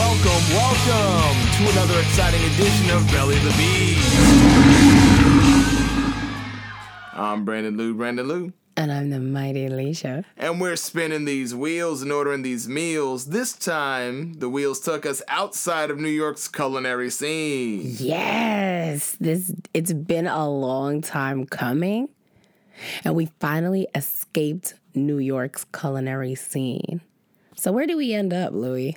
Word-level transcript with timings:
welcome, 0.00 0.42
welcome 0.54 1.36
to 1.52 1.70
another 1.72 2.00
exciting 2.00 2.42
edition 2.54 2.90
of 2.90 3.06
Belly 3.08 3.38
the 3.40 3.50
Beast. 3.58 4.16
I'm 7.12 7.44
Brandon 7.44 7.76
Lou, 7.76 7.92
Brandon 7.92 8.26
Lou. 8.26 8.52
And 8.78 8.90
I'm 8.90 9.10
the 9.10 9.20
mighty 9.20 9.66
Alicia. 9.66 10.24
And 10.38 10.58
we're 10.58 10.76
spinning 10.76 11.26
these 11.26 11.54
wheels 11.54 12.00
and 12.00 12.10
ordering 12.10 12.40
these 12.40 12.66
meals. 12.66 13.26
This 13.26 13.52
time, 13.52 14.32
the 14.34 14.48
wheels 14.48 14.80
took 14.80 15.04
us 15.04 15.20
outside 15.28 15.90
of 15.90 15.98
New 15.98 16.08
York's 16.08 16.48
culinary 16.48 17.10
scene. 17.10 17.96
Yes, 17.98 19.18
this 19.20 19.52
it's 19.74 19.92
been 19.92 20.26
a 20.26 20.48
long 20.48 21.02
time 21.02 21.44
coming, 21.44 22.08
and 23.04 23.14
we 23.14 23.26
finally 23.38 23.86
escaped 23.94 24.74
New 24.94 25.18
York's 25.18 25.66
culinary 25.78 26.34
scene. 26.36 27.02
So 27.54 27.70
where 27.70 27.86
do 27.86 27.98
we 27.98 28.14
end 28.14 28.32
up, 28.32 28.54
Louis? 28.54 28.96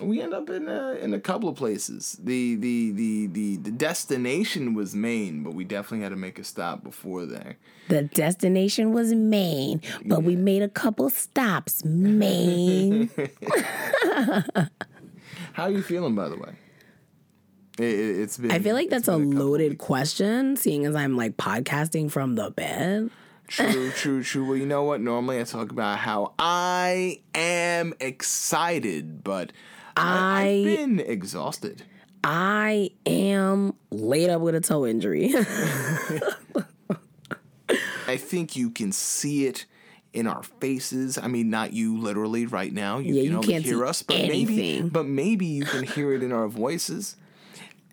We 0.00 0.20
end 0.20 0.34
up 0.34 0.48
in 0.50 0.68
a, 0.68 0.92
in 0.94 1.12
a 1.14 1.20
couple 1.20 1.48
of 1.48 1.56
places. 1.56 2.18
The, 2.22 2.56
the 2.56 2.92
the 2.92 3.26
the 3.28 3.56
the 3.56 3.70
destination 3.70 4.74
was 4.74 4.94
Maine, 4.94 5.42
but 5.42 5.54
we 5.54 5.64
definitely 5.64 6.02
had 6.02 6.10
to 6.10 6.16
make 6.16 6.38
a 6.38 6.44
stop 6.44 6.82
before 6.82 7.26
there. 7.26 7.56
The 7.88 8.02
destination 8.02 8.92
was 8.92 9.12
Maine, 9.14 9.82
but 10.04 10.22
we 10.22 10.36
made 10.36 10.62
a 10.62 10.68
couple 10.68 11.10
stops. 11.10 11.84
Maine. 11.84 13.10
How 15.52 15.64
are 15.64 15.70
you 15.70 15.82
feeling, 15.82 16.14
by 16.14 16.28
the 16.28 16.36
way? 16.36 16.54
It, 17.78 18.18
has 18.18 18.38
been. 18.38 18.50
I 18.50 18.58
feel 18.58 18.74
like 18.74 18.90
that's 18.90 19.08
a, 19.08 19.14
a 19.14 19.16
loaded 19.16 19.78
question, 19.78 20.56
seeing 20.56 20.84
as 20.84 20.94
I'm 20.94 21.16
like 21.16 21.36
podcasting 21.36 22.10
from 22.10 22.34
the 22.34 22.50
bed. 22.50 23.10
True, 23.48 23.90
true, 23.96 24.22
true. 24.22 24.46
Well, 24.46 24.56
you 24.56 24.66
know 24.66 24.82
what? 24.82 25.00
Normally 25.00 25.40
I 25.40 25.44
talk 25.44 25.70
about 25.70 25.98
how 25.98 26.34
I 26.38 27.20
am 27.34 27.94
excited, 28.00 29.24
but 29.24 29.52
I, 29.96 30.42
I've 30.42 30.64
been 30.64 31.00
exhausted. 31.00 31.82
I 32.24 32.90
am 33.04 33.74
laid 33.90 34.30
up 34.30 34.40
with 34.40 34.54
a 34.54 34.60
toe 34.60 34.86
injury. 34.86 35.34
I 38.06 38.16
think 38.16 38.56
you 38.56 38.70
can 38.70 38.92
see 38.92 39.46
it 39.46 39.66
in 40.12 40.26
our 40.26 40.42
faces. 40.42 41.18
I 41.18 41.28
mean, 41.28 41.50
not 41.50 41.72
you 41.72 41.98
literally 41.98 42.46
right 42.46 42.72
now. 42.72 42.98
You 42.98 43.14
yeah, 43.14 43.22
can 43.22 43.32
you 43.32 43.40
can't 43.40 43.64
hear 43.64 43.84
us, 43.86 44.02
but 44.02 44.16
anything. 44.16 44.56
maybe, 44.56 44.88
but 44.88 45.06
maybe 45.06 45.46
you 45.46 45.64
can 45.64 45.84
hear 45.84 46.12
it 46.12 46.22
in 46.22 46.32
our 46.32 46.48
voices. 46.48 47.16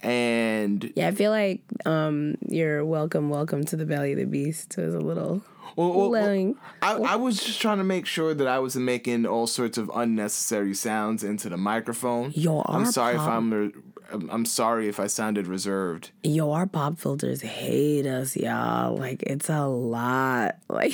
And 0.02 0.94
yeah, 0.96 1.08
I 1.08 1.12
feel 1.12 1.32
like 1.32 1.62
um, 1.86 2.36
your 2.48 2.86
welcome, 2.86 3.30
welcome 3.30 3.64
to 3.66 3.76
the 3.76 3.86
belly 3.86 4.14
of 4.14 4.20
the 4.20 4.26
beast 4.26 4.78
was 4.78 4.94
a 4.94 5.00
little 5.00 5.44
well, 5.76 5.94
well, 5.94 6.10
well 6.12 6.54
I, 6.82 6.94
I, 6.94 7.16
was 7.16 7.44
just 7.44 7.62
trying 7.62 7.78
to 7.78 7.84
make 7.84 8.06
sure 8.06 8.34
that 8.34 8.48
I 8.48 8.60
wasn't 8.60 8.86
making 8.86 9.26
all 9.26 9.48
sorts 9.48 9.78
of 9.78 9.92
unnecessary 9.94 10.74
sounds 10.74 11.24
into 11.24 11.50
the 11.50 11.58
microphone. 11.58 12.32
Yo, 12.36 12.64
I'm 12.68 12.86
sorry 12.86 13.16
pop, 13.16 13.28
if 13.28 13.34
I'm. 13.34 13.84
I'm 14.12 14.46
sorry 14.46 14.88
if 14.88 15.00
I 15.00 15.06
sounded 15.06 15.46
reserved. 15.46 16.10
Yo, 16.24 16.52
our 16.52 16.66
pop 16.66 16.98
filters 16.98 17.42
hate 17.42 18.08
us, 18.08 18.36
y'all. 18.36 18.98
Like 18.98 19.24
it's 19.24 19.50
a 19.50 19.66
lot. 19.66 20.56
Like 20.70 20.94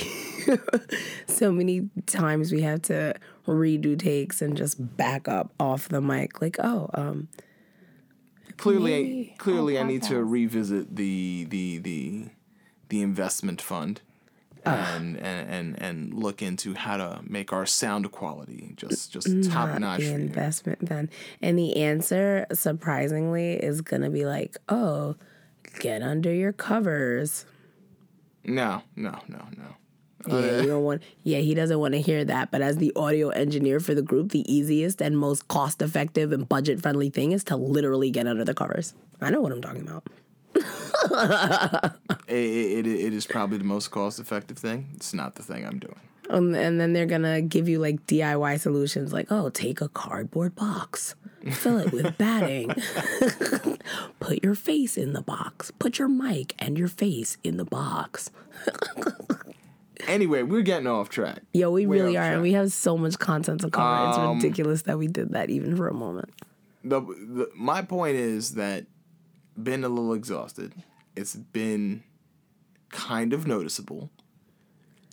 so 1.28 1.52
many 1.52 1.90
times 2.08 2.52
we 2.52 2.62
have 2.62 2.82
to 2.84 3.14
redo 3.46 4.00
takes 4.00 4.42
and 4.42 4.58
just 4.58 4.98
back 4.98 5.28
up 5.28 5.54
off 5.60 5.90
the 5.90 6.02
mic. 6.02 6.42
Like, 6.42 6.58
oh, 6.60 6.90
um. 6.94 7.28
Clearly, 8.58 9.36
clearly, 9.38 9.78
I 9.78 9.84
need 9.84 10.02
to 10.04 10.24
revisit 10.24 10.96
the 10.96 11.44
the 11.46 11.78
the 11.80 12.30
the 12.90 13.02
investment 13.02 13.62
fund 13.62 14.02
Ah. 14.66 14.96
and, 14.96 15.18
and 15.18 15.50
and 15.50 15.82
and 15.82 16.14
look 16.14 16.42
into 16.42 16.74
how 16.74 16.98
to 16.98 17.22
make 17.24 17.54
our 17.54 17.66
sound 17.66 18.12
quality 18.12 18.74
just 18.76 19.12
just 19.12 19.28
mm, 19.28 19.52
top 19.52 19.78
notch. 19.80 20.00
The 20.00 20.14
investment 20.14 20.88
then, 20.90 21.10
and 21.42 21.58
the 21.58 21.78
answer 21.78 22.46
surprisingly 22.52 23.54
is 23.54 23.82
gonna 23.82 24.10
be 24.10 24.26
like, 24.26 24.58
oh, 24.70 25.16
get 25.80 26.02
under 26.02 26.34
your 26.34 26.54
covers. 26.54 27.46
No, 28.44 28.84
no, 28.96 29.20
no, 29.28 29.46
no. 29.58 29.76
Yeah, 30.28 30.62
you 30.62 30.68
don't 30.68 30.84
want. 30.84 31.04
Yeah, 31.24 31.40
he 31.40 31.54
doesn't 31.54 31.78
want 31.78 31.94
to 31.94 32.02
hear 32.02 32.26
that. 32.26 32.50
But 32.50 32.62
as 32.62 32.78
the 32.78 32.92
audio 32.96 33.30
engineer 33.30 33.80
for 33.80 33.94
the 33.94 34.02
group, 34.02 34.32
the 34.32 34.52
easiest 34.52 35.02
and 35.02 35.18
most 35.18 35.48
cost-effective 35.48 36.32
and 36.32 36.50
budget-friendly 36.50 37.12
thing 37.12 37.32
is 37.32 37.44
to 37.46 37.56
literally 37.56 38.10
get 38.10 38.26
under 38.26 38.44
the 38.44 38.56
covers. 38.56 38.96
I 39.22 39.30
know 39.30 39.42
what 39.42 39.52
I'm 39.52 39.62
talking 39.62 39.82
about. 39.82 40.08
it, 40.56 41.96
it, 42.28 42.88
it 42.88 43.14
is 43.14 43.26
probably 43.26 43.58
the 43.58 43.64
most 43.64 43.92
cost 43.92 44.20
effective 44.20 44.58
thing. 44.58 44.88
It's 44.96 45.14
not 45.14 45.36
the 45.36 45.44
thing 45.44 45.66
I'm 45.66 45.80
doing. 45.80 46.00
Um, 46.30 46.56
and 46.56 46.80
then 46.80 46.94
they're 46.94 47.06
gonna 47.06 47.42
give 47.42 47.70
you 47.70 47.80
like 47.80 48.06
DIY 48.08 48.60
solutions, 48.60 49.14
like 49.14 49.32
oh, 49.32 49.50
take 49.50 49.80
a 49.82 49.90
cardboard 49.90 50.56
box, 50.56 51.14
fill 51.52 51.78
it 51.78 51.92
with 51.92 52.18
batting, 52.18 52.74
put 54.20 54.44
your 54.44 54.56
face 54.56 54.98
in 54.98 55.14
the 55.14 55.22
box, 55.22 55.72
put 55.78 56.00
your 56.00 56.08
mic 56.08 56.56
and 56.58 56.80
your 56.80 56.88
face 56.88 57.38
in 57.44 57.58
the 57.58 57.66
box. 57.66 58.32
anyway, 60.08 60.42
we're 60.42 60.62
getting 60.64 60.88
off 60.88 61.10
track. 61.10 61.42
Yo, 61.54 61.70
we 61.70 61.86
Way 61.86 61.98
really 61.98 62.18
are, 62.18 62.22
track. 62.22 62.34
and 62.34 62.42
we 62.42 62.54
have 62.54 62.72
so 62.72 62.98
much 62.98 63.20
content 63.20 63.62
to 63.62 63.70
cover. 63.70 63.86
Um, 64.20 64.38
it's 64.38 64.44
ridiculous 64.44 64.82
that 64.84 64.98
we 64.98 65.08
did 65.08 65.32
that 65.34 65.52
even 65.52 65.76
for 65.78 65.88
a 65.88 65.94
moment. 65.94 66.32
The, 66.84 67.02
the 67.02 67.50
my 67.56 67.82
point 67.84 68.16
is 68.16 68.56
that 68.56 68.86
been 69.62 69.84
a 69.84 69.90
little 69.90 70.14
exhausted. 70.14 70.74
It's 71.16 71.36
been 71.36 72.04
kind 72.90 73.34
of 73.34 73.48
noticeable. 73.48 74.12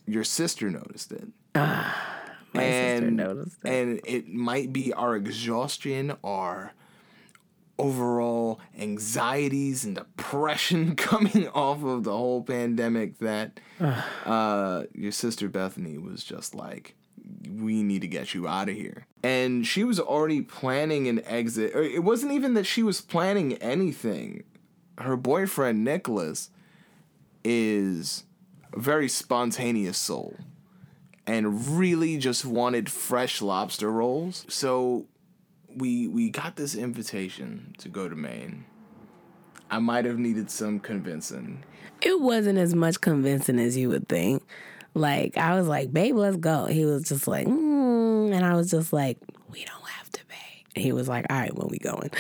Your 0.07 0.25
sister 0.25 0.71
noticed 0.71 1.13
it. 1.13 1.29
My 1.55 2.63
and, 2.63 3.01
sister 3.01 3.11
noticed 3.11 3.59
it. 3.65 3.69
And 3.69 4.01
it 4.05 4.29
might 4.29 4.73
be 4.73 4.93
our 4.93 5.17
exhaustion, 5.17 6.15
our 6.23 6.75
overall 7.79 8.61
anxieties 8.79 9.85
and 9.85 9.97
depression 9.97 10.95
coming 10.97 11.49
off 11.49 11.83
of 11.83 12.05
the 12.05 12.13
whole 12.13 12.43
pandemic 12.43 13.19
that 13.19 13.59
uh, 14.27 14.85
your 14.95 15.13
sister 15.13 15.49
Bethany 15.49 15.99
was 15.99 16.23
just 16.23 16.55
like, 16.55 16.95
we 17.49 17.83
need 17.83 18.03
to 18.03 18.09
get 18.09 18.35
you 18.35 18.47
out 18.47 18.69
of 18.69 18.77
here. 18.77 19.07
And 19.23 19.67
she 19.67 19.85
was 19.85 19.99
already 20.01 20.43
planning 20.43 21.09
an 21.09 21.23
exit. 21.25 21.75
It 21.75 22.05
wasn't 22.05 22.33
even 22.33 22.55
that 22.55 22.65
she 22.65 22.83
was 22.83 23.01
planning 23.01 23.55
anything. 23.55 24.45
Her 24.99 25.17
boyfriend, 25.17 25.85
Nicholas, 25.85 26.51
is 27.45 28.25
a 28.73 28.79
very 28.79 29.09
spontaneous 29.09 29.99
soul 29.99 30.37
and 31.27 31.79
really 31.79 32.19
just 32.19 32.45
wanted 32.45 32.91
fresh 32.91 33.41
lobster 33.41 33.91
rolls. 33.91 34.45
So 34.49 35.07
we 35.75 36.09
we 36.09 36.31
got 36.31 36.57
this 36.57 36.75
invitation 36.75 37.75
to 37.79 37.89
go 37.89 38.09
to 38.09 38.17
Maine. 38.17 38.65
I 39.71 39.79
might 39.79 40.05
have 40.05 40.19
needed 40.19 40.51
some 40.51 40.81
convincing. 40.81 41.65
It 42.03 42.21
wasn't 42.21 42.59
as 42.59 42.75
much 42.75 43.01
convincing 43.01 43.59
as 43.59 43.77
you 43.77 43.89
would 43.89 44.09
think. 44.09 44.43
Like 44.95 45.37
I 45.37 45.55
was 45.55 45.67
like, 45.67 45.93
"Babe, 45.93 46.17
let's 46.17 46.37
go." 46.37 46.67
He 46.67 46.85
was 46.85 47.05
just 47.05 47.27
like, 47.27 47.47
mm, 47.47 48.33
and 48.33 48.45
I 48.45 48.55
was 48.55 48.71
just 48.71 48.93
like, 48.93 49.19
"We 49.51 49.65
don't 49.65 49.89
have 49.91 50.11
to 50.13 50.25
pay." 50.27 50.65
And 50.77 50.85
he 50.85 50.93
was 50.93 51.09
like, 51.09 51.27
"All 51.31 51.39
right, 51.39 51.55
when 51.55 51.69
we 51.69 51.79
going?" 51.79 52.11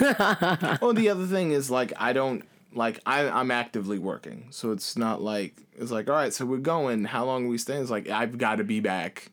well, 0.80 0.94
the 0.94 1.08
other 1.10 1.26
thing 1.26 1.52
is 1.52 1.70
like 1.70 1.92
I 1.98 2.12
don't 2.12 2.44
like 2.72 3.00
I 3.04 3.28
I'm 3.28 3.50
actively 3.50 3.98
working, 3.98 4.46
so 4.50 4.72
it's 4.72 4.96
not 4.96 5.22
like 5.22 5.54
it's 5.76 5.90
like 5.90 6.08
all 6.08 6.16
right, 6.16 6.32
so 6.32 6.46
we're 6.46 6.58
going. 6.58 7.04
How 7.04 7.24
long 7.24 7.46
are 7.46 7.48
we 7.48 7.58
staying? 7.58 7.82
It's 7.82 7.90
like 7.90 8.08
I've 8.08 8.38
got 8.38 8.56
to 8.56 8.64
be 8.64 8.80
back 8.80 9.30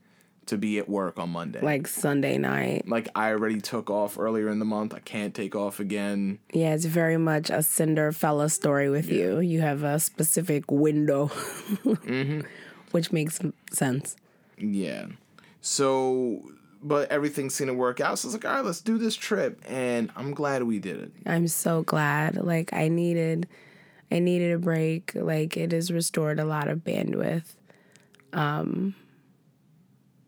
to 0.47 0.57
be 0.57 0.79
at 0.79 0.89
work 0.89 1.17
on 1.17 1.29
Monday. 1.29 1.61
Like 1.61 1.87
Sunday 1.87 2.37
night. 2.37 2.87
Like 2.87 3.07
I 3.15 3.29
already 3.29 3.61
took 3.61 3.89
off 3.89 4.19
earlier 4.19 4.49
in 4.49 4.59
the 4.59 4.65
month. 4.65 4.93
I 4.93 4.99
can't 4.99 5.33
take 5.33 5.55
off 5.55 5.79
again. 5.79 6.39
Yeah, 6.51 6.73
it's 6.73 6.83
very 6.83 7.17
much 7.17 7.49
a 7.49 7.63
Cinderella 7.63 8.49
story 8.49 8.89
with 8.89 9.09
yeah. 9.09 9.17
you. 9.17 9.39
You 9.39 9.61
have 9.61 9.83
a 9.83 9.97
specific 9.99 10.69
window. 10.69 11.27
mm-hmm 11.27 12.41
which 12.93 13.11
makes 13.11 13.39
sense. 13.71 14.15
Yeah. 14.57 15.07
So, 15.61 16.51
but 16.81 17.11
everything 17.11 17.49
seemed 17.49 17.69
to 17.69 17.73
work 17.73 17.99
out. 17.99 18.19
So 18.19 18.27
it's 18.27 18.33
like, 18.33 18.45
all 18.45 18.55
right, 18.55 18.65
let's 18.65 18.81
do 18.81 18.97
this 18.97 19.15
trip, 19.15 19.61
and 19.67 20.11
I'm 20.15 20.33
glad 20.33 20.63
we 20.63 20.79
did 20.79 20.99
it. 20.99 21.11
I'm 21.25 21.47
so 21.47 21.83
glad. 21.83 22.35
Like 22.35 22.73
I 22.73 22.87
needed, 22.87 23.47
I 24.11 24.19
needed 24.19 24.53
a 24.53 24.59
break. 24.59 25.13
Like 25.15 25.57
it 25.57 25.71
has 25.71 25.91
restored 25.91 26.39
a 26.39 26.45
lot 26.45 26.67
of 26.67 26.79
bandwidth. 26.79 27.55
Um. 28.33 28.95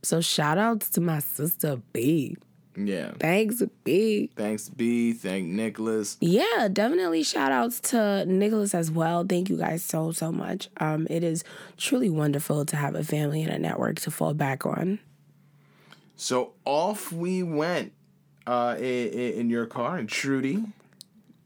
So 0.01 0.19
shout 0.19 0.57
outs 0.57 0.89
to 0.91 1.01
my 1.01 1.19
sister 1.19 1.81
B. 1.93 2.35
Yeah. 2.75 3.11
Thanks, 3.19 3.61
B. 3.83 4.29
Thanks, 4.35 4.69
B. 4.69 5.13
Thank 5.13 5.47
Nicholas. 5.47 6.17
Yeah, 6.19 6.67
definitely 6.71 7.23
shout 7.23 7.51
outs 7.51 7.79
to 7.91 8.25
Nicholas 8.25 8.73
as 8.73 8.89
well. 8.89 9.23
Thank 9.27 9.49
you 9.49 9.57
guys 9.57 9.83
so, 9.83 10.11
so 10.11 10.31
much. 10.31 10.69
Um, 10.77 11.07
it 11.09 11.23
is 11.23 11.43
truly 11.77 12.09
wonderful 12.09 12.65
to 12.65 12.75
have 12.75 12.95
a 12.95 13.03
family 13.03 13.43
and 13.43 13.51
a 13.51 13.59
network 13.59 13.99
to 14.01 14.11
fall 14.11 14.33
back 14.33 14.65
on. 14.65 14.99
So 16.15 16.53
off 16.65 17.11
we 17.11 17.43
went 17.43 17.93
uh, 18.47 18.75
in, 18.77 19.09
in 19.33 19.49
your 19.49 19.65
car, 19.65 19.97
and 19.97 20.07
Trudy. 20.09 20.63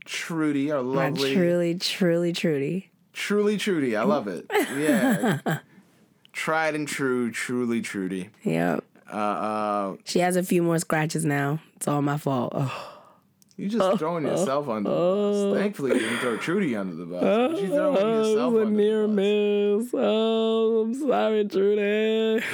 Trudy, 0.05 0.71
our 0.71 0.81
lovely. 0.81 1.29
My 1.29 1.35
truly, 1.35 1.75
truly, 1.75 2.33
Trudy. 2.33 2.89
Truly, 3.13 3.57
Trudy. 3.57 3.95
I 3.95 4.03
love 4.03 4.27
it. 4.27 4.45
Yeah. 4.51 5.59
Tried 6.33 6.75
and 6.75 6.87
true, 6.87 7.31
truly, 7.31 7.81
Trudy. 7.81 8.29
Yep. 8.43 8.83
Uh, 9.11 9.15
uh, 9.15 9.95
She 10.05 10.19
has 10.19 10.35
a 10.35 10.43
few 10.43 10.61
more 10.63 10.79
scratches 10.79 11.25
now. 11.25 11.59
It's 11.75 11.87
all 11.87 12.01
my 12.01 12.17
fault. 12.17 12.51
Oh. 12.55 12.93
you 13.55 13.69
just 13.69 13.99
throwing 13.99 14.25
yourself 14.25 14.67
under 14.69 14.89
the 14.89 14.95
bus. 14.95 15.57
Thankfully, 15.59 15.93
you 15.93 15.99
didn't 15.99 16.19
throw 16.19 16.37
Trudy 16.37 16.75
under 16.75 16.95
the 16.95 17.05
bus. 17.05 17.21
but 17.23 17.61
you 17.61 17.67
throwing 17.69 17.95
yourself 17.95 18.53
Oh, 18.53 18.57
it 18.57 18.59
was 18.59 18.67
a 18.69 18.71
near 18.71 19.01
the 19.03 19.07
bus. 19.07 19.83
miss. 19.85 19.91
Oh, 19.93 20.81
I'm 20.81 20.93
sorry, 20.93 21.45
Trudy. 21.47 22.43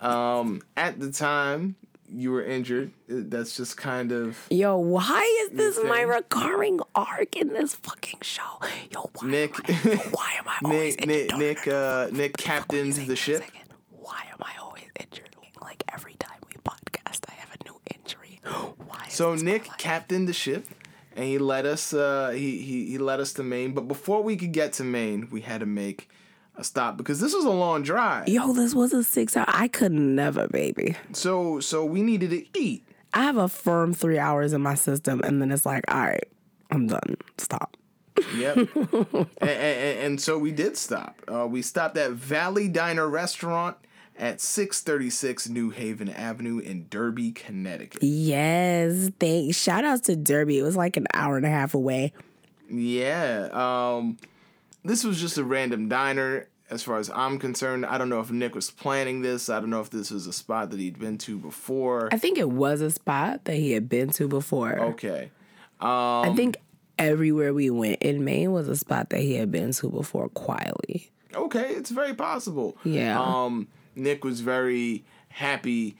Um, 0.00 0.60
at 0.76 0.98
the 1.00 1.10
time 1.12 1.76
you 2.12 2.30
were 2.32 2.42
injured, 2.44 2.90
uh, 3.10 3.22
that's 3.28 3.56
just 3.56 3.76
kind 3.76 4.10
of 4.12 4.36
Yo, 4.50 4.76
why 4.76 5.46
is 5.48 5.56
this 5.56 5.78
my 5.84 6.00
recurring 6.02 6.80
arc 6.94 7.36
in 7.36 7.48
this 7.48 7.74
fucking 7.76 8.18
show? 8.22 8.42
Yo, 8.90 9.10
why 9.14 9.28
Nick. 9.28 9.70
Am 9.70 9.76
I, 9.92 9.96
why 10.10 10.32
am 10.38 10.48
I 10.48 10.58
always 10.64 10.96
Nick. 10.98 11.06
Nick. 11.06 11.38
Nick. 11.38 11.68
Uh, 11.68 12.08
Nick 12.12 12.36
captains 12.36 13.06
the 13.06 13.16
ship. 13.16 13.42
Why 13.90 14.24
am 14.32 14.38
I 14.42 14.52
always 14.60 14.84
injured? 15.00 15.36
Like 15.60 15.84
every 15.92 16.14
time 16.18 16.38
we 16.48 16.54
podcast, 16.68 17.20
I 17.28 17.34
have 17.34 17.48
a 17.60 17.64
new 17.64 17.80
injury. 17.96 18.40
Why? 18.44 18.96
is 18.96 19.00
So 19.12 19.34
Nick 19.34 19.68
captained 19.76 20.26
the 20.26 20.32
ship, 20.32 20.66
and 21.14 21.26
he 21.26 21.36
led 21.38 21.66
us. 21.66 21.92
Uh, 21.92 22.30
he 22.30 22.58
he 22.62 22.86
he 22.86 22.98
led 22.98 23.20
us 23.20 23.34
to 23.34 23.42
Maine. 23.42 23.72
But 23.72 23.86
before 23.86 24.22
we 24.22 24.36
could 24.36 24.52
get 24.52 24.72
to 24.74 24.84
Maine, 24.84 25.28
we 25.30 25.42
had 25.42 25.60
to 25.60 25.66
make 25.66 26.08
a 26.56 26.64
stop 26.64 26.96
because 26.96 27.20
this 27.20 27.34
was 27.34 27.44
a 27.44 27.50
long 27.50 27.82
drive. 27.82 28.28
Yo, 28.28 28.54
this 28.54 28.74
was 28.74 28.94
a 28.94 29.04
six 29.04 29.36
hour. 29.36 29.44
I 29.48 29.68
could 29.68 29.92
never, 29.92 30.48
baby. 30.48 30.96
So 31.12 31.60
so 31.60 31.84
we 31.84 32.02
needed 32.02 32.30
to 32.30 32.58
eat. 32.58 32.84
I 33.12 33.24
have 33.24 33.36
a 33.36 33.48
firm 33.48 33.92
three 33.92 34.18
hours 34.18 34.54
in 34.54 34.62
my 34.62 34.74
system, 34.74 35.20
and 35.22 35.42
then 35.42 35.52
it's 35.52 35.66
like, 35.66 35.84
all 35.88 36.00
right, 36.00 36.28
I'm 36.70 36.86
done. 36.86 37.16
Stop. 37.36 37.76
Yep. 38.34 38.56
and, 38.74 39.26
and, 39.42 39.98
and 39.98 40.20
so 40.20 40.38
we 40.38 40.52
did 40.52 40.78
stop. 40.78 41.20
Uh, 41.30 41.46
we 41.46 41.60
stopped 41.60 41.98
at 41.98 42.12
Valley 42.12 42.68
Diner 42.68 43.06
Restaurant 43.08 43.76
at 44.16 44.40
636 44.40 45.48
New 45.48 45.70
Haven 45.70 46.08
Avenue 46.08 46.58
in 46.58 46.86
Derby, 46.88 47.32
Connecticut. 47.32 48.02
Yes, 48.02 49.10
thanks. 49.18 49.56
Shout 49.56 49.84
outs 49.84 50.02
to 50.02 50.16
Derby. 50.16 50.58
It 50.58 50.62
was 50.62 50.76
like 50.76 50.96
an 50.96 51.06
hour 51.14 51.36
and 51.36 51.46
a 51.46 51.50
half 51.50 51.74
away. 51.74 52.12
Yeah. 52.68 53.48
Um, 53.52 54.18
this 54.84 55.04
was 55.04 55.20
just 55.20 55.38
a 55.38 55.44
random 55.44 55.88
diner. 55.88 56.48
As 56.70 56.82
far 56.82 56.98
as 56.98 57.10
I'm 57.10 57.38
concerned, 57.38 57.84
I 57.84 57.98
don't 57.98 58.08
know 58.08 58.20
if 58.20 58.30
Nick 58.30 58.54
was 58.54 58.70
planning 58.70 59.20
this. 59.20 59.50
I 59.50 59.60
don't 59.60 59.68
know 59.68 59.82
if 59.82 59.90
this 59.90 60.10
was 60.10 60.26
a 60.26 60.32
spot 60.32 60.70
that 60.70 60.80
he'd 60.80 60.98
been 60.98 61.18
to 61.18 61.38
before. 61.38 62.08
I 62.10 62.16
think 62.16 62.38
it 62.38 62.48
was 62.48 62.80
a 62.80 62.90
spot 62.90 63.44
that 63.44 63.56
he 63.56 63.72
had 63.72 63.90
been 63.90 64.08
to 64.12 64.26
before. 64.26 64.78
Okay. 64.78 65.30
I 65.80 66.32
think 66.34 66.56
everywhere 66.98 67.52
we 67.52 67.68
went 67.68 68.00
in 68.02 68.24
Maine 68.24 68.52
was 68.52 68.68
a 68.68 68.76
spot 68.76 69.10
that 69.10 69.20
he 69.20 69.34
had 69.34 69.50
been 69.50 69.72
to 69.72 69.90
before 69.90 70.28
quietly. 70.30 71.10
Okay, 71.34 71.72
it's 71.74 71.90
very 71.90 72.14
possible. 72.14 72.76
Yeah. 72.84 73.20
Um, 73.20 73.68
Nick 73.94 74.24
was 74.24 74.40
very 74.40 75.04
happy 75.28 75.96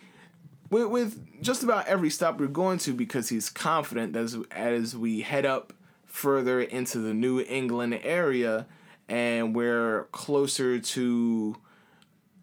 with, 0.73 0.87
with 0.87 1.43
just 1.43 1.63
about 1.63 1.87
every 1.87 2.11
stop 2.11 2.41
we're 2.41 2.47
going 2.47 2.79
to 2.79 2.93
because 2.95 3.29
he's 3.29 3.51
confident 3.51 4.17
as 4.17 4.37
as 4.51 4.97
we 4.97 5.21
head 5.21 5.45
up 5.45 5.73
further 6.07 6.61
into 6.61 6.99
the 6.99 7.15
New 7.15 7.41
England 7.41 8.01
area 8.03 8.67
and 9.09 9.55
we're 9.55 10.05
closer 10.13 10.79
to 10.79 11.57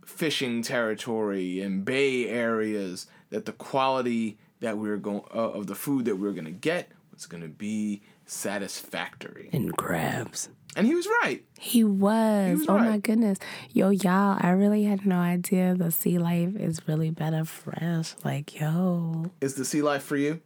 fishing 0.06 0.62
territory 0.62 1.62
and 1.62 1.86
bay 1.86 2.28
areas 2.28 3.08
that 3.30 3.46
the 3.46 3.52
quality 3.54 4.38
that 4.60 4.78
we 4.78 4.90
are 4.90 4.98
going 4.98 5.22
uh, 5.34 5.52
of 5.52 5.68
the 5.68 5.76
food 5.76 6.06
that 6.06 6.16
we 6.16 6.28
are 6.28 6.34
going 6.34 6.46
to 6.46 6.52
get 6.52 6.92
was 7.14 7.26
going 7.26 7.42
to 7.44 7.50
be 7.50 8.02
satisfactory. 8.26 9.50
And 9.52 9.76
crabs. 9.76 10.50
And 10.80 10.88
he 10.88 10.96
was 10.96 11.08
right. 11.22 11.44
He 11.60 11.84
was. 11.84 12.60
was 12.60 12.70
oh 12.70 12.78
my 12.78 13.00
goodness. 13.00 13.38
Yo, 13.74 13.90
y'all, 13.90 14.38
I 14.40 14.52
really 14.52 14.86
had 14.86 15.06
no 15.06 15.18
idea 15.18 15.76
the 15.76 15.92
sea 15.92 16.18
life 16.18 16.56
is 16.56 16.88
really 16.88 17.10
better 17.10 17.44
fresh. 17.44 18.16
Like, 18.24 18.58
yo, 18.58 19.30
Is 19.42 19.56
the 19.56 19.66
sea 19.66 19.82
life 19.82 20.04
for 20.04 20.16
you? 20.16 20.40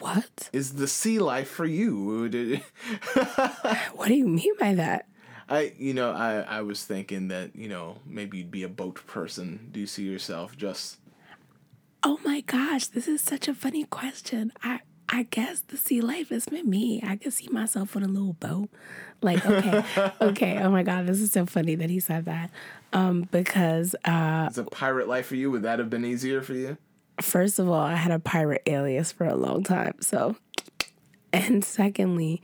what? 0.00 0.50
Is 0.52 0.72
the 0.72 0.88
sea 0.88 1.20
life 1.20 1.48
for 1.48 1.64
you? 1.64 2.28
What 3.94 4.08
do 4.08 4.14
you 4.14 4.26
mean 4.26 4.54
by 4.58 4.74
that? 4.74 5.06
I, 5.48 5.74
you 5.78 5.94
know, 5.94 6.10
I, 6.10 6.40
I 6.40 6.62
was 6.62 6.84
thinking 6.84 7.28
that, 7.28 7.54
you 7.54 7.68
know, 7.68 7.98
maybe 8.04 8.38
you'd 8.38 8.50
be 8.50 8.64
a 8.64 8.68
boat 8.68 9.06
person. 9.06 9.68
Do 9.70 9.78
you 9.78 9.86
see 9.86 10.02
yourself 10.02 10.56
just 10.56 10.98
Oh 12.02 12.18
my 12.24 12.40
gosh, 12.40 12.86
this 12.88 13.06
is 13.06 13.20
such 13.20 13.46
a 13.46 13.54
funny 13.54 13.84
question. 13.84 14.52
I 14.64 14.80
I 15.14 15.24
guess 15.24 15.60
the 15.60 15.76
sea 15.76 16.00
life 16.00 16.32
is 16.32 16.46
with 16.50 16.64
me. 16.64 17.02
I 17.06 17.16
can 17.16 17.30
see 17.30 17.46
myself 17.48 17.94
on 17.96 18.02
a 18.02 18.08
little 18.08 18.32
boat. 18.32 18.70
Like, 19.20 19.44
okay, 19.44 19.84
okay. 20.22 20.58
Oh 20.58 20.70
my 20.70 20.82
god, 20.82 21.06
this 21.06 21.20
is 21.20 21.30
so 21.30 21.44
funny 21.44 21.74
that 21.74 21.90
he 21.90 22.00
said 22.00 22.24
that. 22.24 22.50
Um, 22.94 23.28
because 23.30 23.94
uh 24.06 24.48
is 24.50 24.56
a 24.56 24.64
pirate 24.64 25.08
life 25.08 25.26
for 25.26 25.36
you? 25.36 25.50
Would 25.50 25.62
that 25.62 25.78
have 25.78 25.90
been 25.90 26.04
easier 26.04 26.40
for 26.40 26.54
you? 26.54 26.78
first 27.20 27.58
of 27.58 27.68
all, 27.68 27.74
I 27.74 27.94
had 27.94 28.10
a 28.10 28.18
pirate 28.18 28.62
alias 28.66 29.12
for 29.12 29.26
a 29.26 29.36
long 29.36 29.62
time. 29.62 29.94
So 30.00 30.36
and 31.32 31.62
secondly, 31.62 32.42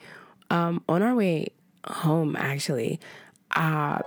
um, 0.50 0.84
on 0.88 1.02
our 1.02 1.14
way 1.14 1.48
home 1.86 2.36
actually, 2.36 3.00
uh 3.56 4.00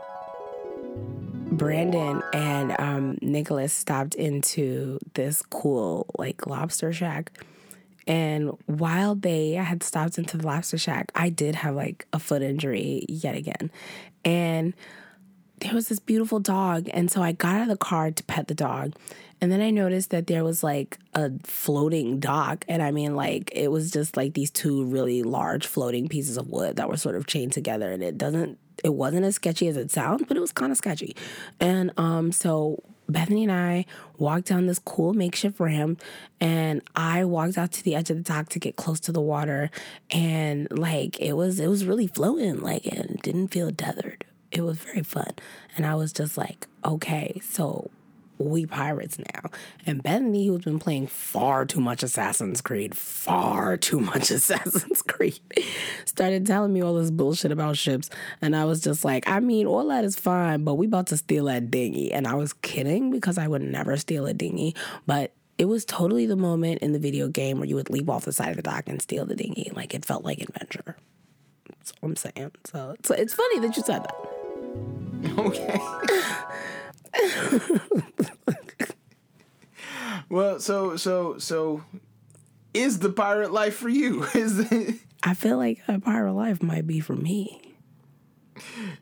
Brandon 1.51 2.21
and 2.31 2.79
um, 2.79 3.17
Nicholas 3.21 3.73
stopped 3.73 4.15
into 4.15 4.99
this 5.15 5.41
cool 5.41 6.05
like 6.17 6.47
lobster 6.47 6.93
shack. 6.93 7.31
And 8.07 8.51
while 8.65 9.15
they 9.15 9.51
had 9.51 9.83
stopped 9.83 10.17
into 10.17 10.37
the 10.37 10.45
lobster 10.45 10.77
shack, 10.77 11.11
I 11.15 11.29
did 11.29 11.55
have 11.55 11.75
like 11.75 12.07
a 12.13 12.19
foot 12.19 12.41
injury 12.41 13.05
yet 13.07 13.35
again. 13.35 13.71
And 14.25 14.73
there 15.59 15.73
was 15.73 15.87
this 15.87 15.99
beautiful 15.99 16.39
dog. 16.39 16.89
And 16.93 17.11
so 17.11 17.21
I 17.21 17.31
got 17.31 17.55
out 17.55 17.61
of 17.63 17.67
the 17.67 17.77
car 17.77 18.11
to 18.11 18.23
pet 18.23 18.47
the 18.47 18.55
dog. 18.55 18.95
And 19.39 19.51
then 19.51 19.61
I 19.61 19.71
noticed 19.71 20.11
that 20.11 20.27
there 20.27 20.43
was 20.43 20.63
like 20.63 20.99
a 21.13 21.31
floating 21.43 22.19
dock. 22.19 22.65
And 22.67 22.81
I 22.81 22.91
mean, 22.91 23.15
like, 23.15 23.51
it 23.53 23.71
was 23.71 23.91
just 23.91 24.15
like 24.17 24.33
these 24.33 24.51
two 24.51 24.85
really 24.85 25.23
large 25.23 25.65
floating 25.65 26.07
pieces 26.07 26.37
of 26.37 26.49
wood 26.49 26.75
that 26.75 26.89
were 26.89 26.97
sort 26.97 27.15
of 27.15 27.25
chained 27.25 27.53
together. 27.53 27.91
And 27.91 28.03
it 28.03 28.17
doesn't, 28.17 28.59
it 28.83 28.93
wasn't 28.93 29.25
as 29.25 29.35
sketchy 29.35 29.67
as 29.67 29.77
it 29.77 29.91
sounds, 29.91 30.23
but 30.27 30.37
it 30.37 30.41
was 30.41 30.51
kind 30.51 30.71
of 30.71 30.77
sketchy. 30.77 31.15
And 31.59 31.91
um, 31.97 32.31
so 32.31 32.83
Bethany 33.11 33.43
and 33.43 33.51
I 33.51 33.85
walked 34.17 34.47
down 34.47 34.65
this 34.65 34.79
cool 34.79 35.13
makeshift 35.13 35.59
ramp, 35.59 36.01
and 36.39 36.81
I 36.95 37.25
walked 37.25 37.57
out 37.57 37.71
to 37.73 37.83
the 37.83 37.95
edge 37.95 38.09
of 38.09 38.17
the 38.17 38.23
dock 38.23 38.49
to 38.49 38.59
get 38.59 38.75
close 38.75 38.99
to 39.01 39.11
the 39.11 39.21
water, 39.21 39.69
and 40.09 40.67
like 40.71 41.19
it 41.19 41.33
was, 41.33 41.59
it 41.59 41.67
was 41.67 41.85
really 41.85 42.07
floating, 42.07 42.61
like 42.61 42.85
it 42.85 43.21
didn't 43.21 43.49
feel 43.49 43.71
tethered. 43.71 44.25
It 44.51 44.61
was 44.61 44.77
very 44.77 45.03
fun, 45.03 45.33
and 45.77 45.85
I 45.85 45.95
was 45.95 46.11
just 46.11 46.37
like, 46.37 46.67
okay, 46.83 47.39
so 47.43 47.89
we 48.41 48.65
pirates 48.65 49.17
now. 49.17 49.49
And 49.85 50.01
Bethany, 50.03 50.47
who's 50.47 50.63
been 50.63 50.79
playing 50.79 51.07
far 51.07 51.65
too 51.65 51.79
much 51.79 52.03
Assassin's 52.03 52.61
Creed, 52.61 52.95
far 52.95 53.77
too 53.77 53.99
much 53.99 54.31
Assassin's 54.31 55.01
Creed, 55.01 55.39
started 56.05 56.45
telling 56.45 56.73
me 56.73 56.81
all 56.81 56.95
this 56.95 57.11
bullshit 57.11 57.51
about 57.51 57.77
ships. 57.77 58.09
And 58.41 58.55
I 58.55 58.65
was 58.65 58.81
just 58.81 59.05
like, 59.05 59.27
I 59.27 59.39
mean, 59.39 59.67
all 59.67 59.87
that 59.87 60.03
is 60.03 60.15
fine, 60.15 60.63
but 60.63 60.75
we 60.75 60.87
about 60.87 61.07
to 61.07 61.17
steal 61.17 61.45
that 61.45 61.71
dinghy. 61.71 62.11
And 62.11 62.27
I 62.27 62.35
was 62.35 62.53
kidding 62.53 63.11
because 63.11 63.37
I 63.37 63.47
would 63.47 63.61
never 63.61 63.97
steal 63.97 64.25
a 64.25 64.33
dinghy. 64.33 64.75
But 65.05 65.33
it 65.57 65.65
was 65.65 65.85
totally 65.85 66.25
the 66.25 66.35
moment 66.35 66.81
in 66.81 66.91
the 66.91 66.99
video 66.99 67.27
game 67.27 67.59
where 67.59 67.67
you 67.67 67.75
would 67.75 67.89
leap 67.89 68.09
off 68.09 68.25
the 68.25 68.33
side 68.33 68.49
of 68.49 68.55
the 68.55 68.63
dock 68.63 68.87
and 68.87 69.01
steal 69.01 69.25
the 69.25 69.35
dinghy. 69.35 69.71
Like 69.75 69.93
it 69.93 70.05
felt 70.05 70.23
like 70.23 70.41
adventure. 70.41 70.95
That's 71.67 71.93
what 71.99 72.09
I'm 72.09 72.15
saying. 72.15 72.51
So 72.65 72.95
it's, 72.97 73.11
it's 73.11 73.33
funny 73.33 73.59
that 73.59 73.77
you 73.77 73.83
said 73.83 74.03
that. 74.03 74.15
Okay. 75.37 75.79
well, 80.29 80.59
so 80.59 80.95
so 80.97 81.37
so 81.37 81.83
is 82.73 82.99
the 82.99 83.09
pirate 83.09 83.51
life 83.51 83.75
for 83.75 83.89
you? 83.89 84.23
Is 84.33 84.59
it, 84.59 84.95
I 85.23 85.33
feel 85.33 85.57
like 85.57 85.81
a 85.87 85.99
pirate 85.99 86.33
life 86.33 86.63
might 86.63 86.87
be 86.87 86.99
for 86.99 87.15
me. 87.15 87.75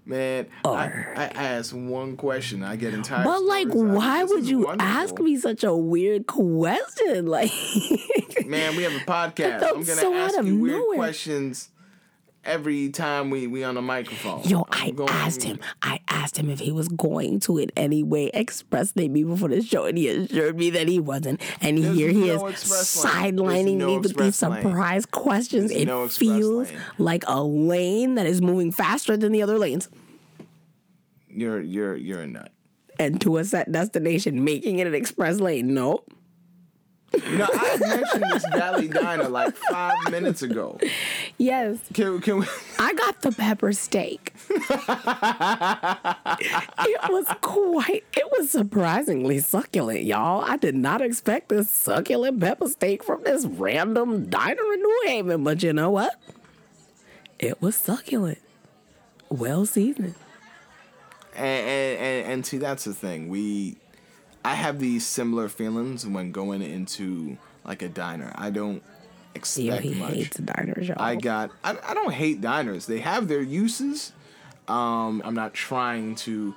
man? 0.05 0.47
I, 0.65 0.89
I 1.15 1.25
ask 1.25 1.73
one 1.75 2.17
question. 2.17 2.63
I 2.63 2.75
get 2.77 2.93
entire. 2.93 3.23
But 3.23 3.43
like, 3.43 3.67
stories 3.69 3.83
out 3.83 3.89
of 3.89 3.93
it. 3.93 3.97
why 3.97 4.23
would 4.23 4.49
you 4.49 4.59
wonderful. 4.65 4.91
ask 4.93 5.19
me 5.19 5.37
such 5.37 5.63
a 5.63 5.75
weird 5.75 6.25
question? 6.27 7.27
Like, 7.27 7.51
Man, 8.45 8.75
we 8.75 8.83
have 8.83 8.93
a 8.93 8.99
podcast. 9.05 9.59
felt 9.59 9.77
I'm 9.77 9.83
gonna 9.83 10.01
so 10.01 10.13
ask 10.15 10.41
you 10.43 10.57
weird 10.59 10.77
nowhere. 10.79 10.97
questions 10.97 11.69
every 12.45 12.89
time 12.89 13.29
we 13.29 13.47
we 13.47 13.63
on 13.63 13.75
the 13.75 13.81
microphone. 13.81 14.41
yo, 14.43 14.65
I'm 14.71 14.99
I 15.01 15.05
asked 15.09 15.43
him. 15.43 15.59
I 15.81 15.99
asked 16.07 16.37
him 16.37 16.49
if 16.49 16.59
he 16.59 16.71
was 16.71 16.87
going 16.87 17.39
to 17.41 17.57
in 17.57 17.69
any 17.75 18.03
way 18.03 18.31
express 18.33 18.95
me 18.95 19.07
before 19.23 19.49
the 19.49 19.61
show, 19.61 19.85
and 19.85 19.97
he 19.97 20.07
assured 20.07 20.57
me 20.57 20.69
that 20.71 20.87
he 20.87 20.99
wasn't. 20.99 21.41
And 21.61 21.77
There's 21.77 21.95
here 21.95 22.09
he 22.09 22.27
no 22.27 22.47
is 22.47 22.53
sidelining 22.63 23.77
no 23.77 23.87
me 23.87 23.97
with 23.97 24.03
these 24.17 24.41
express 24.41 24.41
lane. 24.51 24.63
surprise 24.63 25.05
questions. 25.05 25.69
There's 25.71 25.83
it 25.83 25.85
no 25.87 26.07
feels 26.07 26.71
lane. 26.71 26.81
like 26.97 27.23
a 27.27 27.43
lane 27.43 28.15
that 28.15 28.25
is 28.25 28.41
moving 28.41 28.71
faster 28.71 29.15
than 29.17 29.31
the 29.31 29.41
other 29.41 29.57
lanes. 29.57 29.89
You're 31.29 31.61
you're 31.61 31.95
you're 31.95 32.21
a 32.21 32.27
nut. 32.27 32.51
And 32.97 33.21
to 33.21 33.37
a 33.37 33.45
set 33.45 33.71
destination, 33.71 34.43
making 34.43 34.79
it 34.79 34.87
an 34.87 34.93
express 34.93 35.39
lane. 35.39 35.73
No. 37.13 37.25
You 37.29 37.37
know, 37.37 37.47
I 37.51 37.77
mentioned 37.79 38.23
this 38.31 38.45
Valley 38.53 38.87
Diner 38.87 39.29
like 39.29 39.55
five 39.55 40.11
minutes 40.11 40.41
ago. 40.41 40.79
Yes, 41.37 41.77
Can, 41.93 42.19
can 42.21 42.39
we? 42.39 42.45
I 42.77 42.93
got 42.93 43.21
the 43.21 43.31
pepper 43.31 43.73
steak. 43.73 44.33
it 44.49 44.59
was 47.09 47.25
quite, 47.41 48.03
it 48.15 48.31
was 48.37 48.49
surprisingly 48.51 49.39
succulent, 49.39 50.03
y'all. 50.03 50.43
I 50.43 50.57
did 50.57 50.75
not 50.75 51.01
expect 51.01 51.49
this 51.49 51.69
succulent 51.69 52.39
pepper 52.39 52.67
steak 52.67 53.03
from 53.03 53.23
this 53.23 53.45
random 53.45 54.25
diner 54.29 54.73
in 54.73 54.79
New 54.81 55.01
Haven, 55.05 55.43
but 55.43 55.63
you 55.63 55.73
know 55.73 55.89
what? 55.89 56.15
It 57.39 57.61
was 57.61 57.75
succulent, 57.75 58.39
well 59.29 59.65
seasoned. 59.65 60.15
And, 61.35 61.67
and, 61.67 61.99
and, 61.99 62.31
and 62.33 62.45
see, 62.45 62.57
that's 62.57 62.83
the 62.83 62.93
thing. 62.93 63.29
We, 63.29 63.77
I 64.43 64.55
have 64.55 64.79
these 64.79 65.05
similar 65.05 65.49
feelings 65.49 66.05
when 66.07 66.31
going 66.31 66.61
into 66.61 67.37
like 67.65 67.81
a 67.81 67.89
diner. 67.89 68.31
I 68.35 68.49
don't 68.49 68.75
Yeah, 68.75 69.35
expect 69.35 69.83
he 69.83 69.93
much. 69.95 70.13
hates 70.13 70.37
diners, 70.37 70.87
y'all. 70.87 71.01
I 71.01 71.15
got. 71.15 71.51
I, 71.63 71.77
I 71.83 71.93
don't 71.93 72.13
hate 72.13 72.41
diners. 72.41 72.85
They 72.85 72.99
have 72.99 73.27
their 73.27 73.41
uses. 73.41 74.13
Um, 74.67 75.21
I'm 75.25 75.33
not 75.35 75.53
trying 75.53 76.15
to 76.15 76.55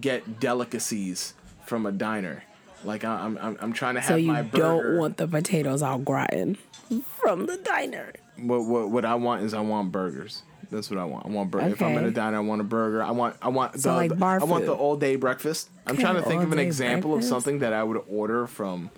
get 0.00 0.40
delicacies 0.40 1.34
from 1.66 1.84
a 1.86 1.92
diner. 1.92 2.44
Like 2.84 3.04
I, 3.04 3.12
I'm, 3.14 3.36
I'm, 3.38 3.58
I'm 3.60 3.72
trying 3.72 3.94
to 3.96 4.00
have 4.00 4.10
my. 4.10 4.14
so 4.14 4.16
you 4.18 4.32
my 4.32 4.42
don't 4.42 4.96
want 4.96 5.16
the 5.18 5.28
potatoes 5.28 5.82
au 5.82 5.98
gratin 5.98 6.56
from 7.20 7.46
the 7.46 7.56
diner. 7.58 8.12
what, 8.38 8.64
what 8.64 8.90
what 8.90 9.04
I 9.04 9.16
want 9.16 9.42
is 9.42 9.52
I 9.52 9.60
want 9.60 9.92
burgers. 9.92 10.42
That's 10.70 10.88
what 10.90 10.98
I 11.00 11.04
want. 11.04 11.26
I 11.26 11.28
want 11.30 11.50
burger. 11.50 11.68
If 11.68 11.82
I'm 11.82 11.98
at 11.98 12.04
a 12.04 12.10
diner, 12.10 12.36
I 12.36 12.40
want 12.40 12.60
a 12.60 12.64
burger. 12.64 13.02
I 13.02 13.10
want 13.10 13.36
I 13.42 13.48
want 13.48 13.72
the, 13.72 13.78
So, 13.80 13.94
like, 13.94 14.10
the- 14.10 14.14
bar 14.16 14.40
I 14.40 14.44
want 14.44 14.66
the 14.66 14.72
all 14.72 14.96
day 14.96 15.16
breakfast. 15.16 15.68
I'm 15.86 15.94
Okay, 15.94 16.02
trying 16.02 16.14
to 16.16 16.22
think 16.22 16.42
of 16.42 16.52
an 16.52 16.58
example 16.60 17.10
breakfast. 17.12 17.32
of 17.32 17.42
something 17.42 17.58
that 17.60 17.72
I 17.72 17.82
would 17.82 18.00
order 18.08 18.46
from 18.46 18.90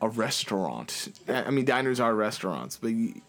a 0.00 0.08
restaurant. 0.08 1.08
I 1.28 1.50
mean, 1.50 1.64
diners 1.64 2.00
are 2.00 2.14
restaurants, 2.14 2.76
but 2.76 2.88
you, 2.92 3.20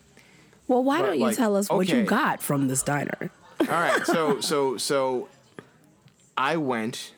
Well, 0.67 0.83
why 0.83 1.01
But, 1.01 1.07
don't 1.07 1.19
you 1.19 1.25
like, 1.25 1.36
tell 1.38 1.55
us 1.55 1.69
what 1.69 1.88
you 1.89 2.03
got 2.03 2.41
from 2.41 2.67
this 2.67 2.81
diner? 2.83 3.29
All 3.60 3.67
right, 3.67 4.05
so 4.05 4.39
so 4.51 4.77
so 4.77 5.27
I 6.38 6.57
went 6.57 7.13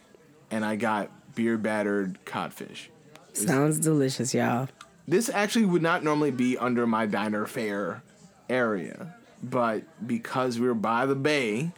and 0.52 0.66
I 0.66 0.76
got 0.76 1.10
beer 1.36 1.58
battered 1.58 2.18
codfish. 2.26 2.90
Sounds 3.34 3.80
delicious, 3.80 4.34
y'all. 4.34 4.68
This 5.08 5.30
actually 5.30 5.66
would 5.66 5.82
not 5.84 6.04
normally 6.04 6.32
be 6.32 6.58
under 6.58 6.88
my 6.88 7.06
diner 7.06 7.46
fare 7.46 8.02
area, 8.50 9.16
but 9.50 9.84
because 10.08 10.60
we 10.60 10.68
were 10.68 10.74
by 10.74 11.06
the 11.06 11.16
bay 11.16 11.72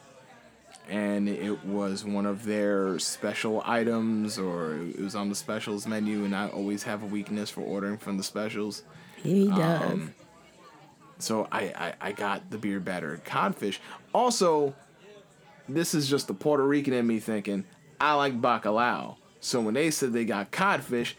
and 0.90 1.28
it 1.28 1.66
was 1.66 2.06
one 2.06 2.26
of 2.26 2.46
their 2.46 2.98
special 3.00 3.62
items 3.66 4.40
or 4.40 4.76
it 4.76 5.00
was 5.00 5.16
on 5.16 5.30
the 5.30 5.36
specials 5.36 5.86
menu 5.86 6.24
and 6.24 6.36
I 6.36 6.48
always 6.48 6.84
have 6.84 7.04
a 7.04 7.06
weakness 7.06 7.50
for 7.50 7.62
ordering 7.62 7.98
from 7.98 8.18
the 8.18 8.24
specials. 8.24 8.84
He 9.18 9.48
does. 9.48 9.82
Um, 9.92 10.14
So 11.20 11.48
I, 11.52 11.62
I, 11.62 11.94
I 12.00 12.12
got 12.12 12.50
the 12.52 12.58
beer 12.58 12.80
battered 12.80 13.26
codfish. 13.26 13.80
Also, 14.14 14.76
this 15.68 15.94
is 15.96 16.08
just 16.08 16.28
the 16.28 16.34
Puerto 16.34 16.66
Rican 16.66 16.94
in 16.94 17.06
me 17.08 17.20
thinking, 17.20 17.66
I 18.00 18.14
like 18.14 18.40
bacalao. 18.40 19.18
So 19.42 19.60
when 19.62 19.74
they 19.74 19.92
said 19.92 20.14
they 20.14 20.26
got 20.26 20.52
codfish, 20.52 21.16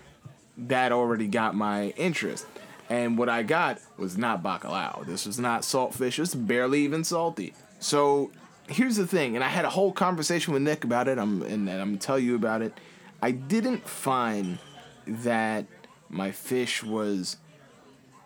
that 0.56 0.92
already 0.92 1.26
got 1.26 1.54
my 1.54 1.88
interest. 1.96 2.46
And 2.88 3.18
what 3.18 3.28
I 3.28 3.42
got 3.42 3.80
was 3.96 4.16
not 4.16 4.42
bacalao. 4.42 5.04
This 5.06 5.26
was 5.26 5.38
not 5.38 5.62
saltfish. 5.62 6.18
It's 6.18 6.34
barely 6.34 6.80
even 6.80 7.04
salty. 7.04 7.54
So 7.80 8.30
here's 8.68 8.96
the 8.96 9.06
thing, 9.06 9.34
and 9.34 9.44
I 9.44 9.48
had 9.48 9.64
a 9.64 9.70
whole 9.70 9.92
conversation 9.92 10.52
with 10.52 10.62
Nick 10.62 10.84
about 10.84 11.08
it. 11.08 11.18
I'm 11.18 11.42
and 11.42 11.68
I'm 11.68 11.88
gonna 11.88 11.96
tell 11.98 12.18
you 12.18 12.34
about 12.34 12.62
it. 12.62 12.72
I 13.20 13.32
didn't 13.32 13.86
find 13.88 14.58
that 15.06 15.66
my 16.08 16.30
fish 16.30 16.82
was 16.82 17.36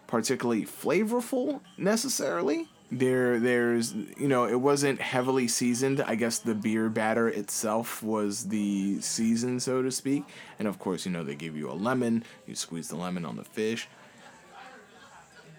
particularly 0.06 0.64
flavorful 0.64 1.60
necessarily. 1.78 2.68
There, 2.90 3.40
there's, 3.40 3.94
you 3.94 4.28
know, 4.28 4.44
it 4.44 4.60
wasn't 4.60 5.00
heavily 5.00 5.48
seasoned. 5.48 6.02
I 6.02 6.14
guess 6.14 6.38
the 6.38 6.54
beer 6.54 6.90
batter 6.90 7.26
itself 7.26 8.02
was 8.02 8.48
the 8.48 9.00
season, 9.00 9.60
so 9.60 9.80
to 9.80 9.90
speak. 9.90 10.24
And 10.58 10.68
of 10.68 10.78
course, 10.78 11.06
you 11.06 11.12
know, 11.12 11.24
they 11.24 11.34
give 11.34 11.56
you 11.56 11.70
a 11.70 11.72
lemon. 11.72 12.22
You 12.46 12.54
squeeze 12.54 12.88
the 12.88 12.96
lemon 12.96 13.24
on 13.24 13.36
the 13.36 13.44
fish. 13.44 13.88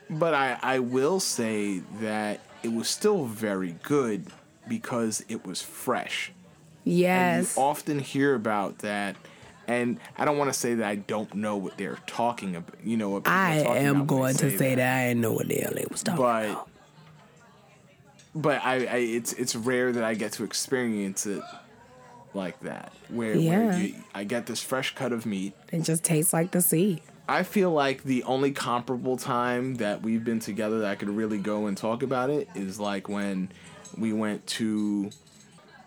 But 0.10 0.33
I, 0.33 0.57
I 0.62 0.79
will 0.79 1.19
say 1.19 1.79
that 2.01 2.41
it 2.62 2.72
was 2.72 2.88
still 2.89 3.25
very 3.25 3.75
good 3.83 4.27
because 4.67 5.24
it 5.29 5.45
was 5.45 5.62
fresh. 5.62 6.31
And 6.86 6.93
yes. 6.95 7.55
you 7.57 7.63
often 7.63 8.00
hear 8.00 8.36
about 8.36 8.79
that. 8.79 9.15
And 9.67 9.98
I 10.17 10.25
don't 10.25 10.38
want 10.38 10.53
to 10.53 10.60
say 10.60 10.75
that 10.75 10.86
I 10.86 10.95
don't 10.95 11.33
know 11.36 11.55
what 11.55 11.77
they're 11.77 12.00
talking 12.05 12.55
about. 12.55 12.75
You 12.83 12.98
know 12.98 13.10
what 13.10 13.27
I 13.27 13.55
am 13.60 14.05
going 14.05 14.33
they 14.36 14.50
to 14.50 14.57
say 14.57 14.75
that. 14.75 14.98
I 14.98 15.07
didn't 15.07 15.22
know 15.22 15.31
what 15.31 15.48
the 15.48 15.55
hell 15.55 15.74
was 15.89 16.03
talking 16.03 16.22
But 16.22 16.45
about. 16.50 16.69
but 18.36 18.62
I, 18.63 18.74
I 18.86 18.98
it's 18.98 19.31
it's 19.33 19.55
rare 19.55 19.93
that 19.93 20.03
I 20.03 20.15
get 20.15 20.33
to 20.33 20.43
experience 20.43 21.25
it 21.25 21.41
like 22.33 22.60
that, 22.62 22.91
where, 23.10 23.36
Yeah. 23.36 23.67
where 23.67 23.79
you, 23.79 23.95
I 24.13 24.24
get 24.25 24.48
this 24.48 24.62
fresh 24.62 24.93
cut 24.95 25.13
of 25.13 25.25
meat. 25.25 25.53
It 25.72 25.83
just 25.83 26.03
tastes 26.03 26.33
like 26.33 26.51
the 26.51 26.62
sea. 26.62 27.01
I 27.27 27.44
feel 27.44 27.72
like 27.72 28.03
the 28.03 28.24
only 28.24 28.51
comparable 28.51 29.15
time 29.18 29.75
that 29.75 30.01
we've 30.01 30.24
been 30.24 30.39
together 30.39 30.80
that 30.80 30.89
I 30.92 30.96
could 30.96 31.10
really 31.10 31.38
go 31.38 31.68
and 31.68 31.77
talk 31.77 32.03
about 32.03 32.30
it 32.30 32.50
is 32.56 32.80
like 32.80 33.08
when 33.08 33.50
we 33.98 34.12
went 34.12 34.46
to 34.48 35.10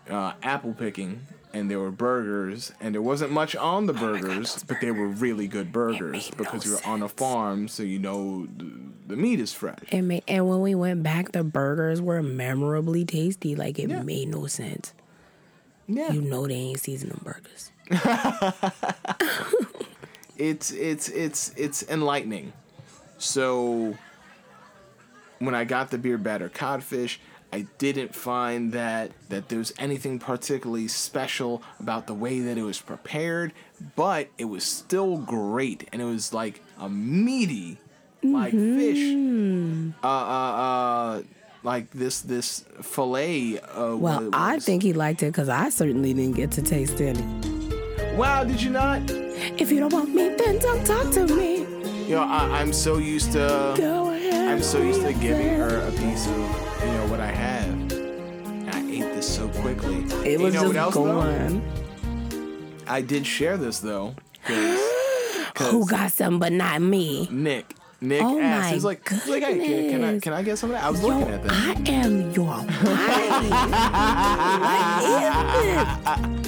uh, 0.09 0.33
apple 0.41 0.73
picking 0.73 1.21
and 1.53 1.69
there 1.69 1.79
were 1.79 1.91
burgers 1.91 2.71
and 2.81 2.93
there 2.93 3.01
wasn't 3.01 3.31
much 3.31 3.55
on 3.55 3.85
the 3.85 3.93
burgers, 3.93 4.63
but 4.67 4.81
they 4.81 4.91
were 4.91 5.07
really 5.07 5.47
good 5.47 5.71
burgers 5.71 6.29
because 6.31 6.65
no 6.65 6.71
you're 6.71 6.85
on 6.85 7.01
a 7.03 7.09
farm, 7.09 7.67
so 7.67 7.83
you 7.83 7.99
know 7.99 8.47
the, 8.57 8.71
the 9.07 9.15
meat 9.15 9.39
is 9.39 9.53
fresh. 9.53 9.79
And 9.91 10.07
ma- 10.07 10.19
and 10.27 10.47
when 10.47 10.61
we 10.61 10.75
went 10.75 11.03
back, 11.03 11.31
the 11.33 11.43
burgers 11.43 12.01
were 12.01 12.21
memorably 12.23 13.05
tasty. 13.05 13.55
Like 13.55 13.77
it 13.79 13.89
Yeah. 13.89 14.01
made 14.03 14.27
no 14.29 14.47
sense. 14.47 14.93
Yeah, 15.87 16.11
You 16.11 16.21
know 16.21 16.47
they 16.47 16.53
ain't 16.55 16.79
seasoning 16.79 17.21
burgers. 17.23 17.71
it's 20.37 20.71
it's 20.71 21.09
it's 21.09 21.53
it's 21.55 21.83
enlightening. 21.89 22.53
So 23.17 23.97
when 25.39 25.55
I 25.55 25.63
got 25.63 25.91
the 25.91 25.97
beer 25.97 26.17
batter 26.17 26.49
codfish, 26.49 27.19
I 27.51 27.65
didn't 27.77 28.13
find 28.13 28.71
that 28.73 29.11
that 29.29 29.49
there 29.49 29.59
was 29.59 29.73
anything 29.77 30.19
particularly 30.19 30.87
special 30.87 31.61
about 31.79 32.07
the 32.07 32.13
way 32.13 32.39
that 32.41 32.57
it 32.57 32.63
was 32.63 32.81
prepared, 32.81 33.53
but 33.95 34.27
it 34.37 34.45
was 34.45 34.63
still 34.63 35.17
great 35.17 35.87
and 35.91 36.01
it 36.01 36.05
was 36.05 36.33
like 36.33 36.61
a 36.79 36.89
meaty 36.89 37.77
like 38.23 38.51
fish. 38.51 39.15
Uh 40.03 40.07
uh 40.07 40.09
uh 40.09 41.21
like 41.63 41.89
this 41.91 42.21
this 42.21 42.65
fillet 42.81 43.59
uh 43.59 43.95
Well, 43.95 44.29
I 44.33 44.59
think 44.59 44.83
he 44.83 44.93
liked 44.93 45.23
it 45.23 45.27
because 45.27 45.49
I 45.49 45.69
certainly 45.69 46.13
didn't 46.13 46.35
get 46.35 46.51
to 46.53 46.61
taste 46.61 46.99
any. 47.01 47.23
Wow, 48.15 48.43
did 48.43 48.61
you 48.61 48.71
not? 48.71 49.26
If 49.57 49.71
you 49.71 49.79
don't 49.79 49.93
want 49.93 50.13
me, 50.13 50.29
then 50.29 50.59
don't 50.59 50.85
talk 50.85 51.11
to 51.13 51.25
me. 51.27 51.59
You 52.07 52.15
know, 52.15 52.23
I, 52.23 52.59
I'm 52.61 52.71
so 52.73 52.97
used 52.97 53.31
to 53.33 53.73
Go 53.77 54.11
ahead. 54.13 54.47
I'm 54.49 54.61
so 54.63 54.81
used 54.81 55.01
to 55.01 55.13
giving 55.13 55.49
her 55.57 55.79
a 55.87 55.91
piece 55.91 56.25
of, 56.27 56.37
you 56.37 56.91
know, 56.93 57.07
what 57.09 57.19
I 57.19 57.31
have. 57.31 57.91
And 57.91 58.69
I 58.69 58.79
ate 58.89 59.13
this 59.13 59.27
so 59.35 59.47
quickly. 59.49 59.97
It 60.25 60.39
was 60.39 60.53
you 60.53 60.61
know 60.61 60.67
what 60.67 60.75
just 60.75 60.77
else, 60.77 60.93
though? 60.95 61.03
gone. 61.21 61.61
I 62.87 63.01
did 63.01 63.25
share 63.27 63.57
this 63.57 63.79
though, 63.79 64.15
because 64.47 65.71
Who 65.71 65.85
got 65.85 66.11
some 66.13 66.39
but 66.39 66.53
not 66.53 66.81
me? 66.81 67.27
Nick, 67.29 67.75
Nick 67.99 68.21
Oh 68.23 68.39
asked. 68.39 68.73
He's 68.73 68.85
like, 68.85 69.07
he's 69.09 69.27
like, 69.27 69.43
hey, 69.43 69.57
can, 69.59 69.89
can 69.89 70.03
I 70.05 70.19
can 70.19 70.33
I 70.33 70.41
get 70.41 70.57
some 70.57 70.69
of 70.69 70.75
that? 70.77 70.85
I 70.85 70.89
was 70.89 71.01
Yo, 71.01 71.07
looking 71.09 71.33
at 71.33 71.43
that. 71.43 71.51
I 71.51 71.91
am 71.91 72.31
your 72.31 72.45
wife. 72.45 72.83
what 75.33 76.31
is 76.31 76.43
this? 76.43 76.46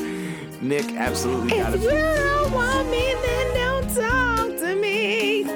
Nick 0.61 0.93
absolutely 0.95 1.49
got 1.51 1.73
If 1.73 1.81
it. 1.81 1.83
you 1.83 1.89
don't 1.91 2.51
want 2.53 2.89
me, 2.89 3.13
then 3.21 3.53
don't 3.55 3.87
talk 3.95 4.57
to 4.59 4.75
me. 4.75 5.43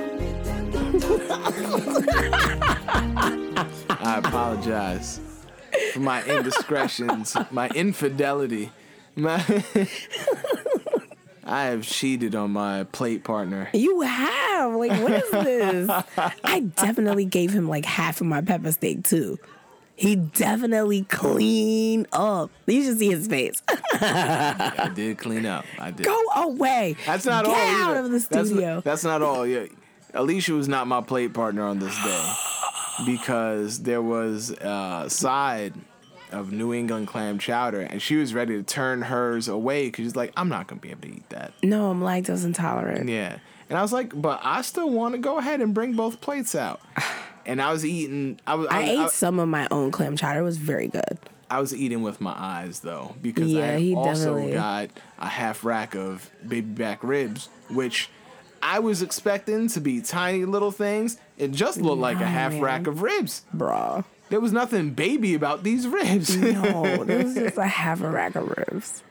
I 3.89 4.17
apologize 4.24 5.19
for 5.93 6.00
my 6.00 6.24
indiscretions, 6.24 7.36
my 7.51 7.67
infidelity, 7.69 8.72
my. 9.15 9.43
I 11.45 11.65
have 11.65 11.83
cheated 11.83 12.36
on 12.36 12.51
my 12.51 12.86
plate 12.86 13.25
partner. 13.25 13.69
You 13.74 14.00
have. 14.01 14.74
Like, 14.75 14.91
what 15.03 15.12
is 15.12 15.29
this? 15.31 15.89
I 16.43 16.62
definitely 16.62 17.25
gave 17.25 17.51
him 17.51 17.67
like 17.67 17.83
half 17.83 18.22
of 18.22 18.27
my 18.27 18.39
pepper 18.41 18.72
steak 18.72 19.03
too. 19.03 19.38
He 19.95 20.15
definitely 20.15 21.03
cleaned 21.03 22.07
up. 22.12 22.50
You 22.65 22.83
should 22.83 22.97
see 23.00 23.09
his 23.12 23.27
face. 23.27 23.62
I 23.69 24.91
did 24.93 25.17
clean 25.19 25.45
up. 25.45 25.65
I 25.79 25.91
did. 25.91 26.05
Go 26.05 26.19
away. 26.35 26.95
That's 27.05 27.25
not 27.25 27.45
Get 27.45 27.53
all. 27.53 27.59
out 27.83 27.91
either. 27.91 28.00
of 28.00 28.05
the 28.05 28.12
That's 28.19 28.50
studio. 28.50 28.75
not, 28.75 28.83
that's 28.83 29.03
not 29.03 29.21
all. 29.21 29.45
Yeah, 29.45 29.65
Alicia 30.13 30.53
was 30.53 30.67
not 30.67 30.88
my 30.88 31.01
plate 31.01 31.33
partner 31.33 31.63
on 31.65 31.79
this 31.79 31.95
day 32.03 32.33
because 33.05 33.83
there 33.83 34.01
was 34.01 34.50
a 34.51 35.05
side 35.09 35.73
of 36.31 36.51
New 36.51 36.73
England 36.73 37.07
clam 37.07 37.38
chowder, 37.38 37.81
and 37.81 38.01
she 38.01 38.15
was 38.15 38.33
ready 38.33 38.55
to 38.57 38.63
turn 38.63 39.03
hers 39.03 39.47
away 39.47 39.85
because 39.85 40.05
she's 40.05 40.15
like, 40.15 40.33
"I'm 40.35 40.50
not 40.50 40.67
gonna 40.67 40.81
be 40.81 40.89
able 40.89 41.01
to 41.01 41.09
eat 41.09 41.29
that." 41.29 41.53
no, 41.63 41.91
I'm 41.91 42.01
lactose 42.01 42.43
intolerant. 42.45 43.07
Yeah, 43.07 43.38
And 43.69 43.77
I 43.77 43.81
was 43.83 43.93
like, 43.93 44.19
but 44.19 44.39
I 44.43 44.63
still 44.63 44.89
want 44.89 45.13
to 45.13 45.19
go 45.19 45.38
ahead 45.38 45.62
and 45.62 45.73
bring 45.73 45.93
both 45.93 46.19
plates 46.21 46.55
out. 46.55 46.81
And 47.45 47.62
I 47.62 47.71
was 47.71 47.85
eating. 47.85 48.39
I 48.47 48.55
was. 48.55 48.67
I, 48.69 48.79
I, 48.79 48.83
ate 48.83 49.00
I, 49.00 49.07
some 49.07 49.39
of 49.39 49.47
my 49.50 49.67
own 49.71 49.91
clam 49.91 50.15
chowder. 50.15 50.39
It 50.39 50.43
was 50.43 50.57
very 50.57 50.88
good. 50.88 51.19
I 51.50 51.59
was 51.59 51.75
eating 51.75 52.01
with 52.01 52.19
my 52.21 52.33
eyes 52.35 52.79
though 52.79 53.15
because 53.21 53.53
I 53.53 53.57
Yeah, 53.59 53.77
he 53.77 53.95
also 53.95 54.33
definitely- 54.35 54.53
got 54.53 54.89
a 55.19 55.27
half 55.27 55.63
rack 55.63 55.93
of 55.95 56.29
baby 56.47 56.62
back 56.67 57.03
ribs, 57.03 57.47
which 57.69 58.09
I 58.62 58.79
was 58.79 59.01
expecting 59.01 59.67
to 59.69 59.81
be 59.81 60.01
tiny 60.01 60.45
little 60.45 60.71
things. 60.71 61.17
It 61.38 61.51
just 61.51 61.79
looked 61.81 62.01
like 62.01 62.21
a 62.21 62.25
half 62.25 62.53
man. 62.53 62.62
rack 62.62 62.88
of 62.88 63.01
ribs. 63.01 63.43
Bruh. 63.55 64.03
There 64.29 64.39
was 64.39 64.51
nothing 64.53 64.91
baby 64.91 65.35
about 65.35 65.63
these 65.63 65.85
ribs. 65.88 66.35
No, 66.38 67.03
this 67.03 67.25
was 67.25 67.33
just 67.43 67.57
a 67.57 67.67
half 67.67 68.01
a 68.01 68.09
rack 68.09 68.35
of 68.35 68.47
ribs. 68.57 69.03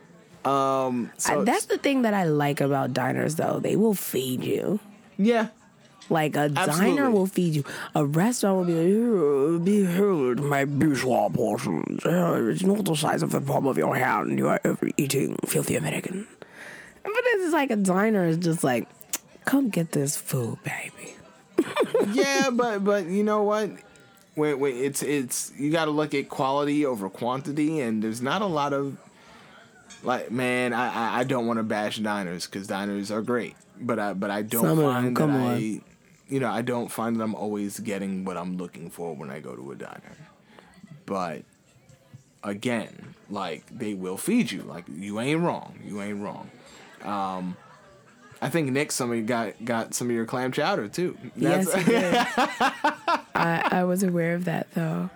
um, 0.45 1.13
so 1.19 1.43
I- 1.43 1.45
that's 1.45 1.67
the 1.67 1.79
thing 1.79 2.03
that 2.03 2.15
I 2.15 2.25
like 2.25 2.61
about 2.61 2.93
diners, 2.93 3.37
though. 3.37 3.61
They 3.61 3.77
will 3.77 3.95
feed 3.95 4.43
you. 4.43 4.81
yeah, 5.17 5.49
Like 6.13 6.37
a 6.37 6.53
Absolutely. 6.55 6.97
diner 6.97 7.11
will 7.11 7.27
feed 7.27 7.55
you. 7.55 7.65
A 7.95 8.05
restaurant 8.05 8.59
will 8.59 8.65
be 8.69 8.75
like, 8.77 8.87
"Here, 8.87 9.59
be 9.59 9.87
here, 9.87 10.35
my 10.37 10.65
bourgeois 10.67 11.29
portions. 11.31 12.05
Uh, 12.05 12.51
It's 12.53 12.63
not 12.63 12.85
the 12.85 12.95
size 12.95 13.23
of 13.23 13.33
the 13.33 13.41
palm 13.41 13.67
of 13.67 13.79
your 13.79 13.97
hand. 13.97 14.39
You 14.39 14.49
are 14.49 14.61
ever 14.63 14.91
eating 14.99 15.37
filthy 15.47 15.75
American. 15.77 16.27
But 17.03 17.23
this 17.25 17.47
is 17.49 17.53
like 17.53 17.71
a 17.71 17.77
diner 17.77 18.25
is 18.27 18.37
just 18.37 18.63
like, 18.63 18.89
come 19.47 19.71
get 19.71 19.93
this 19.93 20.17
food, 20.17 20.59
baby. 20.63 21.17
yeah, 22.13 22.51
but 22.53 22.85
but 22.85 23.07
you 23.07 23.25
know 23.25 23.43
what? 23.43 23.71
Wait, 24.37 24.55
wait. 24.55 24.77
It's 24.77 25.03
it's 25.03 25.53
you 25.59 25.71
got 25.73 25.87
to 25.87 25.91
look 25.91 26.13
at 26.15 26.29
quality 26.29 26.85
over 26.87 27.09
quantity, 27.09 27.81
and 27.81 28.03
there's 28.03 28.21
not 28.23 28.43
a 28.43 28.47
lot 28.47 28.73
of 28.73 28.97
like 30.03 30.31
man. 30.31 30.73
I 30.73 30.87
I, 30.93 31.21
I 31.21 31.25
don't 31.25 31.47
want 31.47 31.59
to 31.59 31.63
bash 31.63 31.99
diners 31.99 32.47
because 32.47 32.67
diners 32.67 33.11
are 33.11 33.23
great, 33.23 33.57
but 33.81 33.99
I 33.99 34.13
but 34.15 34.31
I 34.31 34.43
don't 34.43 34.67
them, 34.67 34.79
find 34.79 35.17
come 35.17 35.33
that 35.33 35.41
on. 35.41 35.57
I 35.57 35.81
you 36.33 36.41
know 36.41 36.51
I 36.51 36.63
don't 36.63 36.89
find 36.89 37.17
that 37.17 37.23
I'm 37.23 37.35
always 37.35 37.79
getting 37.79 38.25
what 38.25 38.39
I'm 38.39 38.57
looking 38.57 38.89
for 38.89 39.15
when 39.15 39.31
I 39.31 39.41
go 39.41 39.55
to 39.55 39.73
a 39.73 39.75
diner. 39.75 40.17
But 41.05 41.43
again, 42.43 43.15
like 43.29 43.67
they 43.71 43.93
will 43.93 44.17
feed 44.17 44.51
you. 44.51 44.63
Like 44.63 44.87
you 44.89 45.21
ain't 45.21 45.41
wrong. 45.41 45.79
You 45.85 46.01
ain't 46.01 46.23
wrong. 46.23 46.51
Um, 47.05 47.55
I 48.41 48.49
think 48.49 48.71
Nick, 48.71 48.93
somebody 48.93 49.21
got 49.21 49.63
got 49.63 49.93
some 49.93 50.09
of 50.09 50.17
your 50.17 50.25
clam 50.25 50.53
chowder 50.53 50.89
too. 50.89 51.19
Yes, 51.37 51.73
he 51.75 51.85
did. 51.85 52.15
I, 53.35 53.69
I 53.71 53.85
was 53.85 54.03
aware 54.03 54.35
of 54.35 54.47
that 54.47 54.69
though. 54.73 55.11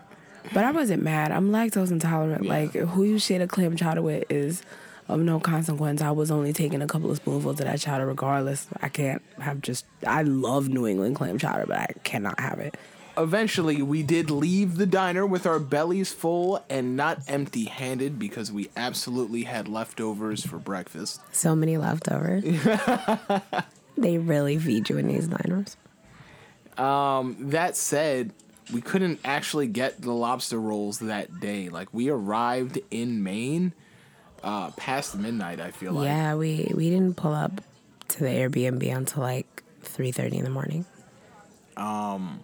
But 0.52 0.64
I 0.64 0.70
wasn't 0.70 1.02
mad. 1.02 1.32
I'm 1.32 1.50
lactose 1.50 1.90
intolerant. 1.90 2.44
Yeah. 2.44 2.50
Like 2.50 2.72
who 2.74 3.04
you 3.04 3.18
share 3.18 3.40
a 3.40 3.46
clam 3.46 3.74
chowder 3.74 4.02
with 4.02 4.24
is 4.30 4.62
of 5.08 5.20
no 5.20 5.38
consequence. 5.40 6.02
I 6.02 6.10
was 6.10 6.30
only 6.30 6.52
taking 6.52 6.82
a 6.82 6.86
couple 6.86 7.10
of 7.10 7.18
spoonfuls 7.18 7.60
of 7.60 7.66
that 7.66 7.80
chowder 7.80 8.06
regardless. 8.06 8.66
I 8.80 8.88
can't 8.88 9.22
have 9.38 9.60
just 9.60 9.84
I 10.06 10.22
love 10.22 10.68
New 10.68 10.86
England 10.86 11.16
clam 11.16 11.38
chowder, 11.38 11.66
but 11.66 11.78
I 11.78 11.86
cannot 12.04 12.40
have 12.40 12.58
it. 12.58 12.76
Eventually, 13.18 13.80
we 13.80 14.02
did 14.02 14.30
leave 14.30 14.76
the 14.76 14.84
diner 14.84 15.26
with 15.26 15.46
our 15.46 15.58
bellies 15.58 16.12
full 16.12 16.62
and 16.68 16.96
not 16.96 17.20
empty 17.28 17.64
handed 17.64 18.18
because 18.18 18.52
we 18.52 18.68
absolutely 18.76 19.44
had 19.44 19.68
leftovers 19.68 20.44
for 20.44 20.58
breakfast. 20.58 21.20
So 21.32 21.56
many 21.56 21.78
leftovers. 21.78 22.44
they 23.96 24.18
really 24.18 24.58
feed 24.58 24.90
you 24.90 24.98
in 24.98 25.08
these 25.08 25.28
diners. 25.28 25.78
Um, 26.76 27.36
That 27.40 27.74
said, 27.74 28.32
we 28.70 28.82
couldn't 28.82 29.20
actually 29.24 29.68
get 29.68 30.02
the 30.02 30.12
lobster 30.12 30.60
rolls 30.60 30.98
that 30.98 31.40
day. 31.40 31.70
Like, 31.70 31.88
we 31.94 32.10
arrived 32.10 32.80
in 32.90 33.22
Maine 33.22 33.72
uh, 34.42 34.70
past 34.72 35.16
midnight, 35.16 35.60
I 35.60 35.70
feel 35.70 35.92
like. 35.92 36.04
yeah, 36.06 36.34
we 36.34 36.70
we 36.74 36.90
didn't 36.90 37.16
pull 37.16 37.32
up 37.34 37.60
to 38.08 38.20
the 38.20 38.28
Airbnb 38.30 38.94
until 38.96 39.22
like 39.22 39.62
three 39.82 40.12
thirty 40.12 40.36
in 40.38 40.44
the 40.44 40.50
morning. 40.50 40.84
Um. 41.76 42.40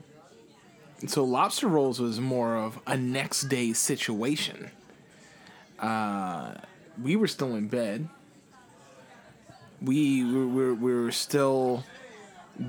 So, 1.09 1.25
lobster 1.25 1.67
rolls 1.67 1.99
was 2.01 2.21
more 2.21 2.55
of 2.57 2.79
a 2.87 2.97
next 2.97 3.43
day 3.49 3.73
situation. 3.73 4.71
Uh, 5.81 6.55
we 7.03 7.17
were 7.17 7.27
still 7.27 7.57
in 7.57 7.67
bed. 7.69 8.09
We 9.81 10.23
we 10.25 10.47
were, 10.47 10.75
we 10.75 10.95
were 10.95 11.11
still 11.11 11.83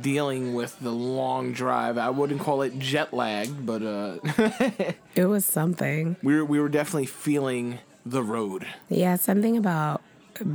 dealing 0.01 0.55
with 0.55 0.79
the 0.79 0.89
long 0.91 1.53
drive. 1.53 1.97
I 1.99 2.09
wouldn't 2.09 2.41
call 2.41 2.63
it 2.63 2.79
jet 2.79 3.13
lag, 3.13 3.65
but 3.65 3.83
uh, 3.83 4.17
It 5.15 5.25
was 5.25 5.45
something. 5.45 6.15
we 6.23 6.35
were 6.35 6.45
we 6.45 6.59
were 6.59 6.69
definitely 6.69 7.05
feeling 7.05 7.77
the 8.05 8.23
road. 8.23 8.65
Yeah, 8.89 9.15
something 9.15 9.57
about 9.57 10.01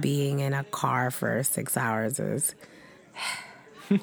being 0.00 0.40
in 0.40 0.52
a 0.52 0.64
car 0.64 1.10
for 1.10 1.42
six 1.42 1.76
hours 1.76 2.18
is 2.18 2.54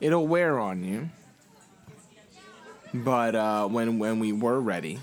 It'll 0.00 0.26
wear 0.26 0.58
on 0.58 0.84
you. 0.84 1.10
But 2.94 3.34
uh, 3.34 3.68
when 3.68 3.98
when 3.98 4.18
we 4.18 4.32
were 4.32 4.60
ready, 4.60 4.98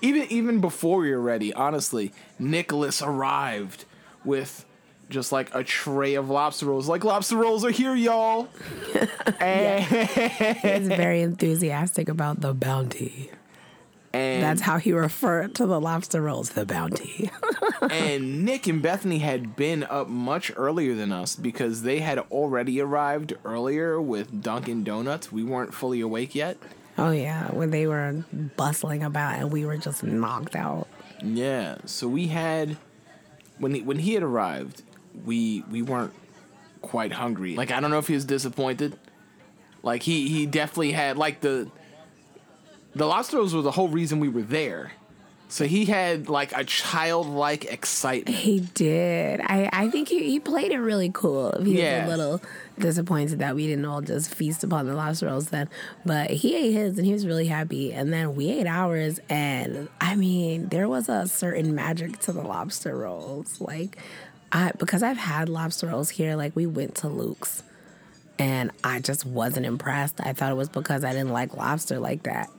even 0.00 0.26
even 0.30 0.60
before 0.60 0.98
we 0.98 1.10
were 1.10 1.20
ready, 1.20 1.52
honestly, 1.52 2.12
Nicholas 2.38 3.02
arrived 3.02 3.84
with 4.24 4.64
just 5.10 5.32
like 5.32 5.54
a 5.54 5.62
tray 5.62 6.14
of 6.14 6.30
lobster 6.30 6.66
rolls. 6.66 6.88
Like 6.88 7.04
lobster 7.04 7.36
rolls 7.36 7.64
are 7.64 7.70
here, 7.70 7.94
y'all. 7.94 8.48
and, 9.40 9.84
he's 9.84 10.88
very 10.88 11.20
enthusiastic 11.20 12.08
about 12.08 12.40
the 12.40 12.54
bounty. 12.54 13.30
And 14.12 14.42
That's 14.42 14.62
how 14.62 14.78
he 14.78 14.92
referred 14.92 15.54
to 15.56 15.66
the 15.66 15.80
lobster 15.80 16.20
rolls, 16.20 16.50
the 16.50 16.66
bounty. 16.66 17.30
and 17.90 18.44
Nick 18.44 18.66
and 18.66 18.82
Bethany 18.82 19.18
had 19.18 19.54
been 19.56 19.84
up 19.84 20.08
much 20.08 20.50
earlier 20.56 20.94
than 20.94 21.12
us 21.12 21.36
because 21.36 21.82
they 21.82 22.00
had 22.00 22.18
already 22.18 22.80
arrived 22.80 23.34
earlier 23.44 24.00
with 24.00 24.42
Dunkin' 24.42 24.82
Donuts. 24.84 25.30
We 25.30 25.44
weren't 25.44 25.72
fully 25.74 26.00
awake 26.00 26.34
yet. 26.34 26.56
oh 26.98 27.12
yeah, 27.12 27.48
when 27.52 27.70
they 27.70 27.86
were 27.86 28.24
bustling 28.56 29.02
about 29.02 29.38
and 29.38 29.52
we 29.52 29.64
were 29.64 29.76
just 29.76 30.02
knocked 30.02 30.56
out. 30.56 30.88
Yeah, 31.22 31.76
so 31.84 32.08
we 32.08 32.28
had 32.28 32.76
when 33.58 33.74
he, 33.74 33.82
when 33.82 33.98
he 33.98 34.14
had 34.14 34.22
arrived, 34.22 34.82
we 35.24 35.62
we 35.70 35.82
weren't 35.82 36.12
quite 36.82 37.12
hungry. 37.12 37.54
Like 37.54 37.70
I 37.70 37.78
don't 37.80 37.90
know 37.90 37.98
if 37.98 38.08
he 38.08 38.14
was 38.14 38.24
disappointed. 38.24 38.98
Like 39.82 40.02
he 40.02 40.28
he 40.28 40.46
definitely 40.46 40.92
had 40.92 41.16
like 41.16 41.40
the 41.40 41.70
the 42.94 43.06
lobster 43.06 43.36
rolls 43.38 43.54
were 43.54 43.62
the 43.62 43.70
whole 43.70 43.88
reason 43.88 44.20
we 44.20 44.28
were 44.28 44.42
there. 44.42 44.92
So 45.48 45.64
he 45.64 45.84
had 45.84 46.28
like 46.28 46.56
a 46.56 46.62
childlike 46.62 47.64
excitement. 47.64 48.36
He 48.36 48.60
did. 48.60 49.40
I, 49.40 49.68
I 49.72 49.90
think 49.90 50.08
he, 50.08 50.30
he 50.30 50.38
played 50.38 50.70
it 50.70 50.78
really 50.78 51.10
cool. 51.12 51.60
He 51.60 51.74
was 51.74 51.82
a 51.82 52.06
little 52.06 52.40
disappointed 52.78 53.40
that 53.40 53.56
we 53.56 53.66
didn't 53.66 53.84
all 53.84 54.00
just 54.00 54.32
feast 54.32 54.62
upon 54.62 54.86
the 54.86 54.94
lobster 54.94 55.26
rolls 55.26 55.50
then. 55.50 55.68
But 56.06 56.30
he 56.30 56.54
ate 56.54 56.72
his 56.72 56.98
and 56.98 57.04
he 57.04 57.12
was 57.12 57.26
really 57.26 57.46
happy. 57.46 57.92
And 57.92 58.12
then 58.12 58.36
we 58.36 58.48
ate 58.52 58.68
ours. 58.68 59.18
And 59.28 59.88
I 60.00 60.14
mean, 60.14 60.68
there 60.68 60.88
was 60.88 61.08
a 61.08 61.26
certain 61.26 61.74
magic 61.74 62.20
to 62.20 62.32
the 62.32 62.42
lobster 62.42 62.96
rolls. 62.96 63.60
Like, 63.60 63.98
I 64.52 64.70
because 64.78 65.02
I've 65.02 65.18
had 65.18 65.48
lobster 65.48 65.88
rolls 65.88 66.10
here, 66.10 66.36
like 66.36 66.54
we 66.54 66.66
went 66.66 66.94
to 66.96 67.08
Luke's 67.08 67.64
and 68.38 68.70
I 68.84 69.00
just 69.00 69.26
wasn't 69.26 69.66
impressed. 69.66 70.20
I 70.20 70.32
thought 70.32 70.52
it 70.52 70.56
was 70.56 70.68
because 70.68 71.02
I 71.02 71.10
didn't 71.12 71.32
like 71.32 71.56
lobster 71.56 71.98
like 71.98 72.22
that. 72.22 72.50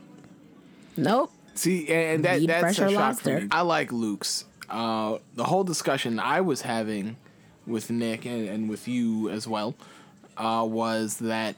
Nope. 0.97 1.31
See, 1.53 1.87
and 1.89 2.23
that 2.25 2.39
Eat 2.41 2.47
that's 2.47 2.77
a 2.77 2.89
shock 2.89 2.91
lobster. 2.93 3.35
for 3.39 3.41
me. 3.43 3.47
I 3.51 3.61
like 3.61 3.91
Luke's. 3.91 4.45
Uh, 4.69 5.17
the 5.35 5.43
whole 5.43 5.63
discussion 5.63 6.19
I 6.19 6.41
was 6.41 6.61
having 6.61 7.17
with 7.67 7.89
Nick 7.91 8.25
and, 8.25 8.47
and 8.47 8.69
with 8.69 8.87
you 8.87 9.29
as 9.29 9.47
well 9.47 9.75
uh, 10.37 10.65
was 10.67 11.17
that 11.17 11.55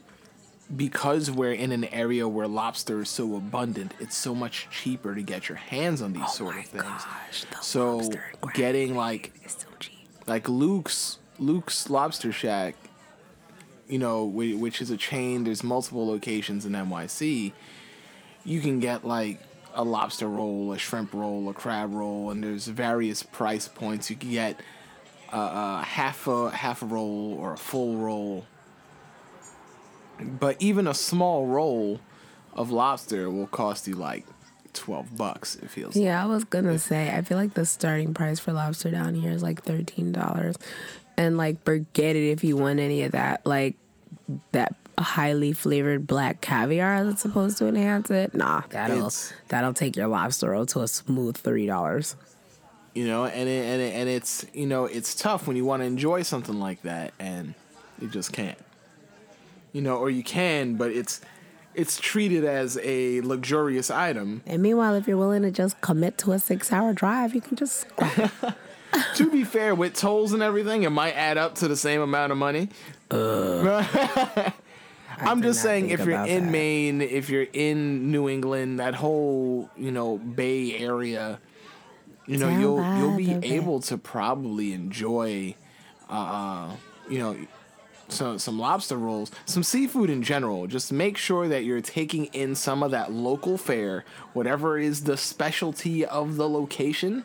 because 0.74 1.30
we're 1.30 1.52
in 1.52 1.70
an 1.72 1.84
area 1.84 2.26
where 2.26 2.48
lobster 2.48 3.02
is 3.02 3.08
so 3.08 3.36
abundant, 3.36 3.94
it's 4.00 4.16
so 4.16 4.34
much 4.34 4.66
cheaper 4.70 5.14
to 5.14 5.22
get 5.22 5.48
your 5.48 5.56
hands 5.58 6.02
on 6.02 6.12
these 6.12 6.32
sort 6.32 6.54
Oh 6.54 6.56
my 6.56 6.62
of 6.62 6.66
things. 6.68 6.82
gosh, 6.82 7.44
so 7.60 8.10
getting 8.54 8.96
like 8.96 9.32
so 9.46 9.66
cheap. 9.78 10.08
like 10.26 10.48
Luke's 10.48 11.18
Luke's 11.38 11.88
Lobster 11.90 12.32
Shack, 12.32 12.74
you 13.88 13.98
know, 13.98 14.24
which 14.24 14.80
is 14.80 14.90
a 14.90 14.96
chain. 14.96 15.44
There's 15.44 15.62
multiple 15.62 16.06
locations 16.06 16.64
in 16.66 16.72
NYC. 16.72 17.52
You 18.44 18.60
can 18.60 18.80
get 18.80 19.04
like 19.04 19.40
a 19.74 19.84
lobster 19.84 20.28
roll, 20.28 20.72
a 20.72 20.78
shrimp 20.78 21.12
roll, 21.12 21.48
a 21.48 21.54
crab 21.54 21.92
roll, 21.92 22.30
and 22.30 22.42
there's 22.42 22.66
various 22.66 23.22
price 23.22 23.68
points. 23.68 24.10
You 24.10 24.16
can 24.16 24.30
get 24.30 24.60
uh, 25.32 25.36
uh, 25.36 25.82
half 25.82 26.26
a 26.26 26.50
half 26.50 26.82
a 26.82 26.86
roll 26.86 27.36
or 27.38 27.54
a 27.54 27.56
full 27.56 27.96
roll. 27.96 28.46
But 30.20 30.56
even 30.60 30.86
a 30.86 30.94
small 30.94 31.46
roll 31.46 32.00
of 32.52 32.70
lobster 32.70 33.28
will 33.30 33.48
cost 33.48 33.88
you 33.88 33.94
like 33.94 34.24
twelve 34.72 35.16
bucks. 35.16 35.56
It 35.56 35.70
feels. 35.70 35.96
like. 35.96 36.04
Yeah, 36.04 36.22
I 36.22 36.26
was 36.26 36.44
gonna 36.44 36.78
say 36.78 37.10
I 37.12 37.22
feel 37.22 37.38
like 37.38 37.54
the 37.54 37.66
starting 37.66 38.14
price 38.14 38.38
for 38.38 38.52
lobster 38.52 38.90
down 38.90 39.14
here 39.14 39.32
is 39.32 39.42
like 39.42 39.62
thirteen 39.64 40.12
dollars, 40.12 40.56
and 41.16 41.36
like 41.36 41.64
forget 41.64 42.14
it 42.14 42.30
if 42.30 42.44
you 42.44 42.56
want 42.56 42.78
any 42.78 43.02
of 43.02 43.12
that 43.12 43.44
like 43.44 43.74
that 44.52 44.74
highly 44.98 45.52
flavored 45.52 46.06
black 46.06 46.40
caviar 46.40 47.04
that's 47.04 47.22
supposed 47.22 47.58
to 47.58 47.66
enhance 47.66 48.10
it. 48.10 48.34
Nah, 48.34 48.62
that'll 48.70 48.96
It's- 48.98 49.32
that'll 49.48 49.74
take 49.74 49.96
your 49.96 50.06
lobster 50.08 50.50
roll 50.50 50.66
to 50.66 50.80
a 50.82 50.88
smooth 50.88 51.36
three 51.36 51.66
dollars. 51.66 52.16
You 52.94 53.06
know, 53.08 53.24
and 53.24 53.48
it, 53.48 53.64
and 53.64 53.82
it, 53.82 53.94
and 53.94 54.08
it's 54.08 54.46
you 54.54 54.66
know 54.66 54.84
it's 54.84 55.14
tough 55.14 55.46
when 55.48 55.56
you 55.56 55.64
want 55.64 55.82
to 55.82 55.86
enjoy 55.86 56.22
something 56.22 56.60
like 56.60 56.82
that 56.82 57.12
and 57.18 57.54
you 58.00 58.08
just 58.08 58.32
can't. 58.32 58.58
You 59.72 59.82
know, 59.82 59.96
or 59.96 60.10
you 60.10 60.22
can, 60.22 60.76
but 60.76 60.92
it's 60.92 61.20
it's 61.74 61.98
treated 61.98 62.44
as 62.44 62.78
a 62.84 63.20
luxurious 63.22 63.90
item. 63.90 64.42
And 64.46 64.62
meanwhile, 64.62 64.94
if 64.94 65.08
you're 65.08 65.16
willing 65.16 65.42
to 65.42 65.50
just 65.50 65.80
commit 65.80 66.16
to 66.18 66.30
a 66.32 66.38
six 66.38 66.72
hour 66.72 66.92
drive, 66.92 67.34
you 67.34 67.40
can 67.40 67.56
just. 67.56 67.86
to 69.16 69.28
be 69.28 69.42
fair, 69.42 69.74
with 69.74 69.94
tolls 69.94 70.32
and 70.32 70.40
everything, 70.40 70.84
it 70.84 70.90
might 70.90 71.14
add 71.16 71.36
up 71.36 71.56
to 71.56 71.66
the 71.66 71.74
same 71.76 72.00
amount 72.00 72.30
of 72.30 72.38
money. 72.38 72.68
I'm 75.20 75.42
just 75.42 75.62
saying, 75.62 75.90
if 75.90 76.04
you're 76.04 76.24
in 76.24 76.44
that. 76.44 76.50
Maine, 76.50 77.00
if 77.00 77.28
you're 77.30 77.46
in 77.52 78.10
New 78.10 78.28
England, 78.28 78.80
that 78.80 78.94
whole 78.94 79.70
you 79.76 79.90
know 79.90 80.18
Bay 80.18 80.76
Area, 80.78 81.40
you 82.26 82.38
know 82.38 82.48
you'll 82.48 82.98
you'll 82.98 83.16
be 83.16 83.32
able 83.54 83.80
to 83.80 83.98
probably 83.98 84.72
enjoy, 84.72 85.54
uh, 86.08 86.70
you 87.08 87.18
know, 87.18 87.36
some 88.08 88.38
some 88.38 88.58
lobster 88.58 88.96
rolls, 88.96 89.30
some 89.46 89.62
seafood 89.62 90.10
in 90.10 90.22
general. 90.22 90.66
Just 90.66 90.92
make 90.92 91.16
sure 91.16 91.48
that 91.48 91.64
you're 91.64 91.80
taking 91.80 92.26
in 92.26 92.54
some 92.54 92.82
of 92.82 92.90
that 92.90 93.12
local 93.12 93.58
fare, 93.58 94.04
whatever 94.32 94.78
is 94.78 95.04
the 95.04 95.16
specialty 95.16 96.04
of 96.04 96.36
the 96.36 96.48
location. 96.48 97.24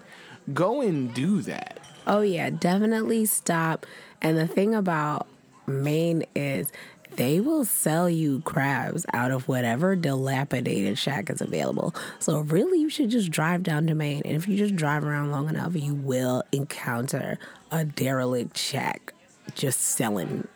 Go 0.54 0.82
and 0.82 1.14
do 1.14 1.42
that. 1.44 1.80
Oh 2.08 2.22
yeah, 2.22 2.50
definitely 2.50 3.26
stop. 3.26 3.86
And 4.22 4.38
the 4.38 4.48
thing 4.48 4.74
about 4.74 5.28
Maine 5.68 6.26
is 6.36 6.72
they 7.16 7.40
will 7.40 7.66
sell 7.66 8.10
you 8.10 8.42
crabs 8.46 9.06
out 9.14 9.32
of 9.32 9.48
whatever 9.48 9.96
dilapidated 9.96 10.98
shack 10.98 11.30
is 11.30 11.42
available. 11.42 11.94
So 12.20 12.40
really 12.40 12.80
you 12.80 12.90
should 12.90 13.10
just 13.10 13.32
drive 13.32 13.64
down 13.64 13.88
to 13.88 13.96
Maine. 13.96 14.22
And 14.26 14.36
if 14.36 14.48
you 14.48 14.58
just 14.58 14.76
drive 14.76 15.04
around 15.04 15.32
long 15.32 15.50
enough, 15.50 15.76
you 15.76 15.94
will 15.96 16.44
encounter 16.52 17.38
a 17.72 17.84
derelict 17.86 18.58
shack 18.58 19.14
just 19.56 19.82
selling 19.82 20.48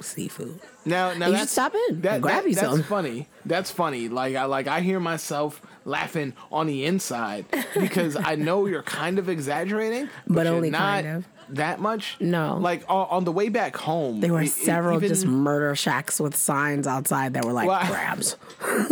seafood. 0.00 0.60
Now, 0.84 1.14
now 1.14 1.26
You 1.28 1.32
should 1.34 1.40
that's, 1.42 1.52
stop 1.52 1.74
in 1.88 2.02
That, 2.02 2.20
grab 2.20 2.42
that- 2.42 2.48
you 2.50 2.54
that's 2.54 2.68
some. 2.68 2.82
funny. 2.82 3.28
That's 3.46 3.70
funny. 3.70 4.08
Like 4.08 4.36
I 4.36 4.44
like 4.44 4.66
I 4.66 4.80
hear 4.80 5.00
myself 5.00 5.62
laughing 5.86 6.34
on 6.52 6.66
the 6.66 6.84
inside 6.84 7.46
because 7.78 8.16
I 8.16 8.34
know 8.34 8.66
you're 8.66 8.82
kind 8.82 9.18
of 9.18 9.28
exaggerating, 9.28 10.08
but, 10.26 10.34
But 10.34 10.46
only 10.46 10.70
not 10.70 11.04
kind 11.04 11.06
of. 11.18 11.24
That 11.50 11.80
much. 11.80 12.16
No. 12.20 12.56
like 12.58 12.84
on, 12.88 13.06
on 13.10 13.24
the 13.24 13.32
way 13.32 13.48
back 13.48 13.76
home, 13.76 14.20
There 14.20 14.32
were 14.32 14.46
several 14.46 14.96
even- 14.98 15.08
just 15.08 15.26
murder 15.26 15.74
shacks 15.74 16.18
with 16.20 16.34
signs 16.36 16.86
outside 16.86 17.34
that 17.34 17.44
were 17.44 17.52
like 17.52 17.68
crabs. 17.88 18.36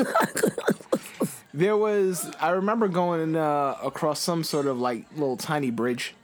There 1.54 1.76
was 1.76 2.30
I 2.40 2.50
remember 2.50 2.88
going 2.88 3.36
uh, 3.36 3.76
across 3.84 4.20
some 4.20 4.42
sort 4.42 4.66
of 4.66 4.78
like 4.80 5.04
little 5.12 5.36
tiny 5.36 5.70
bridge 5.70 6.14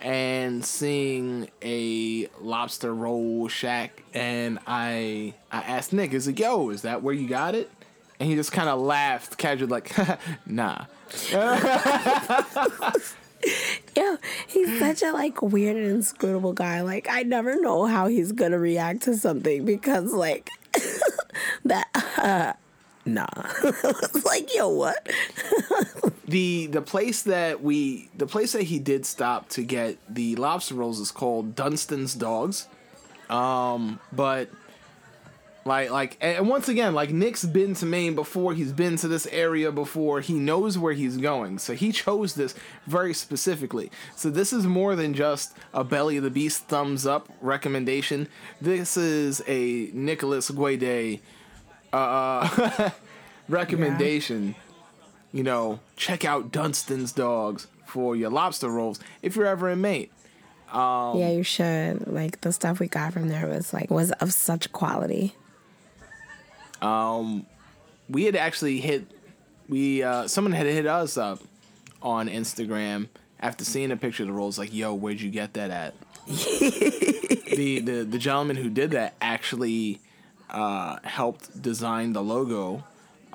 and 0.00 0.64
seeing 0.64 1.48
a 1.62 2.28
lobster 2.40 2.92
roll 2.92 3.46
shack 3.46 4.02
and 4.14 4.58
I 4.66 5.34
I 5.52 5.60
asked 5.60 5.92
Nick, 5.92 6.12
is 6.12 6.26
it 6.26 6.40
yo, 6.40 6.70
is 6.70 6.82
that 6.82 7.04
where 7.04 7.14
you 7.14 7.28
got 7.28 7.54
it? 7.54 7.70
And 8.18 8.28
he 8.28 8.34
just 8.34 8.50
kind 8.50 8.68
of 8.68 8.80
laughed 8.80 9.38
casually 9.38 9.70
like, 9.70 9.92
nah. 10.46 10.86
Yeah, 13.96 14.16
he's 14.46 14.78
such 14.78 15.02
a 15.02 15.12
like 15.12 15.40
weird 15.40 15.76
and 15.76 15.86
inscrutable 15.86 16.52
guy. 16.52 16.82
Like 16.82 17.08
I 17.10 17.22
never 17.22 17.58
know 17.58 17.86
how 17.86 18.08
he's 18.08 18.30
gonna 18.30 18.58
react 18.58 19.04
to 19.04 19.16
something 19.16 19.64
because 19.64 20.12
like 20.12 20.50
that. 21.64 21.88
Uh, 22.18 22.52
nah, 23.06 23.26
like 24.24 24.54
yo, 24.54 24.68
what? 24.68 25.08
The 26.26 26.66
the 26.66 26.82
place 26.82 27.22
that 27.22 27.62
we 27.62 28.10
the 28.14 28.26
place 28.26 28.52
that 28.52 28.64
he 28.64 28.78
did 28.78 29.06
stop 29.06 29.48
to 29.50 29.62
get 29.62 29.96
the 30.14 30.36
lobster 30.36 30.74
rolls 30.74 31.00
is 31.00 31.10
called 31.10 31.54
Dunston's 31.54 32.14
Dogs. 32.14 32.68
Um, 33.30 33.98
but 34.12 34.50
like 35.66 35.90
like 35.90 36.16
and 36.20 36.48
once 36.48 36.68
again, 36.68 36.94
like 36.94 37.10
Nick's 37.10 37.44
been 37.44 37.74
to 37.74 37.86
Maine 37.86 38.14
before, 38.14 38.54
he's 38.54 38.72
been 38.72 38.96
to 38.96 39.08
this 39.08 39.26
area 39.26 39.70
before, 39.72 40.20
he 40.20 40.34
knows 40.34 40.78
where 40.78 40.92
he's 40.92 41.16
going. 41.16 41.58
So 41.58 41.74
he 41.74 41.92
chose 41.92 42.34
this 42.34 42.54
very 42.86 43.12
specifically. 43.12 43.90
So 44.14 44.30
this 44.30 44.52
is 44.52 44.66
more 44.66 44.96
than 44.96 45.14
just 45.14 45.56
a 45.74 45.84
belly 45.84 46.16
of 46.16 46.24
the 46.24 46.30
beast 46.30 46.68
thumbs 46.68 47.06
up 47.06 47.28
recommendation. 47.40 48.28
This 48.60 48.96
is 48.96 49.42
a 49.46 49.90
Nicholas 49.92 50.50
Guede 50.50 51.20
uh 51.92 52.90
recommendation 53.48 54.54
you 55.36 55.42
know, 55.42 55.80
check 55.96 56.24
out 56.24 56.50
Dunston's 56.50 57.12
Dogs 57.12 57.66
for 57.84 58.16
your 58.16 58.30
lobster 58.30 58.70
rolls 58.70 58.98
if 59.20 59.36
you're 59.36 59.46
ever 59.46 59.68
in 59.68 59.82
Maine. 59.82 60.08
yeah, 61.18 61.30
you 61.30 61.42
should. 61.42 62.06
Like 62.06 62.40
the 62.40 62.52
stuff 62.52 62.80
we 62.80 62.88
got 62.88 63.12
from 63.12 63.28
there 63.28 63.46
was 63.46 63.74
like 63.74 63.90
was 63.90 64.12
of 64.12 64.32
such 64.32 64.72
quality. 64.72 65.34
We 68.08 68.24
had 68.24 68.36
actually 68.36 68.80
hit, 68.80 69.06
we 69.68 70.02
uh, 70.02 70.28
someone 70.28 70.52
had 70.52 70.66
hit 70.66 70.86
us 70.86 71.16
up 71.16 71.40
on 72.02 72.28
Instagram 72.28 73.08
after 73.40 73.64
seeing 73.64 73.90
a 73.90 73.96
picture 73.96 74.22
of 74.22 74.28
the 74.28 74.32
rolls, 74.32 74.58
like, 74.58 74.72
"Yo, 74.72 74.94
where'd 74.94 75.20
you 75.20 75.30
get 75.30 75.54
that 75.54 75.70
at?" 75.70 75.94
the, 76.26 77.80
the 77.80 78.06
the 78.08 78.18
gentleman 78.18 78.56
who 78.56 78.70
did 78.70 78.92
that 78.92 79.14
actually 79.20 80.00
uh, 80.50 80.98
helped 81.04 81.60
design 81.60 82.12
the 82.12 82.22
logo. 82.22 82.84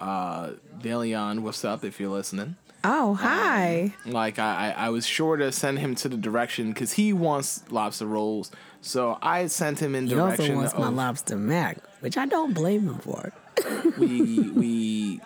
Uh, 0.01 0.53
Deleon, 0.79 1.39
what's 1.41 1.63
up? 1.63 1.83
If 1.83 1.99
you're 1.99 2.09
listening. 2.09 2.55
Oh, 2.83 3.13
hi. 3.13 3.93
Like 4.05 4.39
I, 4.39 4.73
I 4.75 4.85
I 4.87 4.89
was 4.89 5.05
sure 5.05 5.37
to 5.37 5.51
send 5.51 5.77
him 5.77 5.93
to 5.95 6.09
the 6.09 6.17
direction 6.17 6.73
because 6.73 6.93
he 6.93 7.13
wants 7.13 7.63
lobster 7.71 8.07
rolls. 8.07 8.51
So 8.81 9.19
I 9.21 9.45
sent 9.45 9.79
him 9.79 9.93
in 9.93 10.07
he 10.07 10.15
also 10.15 10.37
direction 10.37 10.55
wants 10.57 10.73
my 10.75 10.89
lobster 10.89 11.35
mac, 11.37 11.77
which 11.99 12.17
I 12.17 12.25
don't 12.25 12.53
blame 12.53 12.87
him 12.87 12.97
for. 12.97 13.31
we 13.99 14.49
we 14.55 15.21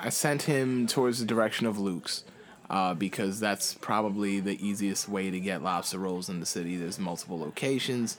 I 0.00 0.08
sent 0.08 0.42
him 0.42 0.88
towards 0.88 1.20
the 1.20 1.26
direction 1.26 1.66
of 1.66 1.78
Luke's. 1.78 2.24
Uh, 2.68 2.94
because 2.94 3.38
that's 3.38 3.74
probably 3.74 4.40
the 4.40 4.58
easiest 4.66 5.08
way 5.08 5.30
to 5.30 5.38
get 5.38 5.62
lobster 5.62 5.98
rolls 6.00 6.28
in 6.28 6.40
the 6.40 6.46
city. 6.46 6.76
There's 6.76 6.98
multiple 6.98 7.38
locations, 7.38 8.18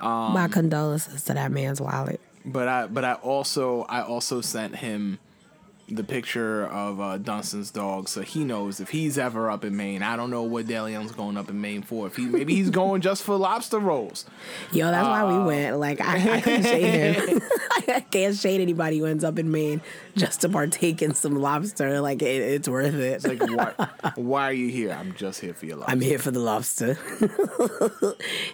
my 0.00 0.46
condolences 0.46 1.24
to 1.24 1.34
that 1.34 1.50
man's 1.50 1.80
wallet. 1.80 2.20
but 2.44 2.68
I 2.68 2.86
but 2.86 3.04
I 3.04 3.14
also 3.14 3.82
I 3.88 4.02
also 4.02 4.40
sent 4.40 4.76
him 4.76 5.18
the 5.88 6.04
picture 6.04 6.66
of 6.66 7.00
uh, 7.00 7.18
Dunston's 7.18 7.70
dog, 7.70 8.08
so 8.08 8.22
he 8.22 8.44
knows 8.44 8.80
if 8.80 8.90
he's 8.90 9.18
ever 9.18 9.50
up 9.50 9.64
in 9.64 9.76
Maine. 9.76 10.02
I 10.02 10.16
don't 10.16 10.30
know 10.30 10.42
what 10.42 10.66
DeLeon's 10.66 11.12
going 11.12 11.36
up 11.36 11.48
in 11.50 11.60
Maine 11.60 11.82
for. 11.82 12.06
If 12.06 12.16
he 12.16 12.26
maybe 12.26 12.54
he's 12.54 12.70
going 12.70 13.00
just 13.00 13.22
for 13.22 13.36
lobster 13.36 13.78
rolls. 13.78 14.24
Yo, 14.72 14.90
that's 14.90 15.06
why 15.06 15.24
we 15.24 15.44
went. 15.44 15.78
Like 15.78 16.00
I, 16.00 16.36
I 16.36 16.40
couldn't 16.40 16.62
shade 16.64 17.14
him. 17.14 17.40
I 17.88 18.00
can't 18.00 18.36
shade 18.36 18.60
anybody 18.60 18.98
who 18.98 19.06
ends 19.06 19.24
up 19.24 19.38
in 19.38 19.50
Maine 19.50 19.80
just 20.16 20.40
to 20.42 20.48
partake 20.48 21.02
in 21.02 21.14
some 21.14 21.36
lobster. 21.36 22.00
Like 22.00 22.22
it, 22.22 22.42
it's 22.42 22.68
worth 22.68 22.94
it. 22.94 23.24
It's 23.24 23.26
like 23.26 23.42
why, 23.42 24.12
why 24.14 24.44
are 24.48 24.52
you 24.52 24.68
here? 24.68 24.92
I'm 24.92 25.14
just 25.14 25.40
here 25.40 25.54
for 25.54 25.66
your 25.66 25.76
lobster. 25.76 25.92
I'm 25.92 26.00
here 26.00 26.18
for 26.18 26.30
the 26.30 26.40
lobster. 26.40 26.98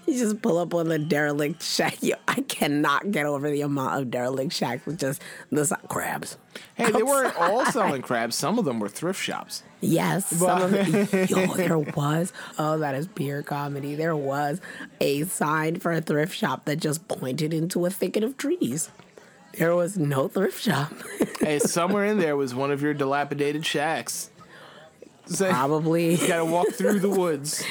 you 0.07 0.19
just 0.19 0.43
pull 0.43 0.59
up 0.59 0.75
on 0.75 0.88
the 0.88 0.99
derelict 0.99 1.62
shack. 1.62 2.03
Yo, 2.03 2.17
I 2.27 2.41
cannot 2.43 3.11
get 3.11 3.27
over 3.27 3.51
the 3.51 3.61
amount 3.61 4.01
of 4.01 4.11
derelict 4.11 4.53
shacks 4.53 4.87
with 4.87 4.99
just 4.99 5.23
the 5.51 5.79
crabs. 5.88 6.37
Hey, 6.75 6.90
they 6.90 7.03
weren't 7.03 7.37
all 7.38 7.64
selling 7.66 8.03
crabs. 8.03 8.37
Some 8.37 8.59
of 8.59 8.64
them 8.64 8.81
were 8.81 8.88
thrift 8.88 9.21
shops. 9.21 9.62
Yes, 9.81 10.27
some 10.27 10.62
of 10.62 10.75
it. 11.14 11.31
Yo, 11.31 11.47
there 11.55 11.79
was. 11.79 12.33
Oh, 12.59 12.79
that 12.79 12.94
is 12.94 13.07
pure 13.09 13.42
comedy. 13.42 13.94
There 13.94 14.16
was 14.16 14.61
a 15.01 15.25
sign 15.25 15.79
for 15.79 15.92
a 15.92 16.01
thrift 16.01 16.37
shop 16.37 16.64
that 16.66 16.77
just 16.77 17.07
pointed 17.09 17.53
into 17.55 17.87
a 17.87 17.90
thicket 17.90 18.23
of 18.25 18.37
trees. 18.37 18.90
There 19.59 19.75
was 19.75 19.97
no 19.99 20.29
thrift 20.29 20.62
shop. 20.62 20.92
Hey, 21.40 21.61
somewhere 21.61 22.05
in 22.05 22.18
there 22.18 22.37
was 22.37 22.53
one 22.53 22.73
of 22.73 22.83
your 22.83 22.92
dilapidated 22.92 23.64
shacks. 23.64 24.29
So, 25.27 25.49
Probably. 25.49 26.16
you 26.16 26.27
gotta 26.29 26.44
walk 26.44 26.68
through 26.73 26.99
the 26.99 27.09
woods. 27.21 27.64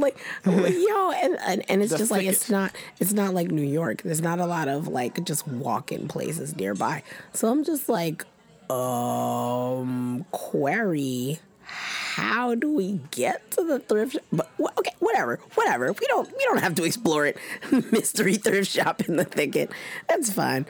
Like 0.00 0.18
yo 0.46 1.12
and, 1.12 1.38
and 1.40 1.70
and 1.70 1.82
it's 1.82 1.92
The 1.92 1.98
just 1.98 2.10
like 2.10 2.26
it's 2.26 2.50
not 2.50 2.72
it's 3.00 3.12
not 3.12 3.34
like 3.34 3.50
new 3.50 3.62
york. 3.62 4.02
There's 4.02 4.22
not 4.22 4.38
a 4.40 4.46
lot 4.46 4.68
of 4.68 4.88
like 4.88 5.24
just 5.24 5.46
walk-in 5.48 6.08
places 6.08 6.56
nearby. 6.56 7.02
So 7.32 7.50
i'm 7.50 7.64
just 7.64 7.88
like 7.88 8.24
um 8.70 10.24
query 10.30 11.38
how 11.64 12.54
do 12.54 12.72
we 12.72 13.00
get 13.10 13.50
to 13.52 13.64
the 13.64 13.78
thrift 13.78 14.14
shop? 14.14 14.22
but 14.32 14.50
okay 14.78 14.94
whatever 15.00 15.40
whatever. 15.54 15.92
We 15.92 16.06
don't 16.06 16.28
we 16.30 16.44
don't 16.44 16.58
have 16.58 16.74
to 16.76 16.84
explore 16.84 17.26
it. 17.26 17.36
Mystery 17.92 18.34
thrift 18.36 18.70
shop 18.70 19.02
in 19.08 19.16
the 19.16 19.24
thicket. 19.24 19.70
That's 20.08 20.32
fine. 20.32 20.66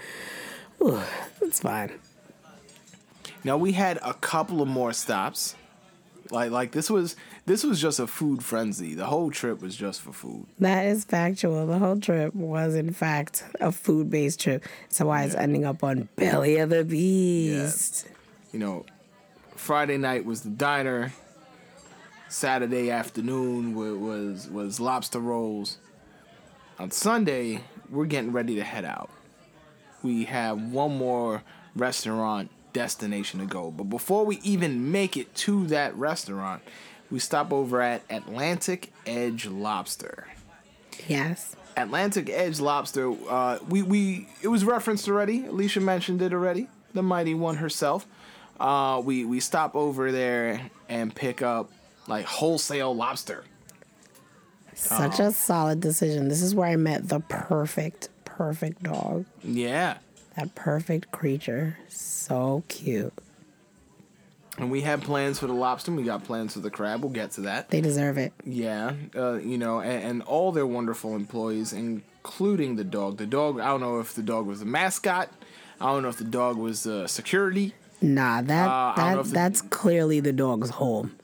Whew, 0.79 1.01
that's 1.41 1.61
fine. 1.61 1.93
Now 3.43 3.57
we 3.59 3.73
had 3.73 3.99
a 4.03 4.15
couple 4.15 4.63
of 4.63 4.69
more 4.69 4.93
stops. 4.93 5.55
Like 6.31 6.51
like 6.51 6.73
this 6.73 6.91
was 6.91 7.17
this 7.47 7.63
was 7.63 7.81
just 7.81 7.99
a 8.01 8.07
food 8.07 8.43
frenzy. 8.43 8.95
The 8.95 9.07
whole 9.07 9.31
trip 9.31 9.61
was 9.61 9.77
just 9.77 10.01
for 10.01 10.13
food. 10.13 10.47
That 10.61 10.87
is 10.87 11.05
factual. 11.05 11.67
The 11.67 11.79
whole 11.79 12.01
trip 12.01 12.35
was, 12.35 12.75
in 12.75 12.93
fact, 12.93 13.45
a 13.61 13.71
food 13.71 14.11
based 14.11 14.41
trip. 14.41 14.65
So 14.89 15.07
why 15.07 15.25
it's 15.25 15.35
ending 15.35 15.65
up 15.65 15.85
on 15.85 16.09
Belly 16.17 16.57
of 16.59 16.71
the 16.71 16.85
Beast. 16.85 18.07
Yeah. 18.07 18.17
You 18.53 18.59
know, 18.61 18.87
Friday 19.57 19.99
night 19.99 20.25
was 20.25 20.43
the 20.43 20.51
diner. 20.51 21.13
Saturday 22.29 22.91
afternoon 22.91 23.75
wa- 23.75 23.93
was 23.93 24.49
was 24.49 24.81
lobster 24.81 25.21
rolls. 25.21 25.79
On 26.79 26.91
Sunday, 26.91 27.61
we're 27.91 28.07
getting 28.07 28.33
ready 28.33 28.57
to 28.57 28.65
head 28.65 28.85
out. 28.85 29.11
We 30.03 30.25
have 30.25 30.61
one 30.61 30.97
more 30.99 31.43
restaurant 31.77 32.51
destination 32.73 33.39
to 33.41 33.47
go, 33.47 33.71
but 33.71 33.85
before 33.85 34.25
we 34.27 34.41
even 34.43 34.91
make 34.91 35.17
it 35.17 35.33
to 35.37 35.67
that 35.69 35.95
restaurant, 35.97 36.63
we 37.15 37.21
stop 37.21 37.53
over 37.53 37.81
at 37.81 38.03
Atlantic 38.11 38.93
Edge 39.07 39.47
Lobster. 39.47 40.27
Yes. 41.07 41.55
Atlantic 41.77 42.29
Edge 42.29 42.59
Lobster. 42.59 43.15
Uh, 43.31 43.59
we 43.69 43.83
we 43.83 44.27
it 44.43 44.49
was 44.49 44.65
referenced 44.65 45.09
already. 45.09 45.47
Alicia 45.47 45.79
mentioned 45.81 46.21
it 46.23 46.33
already. 46.33 46.67
The 46.93 47.05
mighty 47.05 47.33
one 47.35 47.55
herself. 47.59 48.05
Uh, 48.59 49.01
we 49.05 49.25
we 49.25 49.39
stop 49.39 49.77
over 49.77 50.11
there 50.11 50.61
and 50.89 51.15
pick 51.15 51.41
up 51.41 51.71
like 52.09 52.25
wholesale 52.27 52.97
lobster. 52.97 53.45
Such 54.75 55.21
a 55.21 55.31
solid 55.31 55.79
decision. 55.81 56.27
This 56.27 56.43
is 56.43 56.53
where 56.53 56.69
I 56.69 56.75
met 56.75 57.09
the 57.09 57.21
perfect, 57.21 58.09
perfect 58.25 58.83
dog. 58.83 59.25
Yeah, 59.45 59.99
That 60.37 60.57
perfect 60.57 61.13
creature. 61.13 61.79
So 61.89 62.65
cute. 62.67 63.13
And 64.59 64.71
we 64.71 64.81
had 64.83 65.03
plans 65.03 65.39
for 65.39 65.47
the 65.47 65.53
lobster. 65.53 65.91
We 65.93 66.03
got 66.05 66.25
plans 66.25 66.53
for 66.55 66.61
the 66.61 66.71
crab. 66.71 67.01
We'll 67.03 67.11
get 67.13 67.33
to 67.33 67.43
that. 67.43 67.71
They 67.71 67.81
deserve 67.81 68.19
it. 68.19 68.33
Yeah, 68.45 68.93
uh, 69.17 69.35
you 69.35 69.59
know, 69.59 69.81
and, 69.81 70.03
and 70.05 70.23
all 70.23 70.53
their 70.53 70.67
wonderful 70.67 71.15
employees, 71.17 71.73
including 71.73 72.77
the 72.77 72.85
dog. 72.85 73.17
The 73.19 73.27
dog. 73.27 73.61
I 73.61 73.67
don't 73.67 73.81
know 73.81 73.99
if 74.01 74.15
the 74.15 74.23
dog 74.23 74.47
was 74.47 74.63
a 74.63 74.67
mascot. 74.67 75.29
I 75.81 75.87
don't 75.93 76.03
know 76.03 76.09
if 76.09 76.19
the 76.19 76.25
dog 76.25 76.57
was 76.57 76.87
uh, 76.87 77.07
security. 77.07 77.75
Nah, 78.01 78.43
that 78.43 78.69
Uh, 78.69 78.71
I 78.71 78.95
don't 78.97 79.11
know 79.17 79.23
that 79.23 79.29
the- 79.29 79.35
that's 79.35 79.61
clearly 79.63 80.21
the 80.21 80.33
dog's 80.33 80.71
home. 80.71 81.17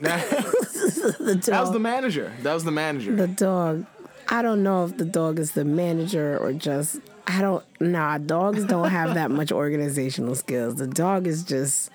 The 0.00 1.34
dog, 1.34 1.42
That 1.42 1.60
was 1.60 1.72
the 1.72 1.78
manager. 1.78 2.32
That 2.42 2.54
was 2.54 2.64
the 2.64 2.70
manager. 2.70 3.14
the 3.14 3.26
dog. 3.28 3.86
I 4.28 4.42
don't 4.42 4.62
know 4.62 4.84
if 4.84 4.96
the 4.96 5.04
dog 5.04 5.38
is 5.38 5.52
the 5.52 5.64
manager 5.64 6.38
or 6.38 6.52
just 6.52 7.00
I 7.26 7.40
don't 7.40 7.64
nah, 7.80 8.18
dogs 8.18 8.64
don't 8.64 8.90
have 8.90 9.14
that 9.14 9.30
much 9.30 9.50
organizational 9.52 10.34
skills. 10.34 10.76
The 10.76 10.86
dog 10.86 11.26
is 11.26 11.42
just 11.44 11.90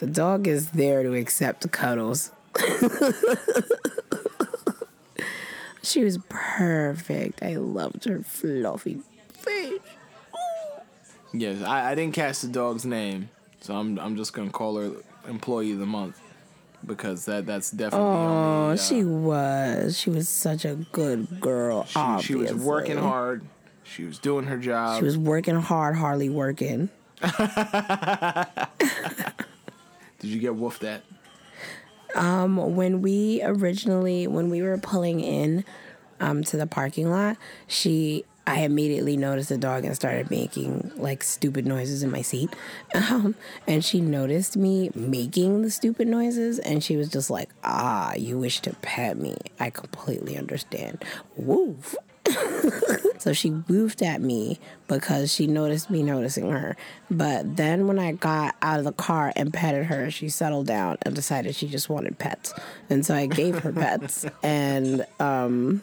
the 0.00 0.06
dog 0.06 0.48
is 0.48 0.70
there 0.70 1.02
to 1.02 1.12
accept 1.12 1.70
cuddles. 1.70 2.32
she 5.82 6.02
was 6.02 6.18
perfect. 6.30 7.42
I 7.42 7.56
loved 7.56 8.06
her 8.06 8.22
fluffy 8.22 9.02
face. 9.34 9.80
Yes, 11.34 11.62
I, 11.62 11.90
I 11.90 11.94
didn't 11.94 12.14
catch 12.14 12.40
the 12.40 12.48
dog's 12.48 12.86
name, 12.86 13.28
so 13.60 13.76
I'm 13.76 13.98
I'm 13.98 14.16
just 14.16 14.32
gonna 14.32 14.50
call 14.50 14.78
her 14.78 14.92
employee 15.28 15.72
of 15.72 15.78
the 15.78 15.86
month 15.86 16.18
because 16.86 17.26
that 17.26 17.44
that's 17.44 17.70
definitely. 17.70 18.08
Oh, 18.08 18.10
on 18.10 18.68
the, 18.68 18.74
uh, 18.74 18.76
she 18.78 19.04
was. 19.04 19.98
She 19.98 20.08
was 20.08 20.30
such 20.30 20.64
a 20.64 20.76
good 20.92 21.42
girl. 21.42 21.84
she, 21.84 21.92
she 22.22 22.34
was 22.34 22.50
obviously. 22.50 22.66
working 22.66 22.96
hard. 22.96 23.44
She 23.84 24.04
was 24.04 24.18
doing 24.18 24.46
her 24.46 24.56
job. 24.56 24.98
She 24.98 25.04
was 25.04 25.18
working 25.18 25.56
hard, 25.56 25.96
hardly 25.96 26.30
working. 26.30 26.88
Did 30.20 30.28
you 30.28 30.38
get 30.38 30.52
woofed 30.52 30.84
at? 30.84 31.02
Um, 32.14 32.56
when 32.76 33.02
we 33.02 33.40
originally, 33.42 34.26
when 34.26 34.50
we 34.50 34.62
were 34.62 34.78
pulling 34.78 35.20
in, 35.20 35.64
um, 36.20 36.44
to 36.44 36.56
the 36.56 36.66
parking 36.66 37.10
lot, 37.10 37.36
she, 37.66 38.24
I 38.46 38.60
immediately 38.60 39.16
noticed 39.16 39.48
the 39.48 39.56
dog 39.56 39.84
and 39.84 39.96
started 39.96 40.30
making 40.30 40.92
like 40.96 41.22
stupid 41.22 41.66
noises 41.66 42.02
in 42.02 42.10
my 42.10 42.22
seat. 42.22 42.54
Um, 42.92 43.34
and 43.66 43.84
she 43.84 44.00
noticed 44.00 44.56
me 44.56 44.90
making 44.94 45.62
the 45.62 45.70
stupid 45.70 46.06
noises, 46.08 46.58
and 46.58 46.82
she 46.82 46.96
was 46.96 47.08
just 47.08 47.30
like, 47.30 47.48
"Ah, 47.64 48.14
you 48.14 48.38
wish 48.38 48.60
to 48.60 48.74
pet 48.82 49.16
me? 49.16 49.36
I 49.58 49.70
completely 49.70 50.36
understand." 50.36 51.04
Woof. 51.36 51.94
So 53.20 53.34
she 53.34 53.50
woofed 53.50 54.00
at 54.00 54.22
me 54.22 54.58
because 54.88 55.30
she 55.30 55.46
noticed 55.46 55.90
me 55.90 56.02
noticing 56.02 56.50
her. 56.50 56.74
But 57.10 57.56
then 57.56 57.86
when 57.86 57.98
I 57.98 58.12
got 58.12 58.56
out 58.62 58.78
of 58.78 58.86
the 58.86 58.92
car 58.92 59.30
and 59.36 59.52
petted 59.52 59.84
her, 59.86 60.10
she 60.10 60.30
settled 60.30 60.66
down 60.66 60.96
and 61.02 61.14
decided 61.14 61.54
she 61.54 61.68
just 61.68 61.90
wanted 61.90 62.18
pets. 62.18 62.54
And 62.88 63.04
so 63.04 63.14
I 63.14 63.26
gave 63.26 63.58
her 63.58 63.72
pets. 63.72 64.24
And 64.42 65.06
um 65.18 65.82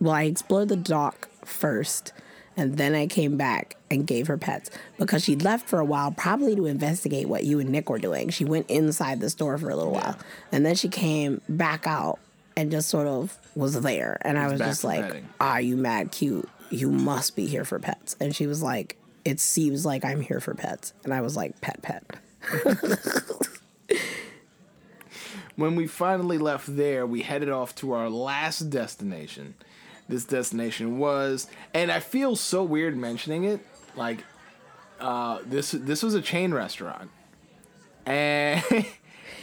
well, 0.00 0.14
I 0.14 0.24
explored 0.24 0.68
the 0.68 0.76
dock 0.76 1.28
first 1.44 2.12
and 2.56 2.76
then 2.76 2.94
I 2.94 3.08
came 3.08 3.36
back 3.36 3.76
and 3.90 4.06
gave 4.06 4.28
her 4.28 4.38
pets 4.38 4.70
because 4.96 5.24
she 5.24 5.34
left 5.34 5.68
for 5.68 5.80
a 5.80 5.84
while, 5.84 6.12
probably 6.12 6.54
to 6.54 6.66
investigate 6.66 7.28
what 7.28 7.44
you 7.44 7.58
and 7.58 7.70
Nick 7.70 7.90
were 7.90 7.98
doing. 7.98 8.30
She 8.30 8.44
went 8.44 8.70
inside 8.70 9.20
the 9.20 9.30
store 9.30 9.58
for 9.58 9.70
a 9.70 9.76
little 9.76 9.92
while, 9.92 10.16
and 10.52 10.66
then 10.66 10.74
she 10.74 10.88
came 10.88 11.40
back 11.48 11.86
out 11.86 12.18
and 12.58 12.72
just 12.72 12.88
sort 12.88 13.06
of 13.06 13.38
was 13.54 13.80
there. 13.82 14.18
And 14.22 14.36
I 14.36 14.48
Was 14.48 14.58
just 14.58 14.82
like, 14.82 15.02
petting. 15.06 15.28
"Are 15.40 15.60
you 15.60 15.76
mad 15.76 16.10
cute? 16.10 16.48
You 16.70 16.90
must 16.90 17.36
be 17.36 17.46
here 17.46 17.64
for 17.64 17.78
pets." 17.78 18.16
And 18.20 18.34
she 18.34 18.48
was 18.48 18.62
like, 18.62 18.96
"It 19.24 19.38
seems 19.38 19.86
like 19.86 20.04
I'm 20.04 20.20
here 20.20 20.40
for 20.40 20.54
pets," 20.54 20.92
and 21.04 21.14
I 21.14 21.20
was 21.20 21.36
like, 21.36 21.60
"Pet, 21.60 21.80
pet." 21.82 22.04
When 25.56 25.74
we 25.74 25.88
finally 25.88 26.38
left 26.38 26.76
there, 26.76 27.04
we 27.04 27.22
headed 27.22 27.48
off 27.48 27.74
to 27.76 27.90
our 27.90 28.08
last 28.08 28.70
destination. 28.70 29.54
This 30.08 30.24
destination 30.24 30.98
was, 30.98 31.48
and 31.74 31.90
I 31.90 31.98
feel 31.98 32.36
so 32.36 32.62
weird 32.62 32.96
mentioning 32.96 33.42
it. 33.42 33.60
Like, 33.96 34.22
uh, 35.00 35.40
this 35.44 35.72
this 35.72 36.04
was 36.04 36.14
a 36.14 36.22
chain 36.22 36.54
restaurant, 36.54 37.10
and 38.06 38.62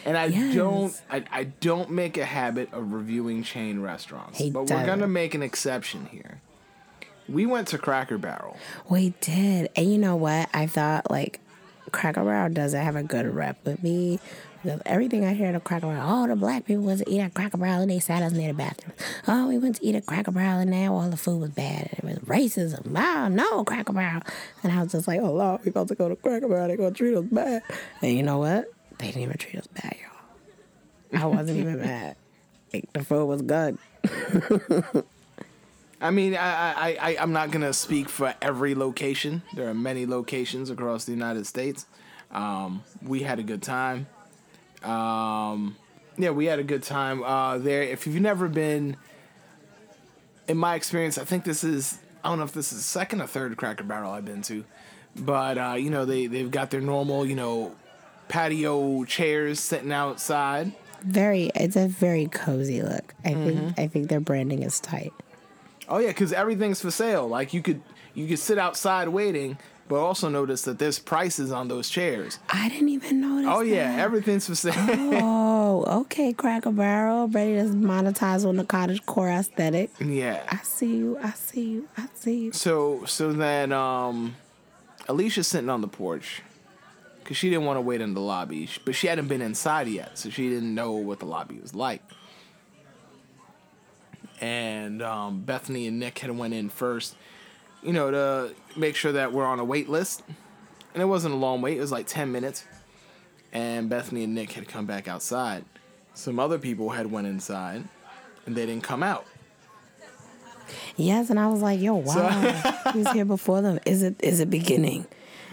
and 0.06 0.18
I 0.18 0.26
Yes. 0.26 0.56
don't 0.56 1.02
I, 1.10 1.24
I 1.32 1.44
don't 1.46 1.92
make 1.92 2.18
a 2.18 2.26
habit 2.26 2.74
of 2.74 2.94
reviewing 2.94 3.44
chain 3.44 3.80
restaurants, 3.82 4.42
but 4.42 4.70
we're 4.70 4.86
gonna 4.86 5.08
make 5.08 5.34
an 5.36 5.44
exception 5.44 6.08
here. 6.12 6.42
We 7.28 7.46
went 7.46 7.70
to 7.70 7.78
Cracker 7.78 8.18
Barrel. 8.20 8.58
We 8.90 9.14
did. 9.22 9.70
And 9.76 9.92
you 9.92 9.98
know 9.98 10.16
what? 10.16 10.48
I 10.54 10.68
thought 10.68 11.10
like 11.10 11.40
Cracker 11.92 12.24
Barrel 12.24 12.54
doesn't 12.54 12.80
have 12.82 12.96
a 12.96 13.04
good 13.04 13.26
rep 13.34 13.58
with 13.66 13.82
me. 13.84 14.20
Because 14.62 14.82
everything 14.88 15.24
I 15.24 15.34
hear 15.34 15.54
at 15.56 15.64
Cracker 15.64 15.86
Barrel, 15.86 16.02
oh, 16.04 16.28
the 16.28 16.36
black 16.36 16.66
people 16.66 16.84
went 16.86 17.00
to 17.00 17.08
eat 17.10 17.20
at 17.20 17.36
Cracker 17.36 17.58
Barrel 17.58 17.82
and 17.82 17.92
they 17.92 18.00
sat 18.00 18.24
us 18.24 18.32
near 18.32 18.48
the 18.48 18.56
bathroom. 18.56 18.94
Oh, 19.28 19.48
we 19.48 19.60
went 19.60 19.76
to 19.76 19.86
eat 19.86 19.94
at 19.94 20.08
Cracker 20.08 20.32
Barrel 20.32 20.58
and 20.60 20.72
now 20.72 20.96
all 20.96 21.08
the 21.08 21.18
food 21.18 21.40
was 21.40 21.52
bad. 21.52 21.90
And 22.00 22.10
it 22.10 22.20
was 22.28 22.28
racism. 22.28 22.92
Oh, 22.98 23.28
no, 23.28 23.64
Cracker 23.64 23.94
Barrel. 23.94 24.24
And 24.64 24.72
I 24.72 24.82
was 24.82 24.92
just 24.92 25.08
like, 25.08 25.20
oh, 25.22 25.32
Lord, 25.34 25.62
we 25.64 25.70
about 25.70 25.88
to 25.90 25.96
go 25.96 26.10
to 26.10 26.16
Cracker 26.16 26.48
Barrel. 26.48 26.68
They're 26.68 26.78
going 26.78 26.94
to 26.94 26.98
treat 26.98 27.16
us 27.16 27.26
bad. 27.26 27.62
And 28.02 28.12
you 28.18 28.24
know 28.24 28.40
what? 28.40 28.66
They 28.98 29.08
didn't 29.08 29.22
even 29.24 29.38
treat 29.38 29.56
us 29.56 29.68
bad, 29.68 29.96
y'all. 30.02 31.22
I 31.22 31.26
wasn't 31.26 31.60
even 31.60 31.80
mad. 31.80 32.16
Like, 32.74 32.92
the 32.94 33.04
food 33.04 33.26
was 33.26 33.42
good. 33.42 33.78
I 36.02 36.12
mean, 36.12 36.36
I, 36.36 36.74
I, 36.74 36.98
I, 37.00 37.18
I'm 37.20 37.32
not 37.32 37.52
gonna 37.52 37.74
speak 37.74 38.10
for 38.10 38.34
every 38.42 38.76
location. 38.76 39.42
There 39.54 39.70
are 39.70 39.74
many 39.74 40.06
locations 40.06 40.70
across 40.70 41.06
the 41.06 41.12
United 41.12 41.48
States. 41.48 41.86
Um, 42.32 42.84
we 43.02 43.24
had 43.24 43.40
a 43.40 43.44
good 43.44 43.62
time. 43.62 44.08
Um, 44.84 45.78
yeah, 46.18 46.32
we 46.32 46.46
had 46.46 46.60
a 46.60 46.64
good 46.64 46.84
time 46.84 47.24
uh, 47.24 47.58
there. 47.58 47.82
If 47.84 48.06
you've 48.06 48.22
never 48.22 48.48
been, 48.48 48.98
in 50.48 50.58
my 50.58 50.76
experience, 50.76 51.18
I 51.18 51.24
think 51.24 51.44
this 51.44 51.64
is 51.64 52.00
I 52.24 52.30
don't 52.30 52.40
know 52.40 52.44
if 52.44 52.54
this 52.54 52.74
is 52.74 52.86
second 52.86 53.22
or 53.22 53.28
third 53.28 53.56
Cracker 53.58 53.84
Barrel 53.84 54.12
I've 54.12 54.26
been 54.26 54.42
to, 54.44 54.66
but 55.16 55.58
uh, 55.58 55.76
you 55.78 55.90
know 55.90 56.06
they 56.06 56.28
they've 56.28 56.52
got 56.52 56.72
their 56.72 56.82
normal 56.82 57.26
you 57.26 57.36
know 57.36 57.76
patio 58.28 59.04
chairs 59.06 59.60
sitting 59.60 59.92
outside. 59.92 60.74
Very, 61.04 61.52
it's 61.56 61.76
a 61.76 61.88
very 61.88 62.26
cozy 62.28 62.82
look. 62.82 63.14
I 63.24 63.34
think, 63.34 63.80
I 63.80 63.88
think 63.88 64.10
their 64.10 64.20
branding 64.20 64.64
is 64.64 64.80
tight. 64.80 65.14
Oh 65.88 66.00
yeah, 66.00 66.08
because 66.08 66.34
everything's 66.34 66.82
for 66.82 66.92
sale. 66.92 67.28
Like 67.28 67.54
you 67.54 67.62
could 67.62 67.82
you 68.16 68.28
could 68.28 68.40
sit 68.40 68.58
outside 68.58 69.10
waiting, 69.10 69.58
but 69.88 69.98
also 69.98 70.30
notice 70.30 70.64
that 70.64 70.80
there's 70.80 70.98
prices 70.98 71.52
on 71.52 71.68
those 71.68 71.90
chairs. 71.90 72.40
I 72.50 72.70
didn't 72.70 72.90
even 72.90 73.22
notice. 73.22 73.50
Oh 73.52 73.62
yeah, 73.62 73.96
that. 73.96 74.00
everything's 74.00 74.48
for 74.48 74.56
sale. 74.56 74.74
Oh, 74.78 75.86
okay, 76.02 76.34
Cracker 76.34 76.72
Barrel, 76.72 77.28
ready 77.28 77.56
to 77.56 77.66
monetize 77.66 78.48
on 78.48 78.56
the 78.56 78.64
cottage 78.66 79.06
core 79.06 79.30
aesthetic. 79.30 79.92
yeah. 80.00 80.42
I 80.50 80.58
see 80.64 80.98
you. 80.98 81.20
I 81.22 81.32
see 81.32 81.62
you. 81.62 81.90
I 81.98 82.08
see 82.16 82.46
you. 82.46 82.52
So 82.52 83.06
so 83.06 83.32
then 83.32 83.72
um, 83.72 84.36
Alicia's 85.08 85.48
sitting 85.48 85.70
on 85.70 85.82
the 85.82 85.88
porch 85.88 86.42
because 87.26 87.38
she 87.38 87.50
didn't 87.50 87.66
want 87.66 87.78
to 87.78 87.82
wait 87.82 88.02
in 88.02 88.14
the 88.14 88.22
lobby, 88.22 88.70
but 88.86 88.94
she 88.94 89.08
hadn't 89.08 89.28
been 89.28 89.42
inside 89.42 89.88
yet, 89.88 90.16
so 90.16 90.30
she 90.30 90.48
didn't 90.48 90.76
know 90.76 90.92
what 90.92 91.18
the 91.18 91.26
lobby 91.26 91.58
was 91.60 91.74
like. 91.74 92.04
And 94.40 95.02
um, 95.02 95.42
Bethany 95.42 95.88
and 95.88 96.00
Nick 96.00 96.20
had 96.20 96.30
went 96.38 96.54
in 96.54 96.70
first, 96.70 97.16
you 97.82 97.94
know, 97.94 98.12
to 98.12 98.54
make 98.80 98.96
sure 98.96 99.14
that 99.14 99.34
we're 99.34 99.44
on 99.46 99.60
a 99.60 99.66
wait 99.66 99.90
list. 99.90 100.22
And 100.94 101.02
it 101.02 101.08
wasn't 101.08 101.34
a 101.34 101.38
long 101.38 101.64
wait; 101.64 101.78
it 101.78 101.82
was 101.82 101.92
like 101.92 102.06
ten 102.06 102.32
minutes. 102.32 102.64
And 103.52 103.90
Bethany 103.90 104.24
and 104.26 104.36
Nick 104.36 104.52
had 104.52 104.68
come 104.68 104.86
back 104.86 105.08
outside. 105.08 105.66
Some 106.14 106.40
other 106.40 106.60
people 106.60 106.92
had 106.92 107.10
went 107.10 107.26
inside, 107.26 107.86
and 108.46 108.56
they 108.56 108.68
didn't 108.68 108.84
come 108.84 109.02
out. 109.02 109.26
Yes, 110.96 111.32
and 111.32 111.40
I 111.40 111.48
was 111.48 111.62
like, 111.62 111.80
yo, 111.80 111.96
wow, 111.96 112.84
he 112.94 113.00
was 113.00 113.12
here 113.14 113.26
before 113.26 113.62
them. 113.62 113.80
Is 113.84 114.04
it? 114.04 114.16
Is 114.22 114.40
it 114.42 114.52
beginning? 114.52 115.08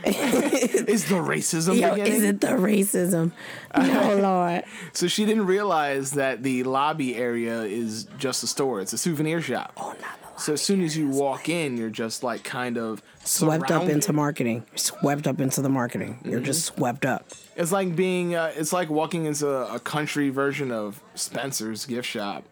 is 0.88 1.06
the 1.08 1.16
racism 1.16 1.78
Yo, 1.80 1.90
beginning? 1.90 2.12
is 2.12 2.22
it 2.24 2.40
the 2.40 2.48
racism? 2.48 3.32
No, 3.76 4.16
Lord. 4.16 4.64
So 4.92 5.06
she 5.08 5.24
didn't 5.24 5.46
realize 5.46 6.10
that 6.12 6.42
the 6.42 6.62
lobby 6.64 7.16
area 7.16 7.62
is 7.62 8.04
just 8.18 8.42
a 8.42 8.46
store. 8.46 8.80
It's 8.80 8.92
a 8.92 8.98
souvenir 8.98 9.40
shop. 9.40 9.72
Oh, 9.76 9.94
not 10.00 10.36
the 10.36 10.40
So 10.40 10.52
as 10.54 10.62
soon 10.62 10.82
as 10.82 10.96
you 10.96 11.08
walk 11.08 11.48
in, 11.48 11.76
you're 11.78 11.88
just 11.90 12.22
like 12.22 12.42
kind 12.44 12.76
of 12.76 13.02
Swept 13.24 13.70
up 13.70 13.88
into 13.88 14.12
marketing. 14.12 14.64
Swept 14.74 15.26
up 15.26 15.40
into 15.40 15.62
the 15.62 15.68
marketing. 15.68 16.18
You're 16.24 16.40
just 16.40 16.64
swept 16.66 17.06
up. 17.06 17.26
It's 17.56 17.70
like 17.72 17.94
being. 17.96 18.34
Uh, 18.34 18.52
it's 18.56 18.72
like 18.72 18.90
walking 18.90 19.24
into 19.26 19.48
a 19.48 19.78
country 19.78 20.28
version 20.30 20.70
of 20.72 21.00
Spencer's 21.14 21.86
gift 21.86 22.08
shop. 22.08 22.44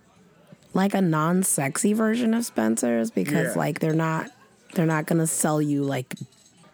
Like 0.72 0.94
a 0.94 1.00
non-sexy 1.02 1.92
version 1.94 2.32
of 2.32 2.44
Spencer's 2.46 3.10
because 3.10 3.54
Yeah. 3.54 3.58
like 3.58 3.80
they're 3.80 3.92
not 3.92 4.30
they're 4.74 4.86
not 4.86 5.06
gonna 5.06 5.26
sell 5.26 5.60
you 5.60 5.82
like 5.82 6.14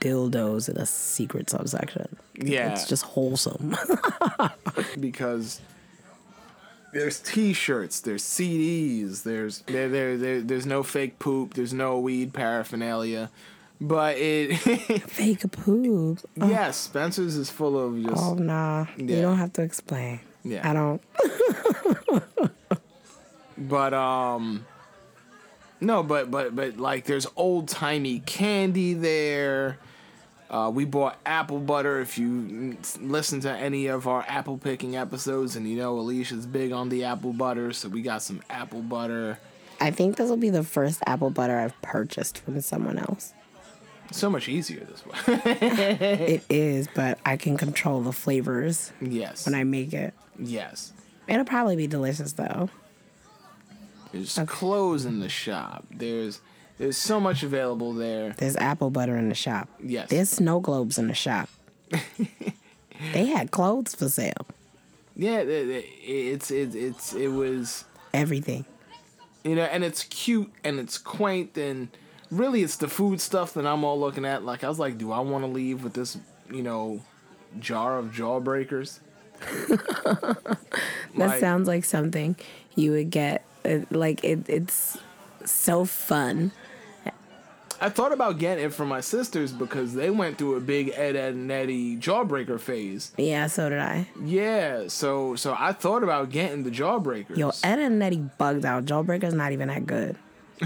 dildos 0.06 0.68
in 0.68 0.76
a 0.76 0.86
secret 0.86 1.50
subsection. 1.50 2.16
Yeah. 2.34 2.72
It's 2.72 2.86
just 2.86 3.04
wholesome. 3.04 3.76
because 5.00 5.60
there's 6.92 7.20
T-shirts, 7.20 8.00
there's 8.00 8.22
CDs, 8.22 9.22
there's 9.22 9.60
there, 9.62 9.88
there, 9.88 10.16
there 10.16 10.40
there's 10.40 10.66
no 10.66 10.82
fake 10.82 11.18
poop, 11.18 11.54
there's 11.54 11.72
no 11.74 11.98
weed 11.98 12.32
paraphernalia, 12.32 13.30
but 13.80 14.16
it 14.16 14.56
Fake 15.08 15.50
poop. 15.52 16.20
yes, 16.36 16.76
Spencer's 16.76 17.36
is 17.36 17.50
full 17.50 17.78
of 17.78 18.02
just 18.02 18.22
Oh 18.22 18.34
nah. 18.34 18.86
Yeah. 18.96 19.16
You 19.16 19.22
don't 19.22 19.38
have 19.38 19.52
to 19.54 19.62
explain. 19.62 20.20
Yeah. 20.44 20.68
I 20.68 20.72
don't 20.72 21.02
but 23.58 23.92
um 23.92 24.64
no, 25.80 26.02
but 26.02 26.30
but 26.30 26.56
but 26.56 26.78
like 26.78 27.04
there's 27.04 27.26
old 27.36 27.68
timey 27.68 28.20
candy 28.20 28.94
there. 28.94 29.78
Uh, 30.48 30.70
we 30.72 30.84
bought 30.84 31.18
apple 31.26 31.58
butter. 31.58 32.00
If 32.00 32.18
you 32.18 32.76
listen 33.00 33.40
to 33.40 33.50
any 33.50 33.86
of 33.88 34.06
our 34.06 34.24
apple 34.28 34.58
picking 34.58 34.96
episodes, 34.96 35.56
and 35.56 35.68
you 35.68 35.76
know 35.76 35.98
Alicia's 35.98 36.46
big 36.46 36.72
on 36.72 36.88
the 36.88 37.04
apple 37.04 37.32
butter, 37.32 37.72
so 37.72 37.88
we 37.88 38.02
got 38.02 38.22
some 38.22 38.42
apple 38.48 38.82
butter. 38.82 39.38
I 39.80 39.90
think 39.90 40.16
this 40.16 40.30
will 40.30 40.36
be 40.36 40.50
the 40.50 40.62
first 40.62 41.02
apple 41.06 41.30
butter 41.30 41.58
I've 41.58 41.80
purchased 41.82 42.38
from 42.38 42.60
someone 42.60 42.98
else. 42.98 43.34
So 44.12 44.30
much 44.30 44.48
easier 44.48 44.84
this 44.84 45.04
way. 45.04 45.16
It 46.36 46.44
is, 46.48 46.88
but 46.94 47.18
I 47.26 47.36
can 47.36 47.56
control 47.56 48.00
the 48.00 48.12
flavors 48.12 48.92
yes. 49.00 49.46
when 49.46 49.54
I 49.54 49.64
make 49.64 49.92
it. 49.92 50.14
yes. 50.38 50.92
It'll 51.26 51.44
probably 51.44 51.74
be 51.74 51.88
delicious 51.88 52.32
though. 52.32 52.70
There's 54.12 54.38
clothes 54.46 55.04
in 55.04 55.18
the 55.18 55.28
shop. 55.28 55.84
There's 55.90 56.40
there's 56.78 56.96
so 56.96 57.18
much 57.20 57.42
available 57.42 57.92
there. 57.92 58.32
There's 58.36 58.56
apple 58.56 58.90
butter 58.90 59.16
in 59.16 59.28
the 59.28 59.34
shop. 59.34 59.68
Yes. 59.82 60.08
There's 60.10 60.30
snow 60.30 60.60
globes 60.60 60.98
in 60.98 61.08
the 61.08 61.14
shop. 61.14 61.48
they 63.12 63.26
had 63.26 63.50
clothes 63.50 63.94
for 63.94 64.08
sale. 64.08 64.46
Yeah, 65.16 65.38
it, 65.38 65.48
it, 65.48 65.84
it's 66.04 66.50
it, 66.50 66.74
it's 66.74 67.14
it 67.14 67.28
was 67.28 67.84
Everything. 68.12 68.64
you 69.44 69.54
know, 69.54 69.62
and 69.64 69.82
it's 69.84 70.02
cute 70.04 70.52
and 70.64 70.78
it's 70.78 70.98
quaint 70.98 71.56
and 71.56 71.88
really 72.30 72.62
it's 72.62 72.76
the 72.76 72.88
food 72.88 73.20
stuff 73.20 73.54
that 73.54 73.66
I'm 73.66 73.82
all 73.84 73.98
looking 73.98 74.24
at. 74.26 74.44
Like 74.44 74.62
I 74.64 74.68
was 74.68 74.78
like, 74.78 74.98
do 74.98 75.12
I 75.12 75.20
want 75.20 75.44
to 75.44 75.50
leave 75.50 75.82
with 75.84 75.94
this, 75.94 76.18
you 76.50 76.62
know, 76.62 77.00
jar 77.58 77.98
of 77.98 78.06
jawbreakers? 78.12 79.00
That 81.16 81.28
Like- 81.30 81.40
sounds 81.40 81.66
like 81.66 81.84
something 81.84 82.36
you 82.74 82.90
would 82.92 83.10
get. 83.10 83.42
Like 83.90 84.22
it, 84.22 84.48
it's 84.48 84.98
so 85.46 85.84
fun. 85.86 86.52
I 87.80 87.88
thought 87.88 88.12
about 88.12 88.38
getting 88.38 88.64
it 88.64 88.72
for 88.74 88.86
my 88.86 89.00
sisters 89.00 89.52
because 89.52 89.94
they 89.94 90.10
went 90.10 90.38
through 90.38 90.56
a 90.56 90.60
big 90.60 90.90
Ed, 90.94 91.16
Ed 91.16 91.34
and 91.34 91.50
Eddy 91.50 91.96
jawbreaker 91.96 92.58
phase. 92.58 93.12
Yeah, 93.16 93.46
so 93.46 93.68
did 93.68 93.78
I. 93.78 94.08
Yeah, 94.22 94.88
so 94.88 95.36
so 95.36 95.54
I 95.58 95.72
thought 95.72 96.02
about 96.02 96.30
getting 96.30 96.62
the 96.62 96.70
jawbreakers. 96.70 97.36
Yo, 97.36 97.52
Ed 97.62 97.78
and 97.78 98.02
Eddy 98.02 98.28
bugged 98.38 98.64
out. 98.64 98.84
Jawbreaker's 98.84 99.34
not 99.34 99.52
even 99.52 99.68
that 99.68 99.86
good. 99.86 100.16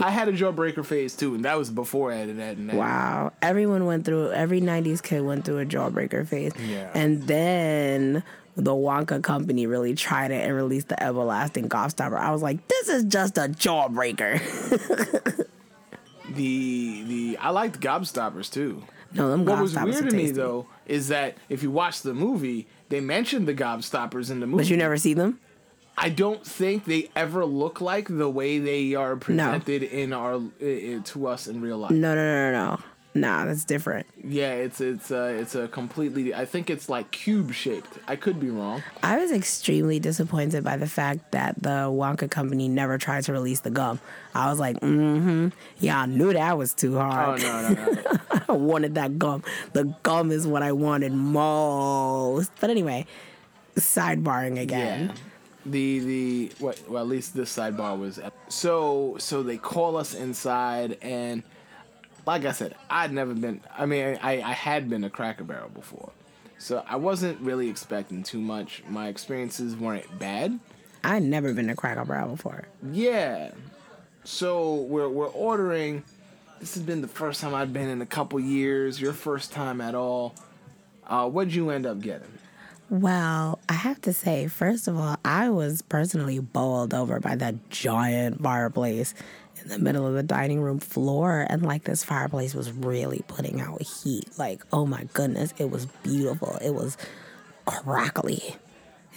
I 0.00 0.10
had 0.10 0.28
a 0.28 0.32
jawbreaker 0.32 0.84
phase 0.84 1.16
too, 1.16 1.34
and 1.34 1.44
that 1.44 1.58
was 1.58 1.70
before 1.70 2.12
Ed 2.12 2.28
and 2.28 2.40
Ed 2.40 2.58
and 2.58 2.70
Eddy. 2.70 2.78
Wow. 2.78 3.32
Everyone 3.42 3.86
went 3.86 4.04
through 4.04 4.30
every 4.32 4.60
90s 4.60 5.02
kid 5.02 5.22
went 5.22 5.44
through 5.44 5.58
a 5.58 5.66
jawbreaker 5.66 6.26
phase. 6.26 6.52
Yeah. 6.68 6.90
And 6.94 7.26
then 7.26 8.22
the 8.58 8.72
Wonka 8.72 9.22
company 9.22 9.66
really 9.66 9.94
tried 9.94 10.30
it 10.32 10.44
and 10.44 10.54
released 10.54 10.88
the 10.88 11.02
everlasting 11.02 11.68
Gobstopper. 11.68 12.18
I 12.18 12.30
was 12.32 12.42
like, 12.42 12.66
this 12.68 12.88
is 12.88 13.04
just 13.04 13.38
a 13.38 13.42
jawbreaker. 13.42 14.40
The 16.30 17.04
the 17.04 17.38
I 17.40 17.50
liked 17.50 17.80
Gobstoppers 17.80 18.52
too. 18.52 18.82
no, 19.14 19.30
them 19.30 19.46
What 19.46 19.60
was 19.62 19.74
weird 19.74 20.10
to 20.10 20.16
me 20.16 20.30
though 20.30 20.66
is 20.86 21.08
that 21.08 21.38
if 21.48 21.62
you 21.62 21.70
watch 21.70 22.02
the 22.02 22.12
movie, 22.12 22.66
they 22.90 23.00
mentioned 23.00 23.48
the 23.48 23.54
Gobstoppers 23.54 24.30
in 24.30 24.40
the 24.40 24.46
movie. 24.46 24.64
But 24.64 24.70
you 24.70 24.76
never 24.76 24.98
see 24.98 25.14
them? 25.14 25.40
I 25.96 26.10
don't 26.10 26.44
think 26.46 26.84
they 26.84 27.08
ever 27.16 27.46
look 27.46 27.80
like 27.80 28.08
the 28.08 28.28
way 28.28 28.58
they 28.58 28.94
are 28.94 29.16
presented 29.16 29.82
in 29.82 30.12
our 30.12 30.36
i- 30.60 31.00
to 31.02 31.26
us 31.26 31.46
in 31.48 31.62
real 31.62 31.78
life. 31.78 31.92
No, 31.92 32.14
no, 32.14 32.22
no, 32.22 32.52
no, 32.52 32.66
no. 32.76 32.80
Nah, 33.20 33.44
that's 33.46 33.64
different. 33.64 34.06
Yeah, 34.22 34.52
it's 34.52 34.80
it's 34.80 35.10
uh, 35.10 35.36
it's 35.40 35.54
a 35.54 35.68
completely. 35.68 36.34
I 36.34 36.44
think 36.44 36.70
it's 36.70 36.88
like 36.88 37.10
cube 37.10 37.52
shaped. 37.52 37.98
I 38.06 38.16
could 38.16 38.38
be 38.40 38.50
wrong. 38.50 38.82
I 39.02 39.18
was 39.18 39.32
extremely 39.32 39.98
disappointed 40.00 40.62
by 40.64 40.76
the 40.76 40.86
fact 40.86 41.32
that 41.32 41.62
the 41.62 41.88
Wonka 41.90 42.30
company 42.30 42.68
never 42.68 42.98
tried 42.98 43.24
to 43.24 43.32
release 43.32 43.60
the 43.60 43.70
gum. 43.70 44.00
I 44.34 44.50
was 44.50 44.58
like, 44.60 44.78
mm-hmm. 44.80 45.48
Yeah, 45.78 46.00
I 46.02 46.06
knew 46.06 46.32
that 46.32 46.56
was 46.58 46.74
too 46.74 46.96
Oh 46.96 47.00
hard. 47.00 47.42
no 47.42 47.62
no 47.62 47.74
no. 47.74 47.92
no. 47.92 48.18
I 48.48 48.52
wanted 48.52 48.94
that 48.94 49.18
gum. 49.18 49.42
The 49.72 49.84
gum 50.02 50.30
is 50.30 50.46
what 50.46 50.62
I 50.62 50.72
wanted 50.72 51.12
most. 51.12 52.50
But 52.60 52.70
anyway, 52.70 53.06
sidebarring 53.76 54.60
again. 54.60 55.08
Yeah. 55.08 55.14
The 55.66 55.98
the 55.98 56.52
what 56.60 56.82
well 56.88 57.02
at 57.02 57.08
least 57.08 57.34
this 57.34 57.54
sidebar 57.54 57.98
was 57.98 58.18
so 58.48 59.16
so 59.18 59.42
they 59.42 59.58
call 59.58 59.96
us 59.96 60.14
inside 60.14 60.96
and 61.02 61.42
like 62.28 62.44
I 62.44 62.52
said 62.52 62.74
I'd 62.90 63.10
never 63.12 63.32
been 63.34 63.60
I 63.76 63.86
mean 63.86 64.18
I 64.22 64.42
I 64.42 64.52
had 64.52 64.88
been 64.90 65.02
a 65.02 65.10
Cracker 65.10 65.44
Barrel 65.44 65.70
before. 65.70 66.12
So 66.58 66.84
I 66.86 66.96
wasn't 66.96 67.40
really 67.40 67.68
expecting 67.70 68.22
too 68.22 68.40
much. 68.40 68.82
My 68.88 69.08
experiences 69.08 69.74
weren't 69.76 70.18
bad. 70.18 70.58
I'd 71.04 71.22
never 71.22 71.54
been 71.54 71.68
to 71.68 71.74
Cracker 71.74 72.04
Barrel 72.04 72.30
before. 72.36 72.64
yeah. 72.92 73.52
So 74.24 74.74
we're 74.74 75.08
we're 75.08 75.28
ordering. 75.28 76.04
This 76.60 76.74
has 76.74 76.82
been 76.82 77.00
the 77.00 77.08
first 77.08 77.40
time 77.40 77.54
I'd 77.54 77.72
been 77.72 77.88
in 77.88 78.02
a 78.02 78.06
couple 78.06 78.38
years 78.40 79.00
your 79.00 79.14
first 79.14 79.50
time 79.52 79.80
at 79.80 79.94
all. 79.94 80.34
Uh 81.06 81.26
what'd 81.30 81.54
you 81.54 81.70
end 81.70 81.86
up 81.86 82.00
getting? 82.00 82.28
Well, 82.90 83.58
I 83.68 83.74
have 83.74 84.00
to 84.02 84.14
say, 84.14 84.46
first 84.48 84.88
of 84.88 84.96
all, 84.98 85.16
I 85.22 85.50
was 85.50 85.82
personally 85.82 86.38
bowled 86.38 86.94
over 86.94 87.20
by 87.20 87.36
that 87.36 87.68
giant 87.68 88.42
fireplace 88.42 89.12
in 89.68 89.78
the 89.78 89.84
middle 89.84 90.06
of 90.06 90.14
the 90.14 90.22
dining 90.22 90.60
room 90.60 90.78
floor. 90.78 91.46
And 91.48 91.62
like 91.62 91.84
this 91.84 92.04
fireplace 92.04 92.54
was 92.54 92.72
really 92.72 93.22
putting 93.28 93.60
out 93.60 93.82
heat. 93.82 94.26
Like, 94.38 94.62
oh 94.72 94.86
my 94.86 95.04
goodness, 95.12 95.52
it 95.58 95.70
was 95.70 95.86
beautiful. 96.02 96.58
It 96.62 96.74
was 96.74 96.96
crackly. 97.66 98.56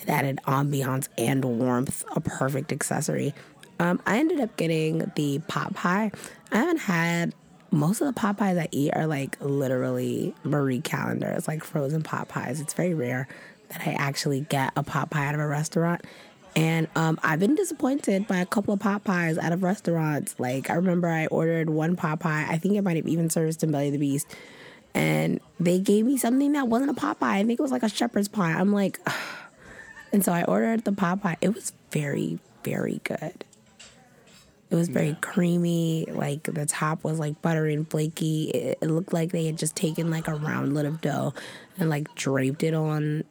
It 0.02 0.10
added 0.10 0.40
ambiance 0.48 1.08
and 1.18 1.44
warmth, 1.46 2.04
a 2.16 2.20
perfect 2.20 2.72
accessory. 2.72 3.34
Um, 3.80 4.02
I 4.06 4.20
ended 4.20 4.40
up 4.40 4.58
getting 4.58 5.12
the 5.16 5.40
pot 5.48 5.74
pie. 5.74 6.12
I 6.52 6.58
haven't 6.58 6.80
had 6.80 7.34
most 7.72 8.02
of 8.02 8.08
the 8.08 8.14
pot 8.14 8.38
pies 8.38 8.58
I 8.58 8.68
eat 8.72 8.92
are 8.94 9.08
like 9.08 9.38
literally 9.40 10.36
Marie 10.44 10.82
Callender's, 10.82 11.48
like 11.48 11.64
frozen 11.64 12.04
pot 12.04 12.28
pies. 12.28 12.60
It's 12.60 12.74
very 12.74 12.94
rare 12.94 13.28
that 13.70 13.82
I 13.88 13.94
actually 13.94 14.42
get 14.42 14.74
a 14.76 14.84
pot 14.84 15.10
pie 15.10 15.28
out 15.28 15.36
of 15.36 15.40
a 15.42 15.48
restaurant. 15.48 16.06
And 16.56 16.88
um, 16.96 17.20
I've 17.24 17.40
been 17.40 17.56
disappointed 17.56 18.28
by 18.28 18.38
a 18.38 18.46
couple 18.46 18.74
of 18.74 18.80
pot 18.80 19.04
pies 19.04 19.38
out 19.38 19.54
of 19.54 19.64
restaurants. 19.64 20.36
Like 20.38 20.70
I 20.70 20.74
remember 20.74 21.08
I 21.08 21.28
ordered 21.28 21.70
one 21.70 21.96
pot 21.96 22.20
pie. 22.20 22.46
I 22.50 22.58
think 22.58 22.76
it 22.76 22.82
might 22.82 22.98
have 22.98 23.08
even 23.08 23.30
serviced 23.30 23.64
in 23.64 23.72
Belly 23.72 23.90
the 23.90 23.98
Beast. 23.98 24.28
And 24.94 25.40
they 25.60 25.80
gave 25.80 26.06
me 26.06 26.18
something 26.18 26.52
that 26.54 26.68
wasn't 26.68 26.92
a 26.92 26.94
pot 26.94 27.20
pie. 27.20 27.38
I 27.38 27.44
think 27.46 27.60
it 27.60 27.64
was 27.64 27.72
like 27.72 27.84
a 27.84 27.90
shepherd's 27.90 28.28
pie. 28.28 28.52
I'm 28.52 28.74
like, 28.74 29.00
and 30.14 30.24
so 30.26 30.34
I 30.34 30.44
ordered 30.44 30.84
the 30.84 30.92
pot 30.92 31.22
pie. 31.22 31.38
It 31.40 31.56
was 31.56 31.72
very, 31.92 32.40
very 32.64 33.00
good. 33.04 33.46
It 34.70 34.76
was 34.76 34.88
very 34.88 35.18
creamy. 35.20 36.06
Like 36.10 36.44
the 36.44 36.66
top 36.66 37.04
was 37.04 37.20
like 37.20 37.42
buttery 37.42 37.74
and 37.74 37.90
flaky. 37.90 38.50
It, 38.52 38.78
it 38.82 38.88
looked 38.88 39.12
like 39.12 39.32
they 39.32 39.46
had 39.46 39.58
just 39.58 39.76
taken 39.76 40.10
like 40.10 40.30
a 40.30 40.32
roundlet 40.32 40.86
of 40.86 41.02
dough 41.02 41.34
and 41.78 41.90
like 41.90 42.14
draped 42.16 42.64
it 42.64 42.74
on 42.74 43.26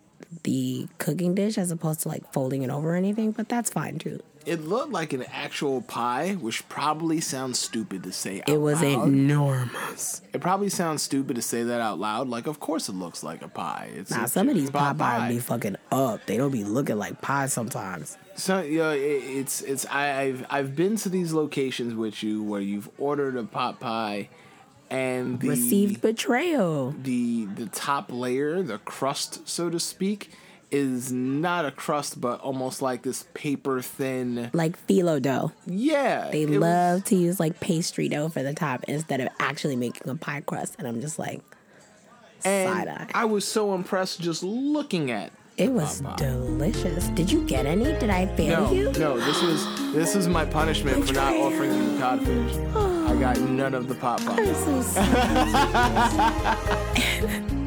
the 0.45 0.89
cooking 0.99 1.35
dish 1.35 1.59
as 1.59 1.71
opposed 1.71 2.01
to 2.01 2.09
like 2.09 2.33
folding 2.33 2.63
it 2.63 2.71
over 2.71 2.93
or 2.93 2.97
anything. 2.97 3.33
But 3.33 3.49
that's 3.49 3.71
fine 3.71 3.99
too. 3.99 4.21
it 4.47 4.63
looked 4.65 4.91
like 4.91 5.13
an 5.13 5.23
actual 5.31 5.83
pie 5.83 6.33
which 6.41 6.67
probably 6.71 7.21
sounds 7.21 7.59
stupid 7.59 8.03
to 8.05 8.11
say 8.13 8.41
out 8.41 8.49
It 8.49 8.59
was 8.61 8.81
loud. 8.83 9.09
enormous. 9.09 10.23
It 10.33 10.41
probably 10.41 10.69
sounds 10.71 11.03
stupid 11.03 11.37
to 11.37 11.43
say 11.43 11.63
that 11.63 11.81
out 11.81 11.99
loud. 11.99 12.29
Like, 12.29 12.47
of 12.47 12.61
course 12.61 12.89
it 12.89 12.95
looks 12.95 13.23
like 13.23 13.43
a 13.43 13.49
pie. 13.49 13.91
It's 13.95 14.11
it's 14.11 14.33
some 14.33 14.49
of 14.49 14.55
these 14.55 14.71
pot 14.71 14.97
pies 14.97 15.33
be 15.33 15.39
fucking 15.41 15.77
up. 15.93 16.25
They 16.27 16.37
don't 16.37 16.51
be 16.53 16.65
looking 16.65 16.97
like 16.99 17.21
pies 17.21 17.53
sometimes. 17.53 18.17
So 18.37 18.61
you 18.63 18.79
know, 18.79 18.91
it, 18.93 18.99
it's 19.01 19.61
it's 19.63 19.85
I, 19.87 20.21
I've 20.23 20.47
I've 20.49 20.77
been 20.77 20.97
to 20.97 21.09
these 21.11 21.33
locations 21.35 21.95
with 21.95 22.23
you 22.23 22.43
where 22.43 22.61
you've 22.63 22.89
ordered 22.99 23.37
a 23.37 23.45
pot 23.45 23.79
pie, 23.81 24.31
and 24.91 25.39
the 25.41 25.49
Received 25.49 26.01
betrayal. 26.01 26.95
the 27.03 27.47
the 27.47 27.67
top 27.67 28.11
layer, 28.13 28.63
the 28.63 28.79
crust, 28.79 29.49
so 29.49 29.71
to 29.71 29.79
speak, 29.81 30.31
is 30.71 31.11
not 31.13 31.65
a 31.65 31.71
crust, 31.71 32.21
but 32.21 32.41
almost 32.41 32.81
like 32.83 33.03
this 33.03 33.25
paper 33.35 33.83
thin. 33.83 34.51
Like 34.53 34.77
phyllo 34.87 35.21
dough. 35.21 35.53
Yeah, 35.67 36.29
They 36.31 36.43
it 36.43 36.51
was- 36.51 36.59
love 36.59 37.05
to 37.05 37.17
use 37.17 37.41
like 37.41 37.61
pastry 37.61 38.09
dough 38.09 38.29
for 38.29 38.43
the 38.43 38.55
top 38.55 38.85
instead 38.89 39.21
of 39.21 39.29
actually 39.39 39.77
making 39.77 40.09
a 40.09 40.15
pie 40.15 40.43
crust. 40.43 40.77
And 40.79 40.87
I'm 40.87 41.01
just 41.01 41.19
like, 41.19 41.41
side 42.41 42.89
and 42.89 42.89
eye. 42.91 43.07
I 43.15 43.25
was 43.27 43.45
so 43.45 43.75
impressed 43.75 44.21
just 44.21 44.43
looking 44.43 45.11
at. 45.11 45.33
It 45.61 45.71
was 45.71 46.01
delicious. 46.17 47.09
Did 47.09 47.31
you 47.31 47.45
get 47.47 47.67
any? 47.67 47.85
Did 47.85 48.09
I 48.09 48.25
fail 48.35 48.63
No, 48.63 48.73
you? 48.73 48.93
no, 48.93 49.19
this 49.21 49.43
was 49.43 49.93
this 49.93 50.15
was 50.15 50.27
my 50.27 50.47
punishment 50.47 51.07
for 51.07 51.13
not 51.13 51.35
offering 51.35 51.75
you 51.75 51.93
the 51.93 51.99
codfish. 52.01 52.57
I 52.75 53.15
got 53.21 53.39
none 53.41 53.75
of 53.75 53.87
the 53.87 53.95
pop 53.95 54.21
pop. 54.25 54.39
I'm 54.39 54.55
so 54.55 54.81
sorry. 54.81 55.09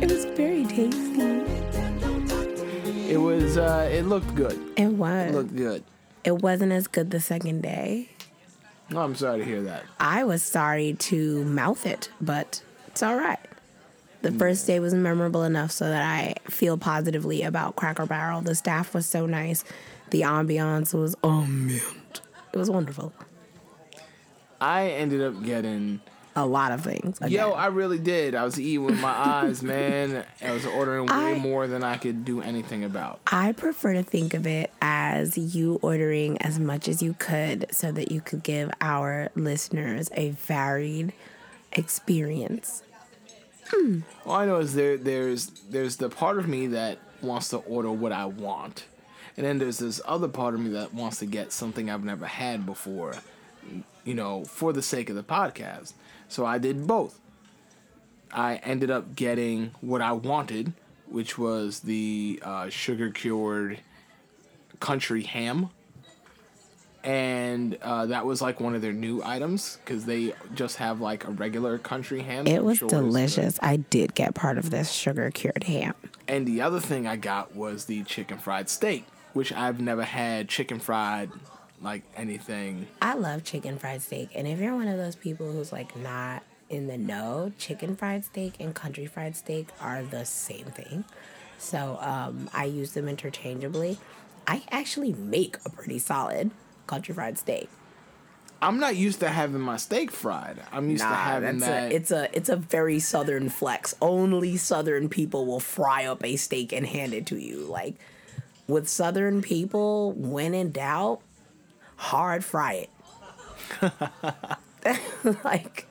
it 0.02 0.10
was 0.10 0.26
very 0.26 0.66
tasty. 0.66 1.22
It 3.14 3.18
was. 3.18 3.58
uh 3.58 3.88
It 3.92 4.06
looked 4.08 4.34
good. 4.34 4.60
It 4.76 4.88
was. 4.88 5.30
It 5.30 5.36
looked 5.36 5.56
good. 5.56 5.84
It 6.24 6.42
wasn't 6.42 6.72
as 6.72 6.88
good 6.88 7.12
the 7.12 7.20
second 7.20 7.62
day. 7.62 8.10
Oh, 8.92 9.02
I'm 9.02 9.14
sorry 9.16 9.40
to 9.40 9.46
hear 9.46 9.62
that. 9.64 9.84
I 10.00 10.24
was 10.24 10.42
sorry 10.42 10.94
to 11.12 11.44
mouth 11.46 11.86
it, 11.86 12.10
but 12.20 12.64
it's 12.88 13.04
all 13.04 13.16
right. 13.18 13.40
The 14.24 14.32
first 14.32 14.66
day 14.66 14.80
was 14.80 14.94
memorable 14.94 15.44
enough 15.44 15.72
so 15.72 15.86
that 15.88 16.02
I 16.02 16.36
feel 16.50 16.78
positively 16.78 17.44
about 17.44 17.76
Cracker 17.76 18.06
Barrel. 18.06 18.40
The 18.42 18.56
staff 18.56 18.94
was 18.94 19.06
so 19.06 19.26
nice. 19.26 19.66
The 20.12 20.22
ambiance 20.22 20.94
was 20.94 21.16
oh 21.24 21.46
man, 21.46 21.82
it 22.54 22.58
was 22.58 22.70
wonderful. 22.70 23.14
I 24.62 24.90
ended 24.92 25.22
up 25.22 25.44
getting. 25.44 26.00
A 26.36 26.46
lot 26.48 26.72
of 26.72 26.82
things. 26.82 27.20
again. 27.20 27.32
Yo, 27.32 27.52
I 27.52 27.68
really 27.68 28.00
did. 28.00 28.34
I 28.34 28.44
was 28.44 28.60
eating 28.60 28.86
with 28.86 29.00
my 29.00 29.12
eyes, 29.12 29.62
man. 29.62 30.26
I 30.42 30.52
was 30.52 30.66
ordering 30.66 31.06
way 31.06 31.36
I- 31.36 31.38
more 31.38 31.68
than 31.68 31.84
I 31.84 31.98
could 31.98 32.26
do 32.26 32.42
anything 32.42 32.84
about. 32.84 33.20
I 33.32 33.52
prefer 33.52 33.94
to 33.94 34.02
think 34.02 34.34
of 34.34 34.48
it 34.48 34.72
as 34.82 35.38
you 35.38 35.78
ordering 35.84 36.42
as 36.42 36.58
much 36.58 36.88
as 36.88 37.04
you 37.04 37.14
could 37.20 37.68
so 37.72 37.92
that 37.92 38.12
you 38.12 38.20
could 38.20 38.42
give 38.42 38.72
our 38.82 39.30
listeners 39.36 40.10
a 40.16 40.32
varied 40.32 41.14
experience. 41.74 42.82
All 44.26 44.36
I 44.36 44.46
know 44.46 44.60
is 44.60 44.74
there 44.74 44.98
there's 44.98 45.48
there's 45.70 45.98
the 45.98 46.10
part 46.10 46.38
of 46.38 46.48
me 46.48 46.68
that 46.68 47.00
wants 47.22 47.50
to 47.50 47.58
order 47.58 47.92
what 47.92 48.12
I 48.12 48.26
want. 48.26 48.86
And 49.36 49.46
then 49.46 49.58
there's 49.58 49.80
this 49.80 50.00
other 50.06 50.28
part 50.28 50.54
of 50.54 50.60
me 50.60 50.70
that 50.72 50.94
wants 50.94 51.18
to 51.20 51.26
get 51.26 51.52
something 51.52 51.90
I've 51.90 52.04
never 52.04 52.26
had 52.26 52.66
before, 52.66 53.16
you 54.04 54.14
know, 54.14 54.44
for 54.46 54.74
the 54.74 54.82
sake 54.82 55.10
of 55.10 55.16
the 55.16 55.24
podcast. 55.24 55.94
So 56.28 56.46
I 56.46 56.60
did 56.60 56.86
both. 56.86 57.20
I 58.32 58.58
ended 58.58 58.92
up 58.92 59.16
getting 59.16 59.72
what 59.82 60.02
I 60.02 60.12
wanted, 60.12 60.74
which 61.08 61.38
was 61.38 61.82
the 61.82 62.42
uh, 62.44 62.70
sugar 62.70 63.10
cured 63.10 63.80
country 64.80 65.24
ham. 65.24 65.70
And 67.04 67.78
uh, 67.82 68.06
that 68.08 68.26
was 68.26 68.42
like 68.42 68.60
one 68.60 68.76
of 68.76 68.82
their 68.82 68.94
new 68.94 69.22
items 69.24 69.78
because 69.84 70.06
they 70.06 70.34
just 70.56 70.78
have 70.78 71.02
like 71.02 71.28
a 71.28 71.32
regular 71.32 71.78
country 71.78 72.22
ham. 72.22 72.48
It 72.48 72.64
was 72.64 72.78
sure 72.78 72.88
delicious. 72.88 73.60
I 73.62 73.78
did 73.78 74.16
get 74.16 74.36
part 74.36 74.58
of 74.58 74.70
this 74.70 74.92
sugar 74.92 75.30
cured 75.32 75.66
ham. 75.66 75.96
And 76.28 76.48
the 76.48 76.62
other 76.62 76.80
thing 76.80 77.06
I 77.06 77.18
got 77.18 77.56
was 77.56 77.86
the 77.86 78.04
chicken 78.04 78.38
fried 78.38 78.70
steak, 78.70 79.06
which 79.34 79.52
I've 79.52 79.82
never 79.82 80.04
had 80.04 80.48
chicken 80.48 80.80
fried 80.80 81.30
like 81.82 82.04
anything. 82.16 82.88
I 83.02 83.16
love 83.16 83.44
chicken 83.44 83.78
fried 83.78 84.02
steak. 84.02 84.30
And 84.34 84.48
if 84.48 84.60
you're 84.60 84.76
one 84.76 84.88
of 84.88 84.98
those 84.98 85.16
people 85.16 85.52
who's 85.52 85.74
like 85.74 85.96
not 85.98 86.44
in 86.70 86.88
the 86.88 86.98
know, 86.98 87.52
chicken 87.58 87.96
fried 87.98 88.24
steak 88.24 88.56
and 88.60 88.74
country 88.74 89.06
fried 89.06 89.36
steak 89.36 89.68
are 89.82 90.04
the 90.04 90.24
same 90.24 90.66
thing. 90.68 91.04
So 91.58 91.98
um, 92.02 92.50
I 92.54 92.66
use 92.66 92.94
them 92.94 93.10
interchangeably. 93.10 93.98
I 94.48 94.64
actually 94.72 95.14
make 95.14 95.58
a 95.66 95.70
pretty 95.70 96.00
solid 96.00 96.52
country 96.88 97.14
fried 97.14 97.38
steak. 97.38 97.70
I'm 98.62 98.80
not 98.80 98.96
used 98.96 99.20
to 99.20 99.30
having 99.30 99.60
my 99.60 99.76
steak 99.76 100.10
fried. 100.10 100.62
I'm 100.72 100.90
used 100.90 101.04
to 101.04 101.10
having 101.10 101.60
that's 101.60 101.70
that. 101.70 101.92
a, 101.92 101.96
it's 101.96 102.12
a 102.12 102.38
it's 102.38 102.50
a 102.50 102.56
very 102.56 103.00
southern 103.00 103.50
flex. 103.50 103.94
Only 104.02 104.56
southern 104.56 105.10
people 105.10 105.46
will 105.46 105.60
fry 105.60 106.06
up 106.06 106.24
a 106.24 106.38
steak 106.38 106.72
and 106.72 106.86
hand 106.88 107.14
it 107.14 107.26
to 107.28 107.38
you. 107.38 107.66
Like 107.66 107.96
with 108.68 108.88
southern 108.88 109.42
people, 109.42 110.14
when 110.14 110.54
in 110.54 110.72
doubt, 110.72 111.22
hard 111.98 112.46
fry 112.46 112.88
it. 112.88 112.90
like 115.44 115.88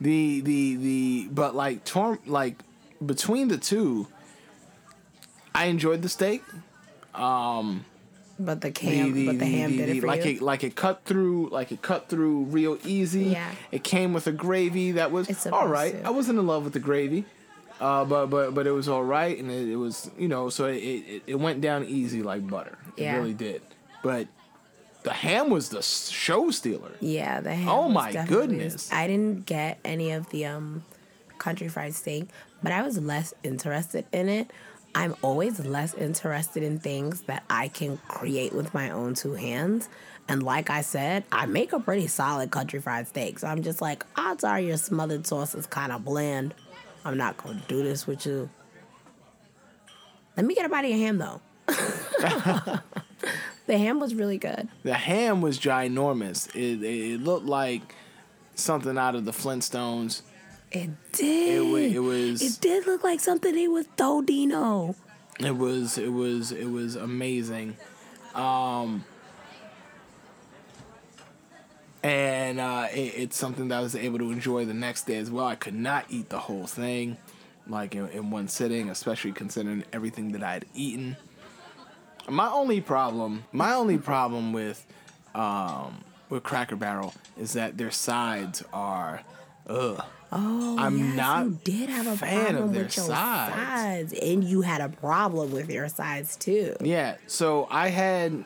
the 0.00 0.40
the 0.40 0.76
the 0.76 1.28
but 1.30 1.54
like 1.54 1.84
torn 1.84 2.18
like 2.26 2.58
between 3.04 3.48
the 3.48 3.56
two, 3.56 4.06
I 5.54 5.66
enjoyed 5.66 6.02
the 6.02 6.10
steak. 6.10 6.42
Um, 7.14 7.86
but 8.38 8.60
the 8.60 8.68
The, 8.68 8.72
cam 8.72 9.12
the, 9.12 9.26
but 9.26 9.38
the, 9.38 9.44
ham 9.46 9.70
the- 9.70 9.76
did 9.78 9.88
the- 9.88 9.96
it 9.96 10.00
for 10.00 10.06
like 10.06 10.24
you. 10.24 10.30
it 10.32 10.42
like 10.42 10.64
it 10.64 10.74
cut 10.76 11.04
through 11.04 11.48
like 11.50 11.72
it 11.72 11.82
cut 11.82 12.08
through 12.08 12.44
real 12.44 12.78
easy. 12.84 13.24
Yeah. 13.24 13.50
It 13.70 13.84
came 13.84 14.12
with 14.12 14.26
a 14.26 14.32
gravy 14.32 14.92
that 14.92 15.10
was 15.12 15.28
all 15.46 15.68
to. 15.68 16.02
I 16.04 16.10
wasn't 16.10 16.38
in 16.38 16.46
love 16.46 16.64
with 16.64 16.72
the 16.72 16.80
gravy. 16.80 17.24
Uh, 17.80 18.04
but 18.04 18.26
but 18.26 18.54
but 18.54 18.66
it 18.66 18.70
was 18.70 18.88
all 18.88 19.02
right, 19.02 19.36
and 19.36 19.50
it, 19.50 19.68
it 19.68 19.76
was 19.76 20.08
you 20.16 20.28
know 20.28 20.48
so 20.48 20.66
it, 20.66 20.76
it 20.76 21.22
it 21.26 21.34
went 21.34 21.60
down 21.60 21.84
easy 21.84 22.22
like 22.22 22.46
butter. 22.48 22.78
Yeah. 22.96 23.14
It 23.16 23.18
really 23.18 23.34
did. 23.34 23.62
But 24.02 24.28
the 25.02 25.12
ham 25.12 25.50
was 25.50 25.68
the 25.70 25.82
show 25.82 26.50
stealer. 26.50 26.92
Yeah, 27.00 27.40
the 27.40 27.54
ham. 27.54 27.68
Oh 27.68 27.88
my 27.88 28.12
goodness. 28.26 28.92
I 28.92 29.06
didn't 29.08 29.44
get 29.46 29.78
any 29.84 30.12
of 30.12 30.30
the 30.30 30.46
um 30.46 30.84
country 31.38 31.66
fried 31.68 31.94
steak, 31.94 32.28
but 32.62 32.70
I 32.72 32.82
was 32.82 32.98
less 32.98 33.34
interested 33.42 34.06
in 34.12 34.28
it. 34.28 34.50
I'm 34.94 35.14
always 35.22 35.64
less 35.64 35.94
interested 35.94 36.62
in 36.62 36.78
things 36.78 37.22
that 37.22 37.44
I 37.50 37.68
can 37.68 37.98
create 38.08 38.52
with 38.52 38.72
my 38.72 38.90
own 38.90 39.14
two 39.14 39.34
hands. 39.34 39.88
And 40.28 40.42
like 40.42 40.70
I 40.70 40.80
said, 40.80 41.24
I 41.32 41.46
make 41.46 41.72
a 41.72 41.80
pretty 41.80 42.06
solid 42.06 42.50
country 42.50 42.80
fried 42.80 43.08
steak. 43.08 43.40
So 43.40 43.48
I'm 43.48 43.62
just 43.62 43.82
like, 43.82 44.04
odds 44.16 44.44
are 44.44 44.60
your 44.60 44.76
smothered 44.76 45.26
sauce 45.26 45.54
is 45.54 45.66
kind 45.66 45.92
of 45.92 46.04
bland. 46.04 46.54
I'm 47.04 47.16
not 47.16 47.36
going 47.36 47.60
to 47.60 47.66
do 47.66 47.82
this 47.82 48.06
with 48.06 48.24
you. 48.24 48.48
Let 50.36 50.46
me 50.46 50.54
get 50.54 50.64
a 50.64 50.68
bite 50.68 50.84
of 50.84 50.90
your 50.90 50.98
ham 50.98 51.18
though. 51.18 51.40
the 53.66 53.78
ham 53.78 54.00
was 54.00 54.14
really 54.14 54.38
good. 54.38 54.68
The 54.82 54.94
ham 54.94 55.40
was 55.40 55.58
ginormous. 55.58 56.54
It, 56.54 56.82
it 56.82 57.20
looked 57.20 57.46
like 57.46 57.94
something 58.54 58.96
out 58.96 59.14
of 59.14 59.24
the 59.24 59.32
Flintstones. 59.32 60.22
It 60.74 60.90
did. 61.12 61.58
It, 61.58 61.70
wa- 61.70 61.76
it 61.78 61.98
was 62.02 62.42
It 62.42 62.60
did 62.60 62.86
look 62.86 63.04
like 63.04 63.20
something 63.20 63.54
they 63.54 63.68
was 63.68 63.86
Dino. 63.96 64.94
it 65.38 65.56
was 65.56 65.98
it 65.98 66.12
was 66.12 66.52
it 66.52 66.66
was 66.70 66.96
amazing. 66.96 67.76
Um 68.34 69.04
and 72.02 72.60
uh, 72.60 72.88
it, 72.92 73.14
it's 73.16 73.36
something 73.36 73.68
that 73.68 73.78
I 73.78 73.80
was 73.80 73.96
able 73.96 74.18
to 74.18 74.30
enjoy 74.30 74.66
the 74.66 74.74
next 74.74 75.06
day 75.06 75.16
as 75.16 75.30
well. 75.30 75.46
I 75.46 75.54
could 75.54 75.74
not 75.74 76.04
eat 76.10 76.28
the 76.28 76.38
whole 76.38 76.66
thing, 76.66 77.16
like 77.66 77.94
in, 77.94 78.08
in 78.10 78.30
one 78.30 78.48
sitting, 78.48 78.90
especially 78.90 79.32
considering 79.32 79.84
everything 79.90 80.32
that 80.32 80.42
I 80.42 80.52
had 80.52 80.66
eaten. 80.74 81.16
My 82.28 82.50
only 82.50 82.82
problem, 82.82 83.44
my 83.52 83.72
only 83.74 83.96
problem 83.96 84.52
with 84.52 84.84
um, 85.34 86.00
with 86.28 86.42
Cracker 86.42 86.76
Barrel 86.76 87.14
is 87.38 87.54
that 87.54 87.78
their 87.78 87.90
sides 87.90 88.62
are, 88.72 89.22
ugh. 89.66 90.04
Oh, 90.36 90.76
I'm 90.78 90.98
yes, 90.98 91.16
not 91.16 91.44
You 91.46 91.58
did 91.62 91.88
have 91.90 92.06
a 92.08 92.16
fan 92.16 92.40
of 92.40 92.46
problem 92.56 92.72
their 92.74 92.84
with 92.84 92.96
your 92.96 93.06
sides. 93.06 93.54
sides. 93.54 94.12
and 94.20 94.42
you 94.42 94.62
had 94.62 94.80
a 94.80 94.88
problem 94.88 95.52
with 95.52 95.70
your 95.70 95.88
sides 95.88 96.34
too. 96.36 96.74
Yeah, 96.80 97.16
so 97.28 97.68
I 97.70 97.88
had 97.88 98.44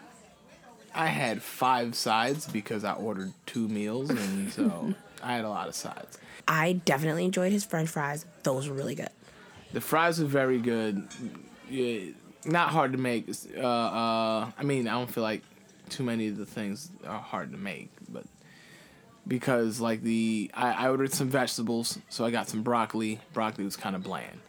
I 0.94 1.06
had 1.06 1.42
five 1.42 1.94
sides 1.94 2.46
because 2.46 2.84
I 2.84 2.92
ordered 2.92 3.32
two 3.46 3.68
meals 3.68 4.10
and 4.10 4.52
so 4.52 4.92
I 5.22 5.34
had 5.36 5.44
a 5.44 5.48
lot 5.48 5.66
of 5.68 5.74
sides. 5.74 6.18
I 6.46 6.74
definitely 6.74 7.24
enjoyed 7.24 7.52
his 7.52 7.64
French 7.64 7.88
fries. 7.88 8.26
Those 8.42 8.68
were 8.68 8.74
really 8.74 8.94
good. 8.94 9.10
The 9.72 9.80
fries 9.80 10.20
were 10.20 10.26
very 10.26 10.58
good. 10.58 11.06
Yeah, 11.70 12.12
not 12.44 12.70
hard 12.70 12.92
to 12.92 12.98
make. 12.98 13.28
Uh, 13.56 13.60
uh, 13.60 14.50
I 14.58 14.62
mean, 14.62 14.88
I 14.88 14.92
don't 14.92 15.10
feel 15.10 15.22
like 15.24 15.42
too 15.90 16.02
many 16.04 16.28
of 16.28 16.36
the 16.36 16.46
things 16.46 16.90
are 17.06 17.18
hard 17.18 17.50
to 17.52 17.58
make, 17.58 17.90
but 18.10 18.24
because 19.28 19.80
like 19.80 20.02
the 20.02 20.50
I, 20.54 20.86
I 20.86 20.88
ordered 20.88 21.12
some 21.12 21.28
vegetables, 21.28 21.98
so 22.08 22.24
I 22.24 22.30
got 22.30 22.48
some 22.48 22.62
broccoli. 22.62 23.20
Broccoli 23.32 23.64
was 23.64 23.76
kind 23.76 23.94
of 23.94 24.02
bland. 24.02 24.40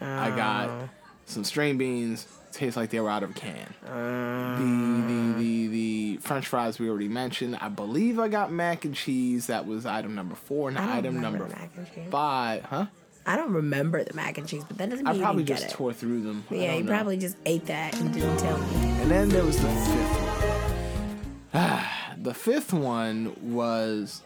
I 0.00 0.30
got 0.30 0.88
some 1.26 1.44
string 1.44 1.76
beans. 1.76 2.26
Tastes 2.50 2.76
like 2.78 2.88
they 2.88 2.98
were 2.98 3.10
out 3.10 3.22
of 3.22 3.30
a 3.30 3.34
can. 3.34 3.74
the, 3.84 5.12
the 5.12 5.38
the 5.38 5.66
the 5.68 6.16
French 6.18 6.46
fries 6.46 6.78
we 6.78 6.88
already 6.88 7.08
mentioned. 7.08 7.58
I 7.60 7.68
believe 7.68 8.18
I 8.18 8.28
got 8.28 8.50
mac 8.50 8.86
and 8.86 8.94
cheese. 8.94 9.48
That 9.48 9.66
was 9.66 9.84
item 9.84 10.14
number 10.14 10.34
four, 10.34 10.70
and 10.70 10.78
I 10.78 10.86
don't 10.86 10.96
item 10.96 11.20
number 11.20 11.44
the 11.46 11.54
mac 11.54 11.70
and 11.76 11.94
cheese. 11.94 12.10
five. 12.10 12.64
Huh? 12.64 12.86
I 13.26 13.36
don't 13.36 13.52
remember 13.52 14.02
the 14.02 14.14
mac 14.14 14.38
and 14.38 14.48
cheese, 14.48 14.64
but 14.66 14.78
that 14.78 14.88
doesn't 14.88 15.04
mean 15.04 15.16
I 15.16 15.18
probably 15.22 15.42
you 15.42 15.48
just 15.48 15.64
get 15.64 15.72
tore 15.72 15.92
through 15.92 16.22
them. 16.22 16.44
Yeah, 16.48 16.74
you 16.76 16.84
know. 16.84 16.90
probably 16.90 17.18
just 17.18 17.36
ate 17.44 17.66
that 17.66 18.00
and 18.00 18.14
didn't 18.14 18.38
tell 18.38 18.56
me. 18.56 18.76
And 19.02 19.10
then 19.10 19.28
there 19.28 19.44
was 19.44 19.58
the 19.58 19.68
fifth 19.68 20.20
one. 20.22 21.38
Ah, 21.52 22.14
the 22.18 22.32
fifth 22.32 22.72
one 22.72 23.36
was 23.42 24.22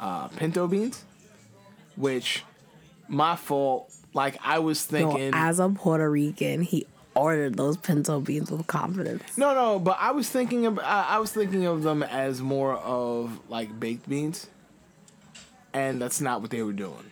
uh, 0.00 0.26
pinto 0.28 0.66
beans. 0.66 1.04
which 1.96 2.42
my 3.08 3.36
fault. 3.36 3.92
Like 4.12 4.38
I 4.44 4.58
was 4.58 4.90
No, 4.90 4.98
thinking. 5.12 5.30
as 5.34 5.60
a 5.60 5.68
Puerto 5.68 6.10
Rican, 6.10 6.62
he 6.62 6.84
ordered 7.14 7.54
those 7.56 7.76
pinto 7.76 8.18
beans 8.20 8.50
with 8.50 8.66
confidence. 8.66 9.22
no, 9.38 9.54
no, 9.54 9.78
but 9.78 9.96
I 10.00 10.10
was 10.12 10.28
thinking 10.28 10.66
of 10.66 10.78
I 10.80 11.06
I 11.10 11.18
was 11.18 11.30
thinking 11.30 11.64
of 11.66 11.82
them 11.84 12.02
as 12.02 12.40
more 12.40 12.74
of 12.74 13.38
like 13.48 13.78
baked 13.78 14.08
beans, 14.08 14.48
and 15.72 16.00
that's 16.02 16.20
not 16.20 16.40
what 16.40 16.50
they 16.50 16.62
were 16.62 16.72
doing. 16.72 17.10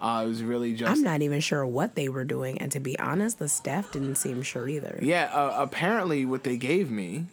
Uh, 0.00 0.22
it 0.24 0.28
was 0.28 0.42
really 0.42 0.74
just 0.74 0.90
I'm 0.90 1.02
not 1.02 1.22
even 1.22 1.40
sure 1.40 1.64
what 1.66 1.94
they 1.94 2.08
were 2.08 2.24
doing, 2.24 2.58
and 2.58 2.70
to 2.72 2.80
be 2.80 2.98
honest, 2.98 3.38
the 3.38 3.48
staff 3.48 3.92
didn't 3.92 4.16
seem 4.16 4.42
sure 4.42 4.68
either. 4.68 4.98
Yeah, 5.02 5.24
uh, 5.32 5.54
apparently 5.58 6.24
what 6.26 6.44
they 6.44 6.56
gave 6.56 6.90
me, 6.90 7.26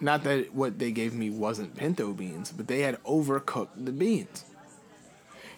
not 0.00 0.24
that 0.24 0.54
what 0.54 0.78
they 0.78 0.90
gave 0.90 1.14
me 1.14 1.30
wasn't 1.30 1.76
pinto 1.76 2.12
beans, 2.12 2.52
but 2.52 2.66
they 2.68 2.80
had 2.80 3.02
overcooked 3.04 3.84
the 3.84 3.92
beans. 3.92 4.44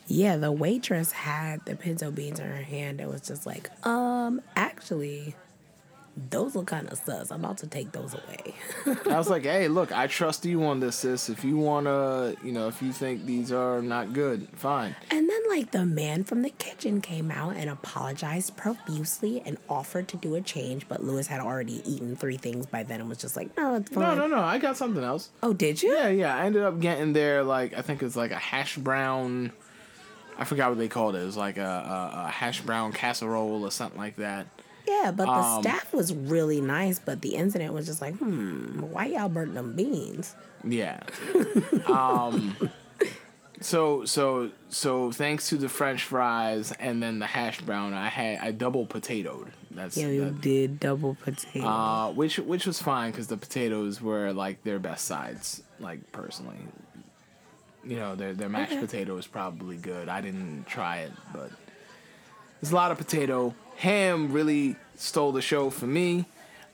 Yeah, 0.09 0.37
the 0.37 0.53
waitress 0.53 1.11
had 1.12 1.64
the 1.64 1.74
pinto 1.74 2.11
beans 2.11 2.39
in 2.39 2.47
her 2.47 2.62
hand 2.62 3.01
and 3.01 3.11
was 3.11 3.22
just 3.22 3.45
like, 3.45 3.70
um, 3.84 4.41
actually, 4.55 5.34
those 6.30 6.54
look 6.56 6.66
kind 6.68 6.88
of 6.90 6.98
sus. 6.98 7.30
I'm 7.30 7.44
about 7.44 7.58
to 7.58 7.66
take 7.66 7.92
those 7.92 8.14
away. 8.14 8.54
I 9.10 9.18
was 9.18 9.28
like, 9.28 9.42
hey, 9.44 9.68
look, 9.68 9.92
I 9.92 10.06
trust 10.06 10.46
you 10.46 10.64
on 10.64 10.80
this, 10.80 10.96
sis. 10.96 11.28
If 11.28 11.44
you 11.44 11.56
wanna, 11.58 12.34
you 12.42 12.52
know, 12.52 12.68
if 12.68 12.80
you 12.80 12.92
think 12.92 13.26
these 13.26 13.52
are 13.52 13.82
not 13.82 14.12
good, 14.14 14.48
fine. 14.54 14.96
And 15.10 15.28
then, 15.28 15.40
like, 15.50 15.72
the 15.72 15.84
man 15.84 16.24
from 16.24 16.40
the 16.42 16.50
kitchen 16.50 17.00
came 17.02 17.30
out 17.30 17.56
and 17.56 17.68
apologized 17.68 18.56
profusely 18.56 19.42
and 19.44 19.58
offered 19.68 20.08
to 20.08 20.16
do 20.16 20.34
a 20.36 20.40
change, 20.40 20.88
but 20.88 21.04
Lewis 21.04 21.26
had 21.26 21.40
already 21.40 21.82
eaten 21.84 22.16
three 22.16 22.38
things 22.38 22.64
by 22.66 22.82
then 22.82 23.00
and 23.00 23.08
was 23.08 23.18
just 23.18 23.36
like, 23.36 23.54
no, 23.56 23.74
it's 23.74 23.90
No, 23.92 24.00
fine. 24.00 24.16
no, 24.18 24.26
no, 24.26 24.38
I 24.40 24.56
got 24.58 24.76
something 24.78 25.04
else. 25.04 25.28
Oh, 25.42 25.52
did 25.52 25.82
you? 25.82 25.92
Yeah, 25.92 26.08
yeah, 26.08 26.34
I 26.36 26.46
ended 26.46 26.62
up 26.62 26.80
getting 26.80 27.12
there 27.12 27.42
like 27.44 27.74
I 27.76 27.82
think 27.82 28.02
it's 28.02 28.16
like 28.16 28.30
a 28.30 28.36
hash 28.36 28.76
brown. 28.78 29.52
I 30.38 30.44
forgot 30.44 30.70
what 30.70 30.78
they 30.78 30.88
called 30.88 31.14
it. 31.16 31.22
It 31.22 31.26
was 31.26 31.36
like 31.36 31.56
a, 31.58 31.62
a, 31.62 32.26
a 32.26 32.28
hash 32.30 32.60
brown 32.62 32.92
casserole 32.92 33.64
or 33.64 33.70
something 33.70 33.98
like 33.98 34.16
that. 34.16 34.46
Yeah, 34.87 35.11
but 35.11 35.24
the 35.26 35.30
Um, 35.32 35.62
staff 35.62 35.93
was 35.93 36.14
really 36.14 36.61
nice, 36.61 36.99
but 36.99 37.20
the 37.22 37.34
incident 37.34 37.74
was 37.74 37.87
just 37.87 38.01
like, 38.01 38.14
hmm, 38.16 38.80
why 38.80 39.07
y'all 39.07 39.28
burnt 39.28 39.55
them 39.55 39.74
beans? 39.74 40.34
Yeah. 40.64 41.01
um 41.87 42.57
so 43.61 44.05
so 44.05 44.51
so 44.68 45.11
thanks 45.12 45.49
to 45.49 45.57
the 45.57 45.68
french 45.68 46.03
fries 46.05 46.72
and 46.78 47.03
then 47.03 47.18
the 47.20 47.26
hash 47.26 47.61
brown 47.62 47.95
I 47.95 48.09
had 48.09 48.39
I 48.41 48.51
double 48.53 48.87
potatoed. 48.87 49.49
That's 49.70 49.97
Yeah, 49.97 50.09
you 50.09 50.24
that- 50.26 50.41
did 50.41 50.80
double 50.80 51.14
potato. 51.22 51.66
uh 51.66 52.11
which 52.12 52.39
which 52.39 52.66
was 52.66 52.80
fine 52.82 53.12
cuz 53.12 53.28
the 53.28 53.37
potatoes 53.37 54.01
were 54.01 54.32
like 54.32 54.62
their 54.64 54.78
best 54.78 55.07
sides 55.07 55.62
like 55.80 56.12
personally. 56.12 56.59
You 57.84 57.97
know, 57.97 58.14
their 58.16 58.34
their 58.34 58.49
mashed 58.49 58.72
Okay. 58.72 58.80
potato 58.80 59.16
is 59.16 59.26
probably 59.26 59.76
good. 59.76 60.09
I 60.09 60.20
didn't 60.20 60.66
try 60.66 60.99
it, 61.03 61.12
but 61.32 61.51
there's 62.61 62.72
a 62.72 62.74
lot 62.76 62.90
of 62.90 62.98
potato. 62.98 63.54
Ham 63.76 64.32
really 64.32 64.76
stole 64.96 65.32
the 65.32 65.42
show 65.42 65.70
for 65.70 65.86
me. 65.86 66.24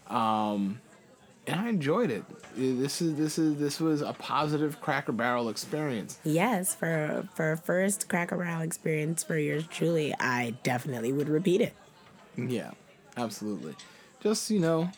Um 0.08 0.80
and 1.46 1.58
I 1.60 1.68
enjoyed 1.70 2.10
it. 2.10 2.22
This 2.56 3.02
is 3.02 3.16
this 3.16 3.36
is 3.38 3.56
this 3.58 3.80
was 3.80 4.00
a 4.02 4.12
positive 4.12 4.80
Cracker 4.80 5.10
Barrel 5.12 5.48
experience. 5.48 6.18
yes, 6.24 6.74
for 6.74 7.26
for 7.34 7.52
a 7.52 7.56
first 7.56 8.08
Cracker 8.08 8.36
Barrel 8.36 8.62
experience 8.62 9.24
for 9.24 9.36
yours 9.36 9.66
truly, 9.68 10.14
I 10.20 10.54
definitely 10.62 11.12
would 11.12 11.28
repeat 11.28 11.60
it. 11.60 11.72
Yeah, 12.36 12.70
absolutely. 13.16 13.74
Just 14.22 14.50
you 14.50 14.60
know, 14.60 14.90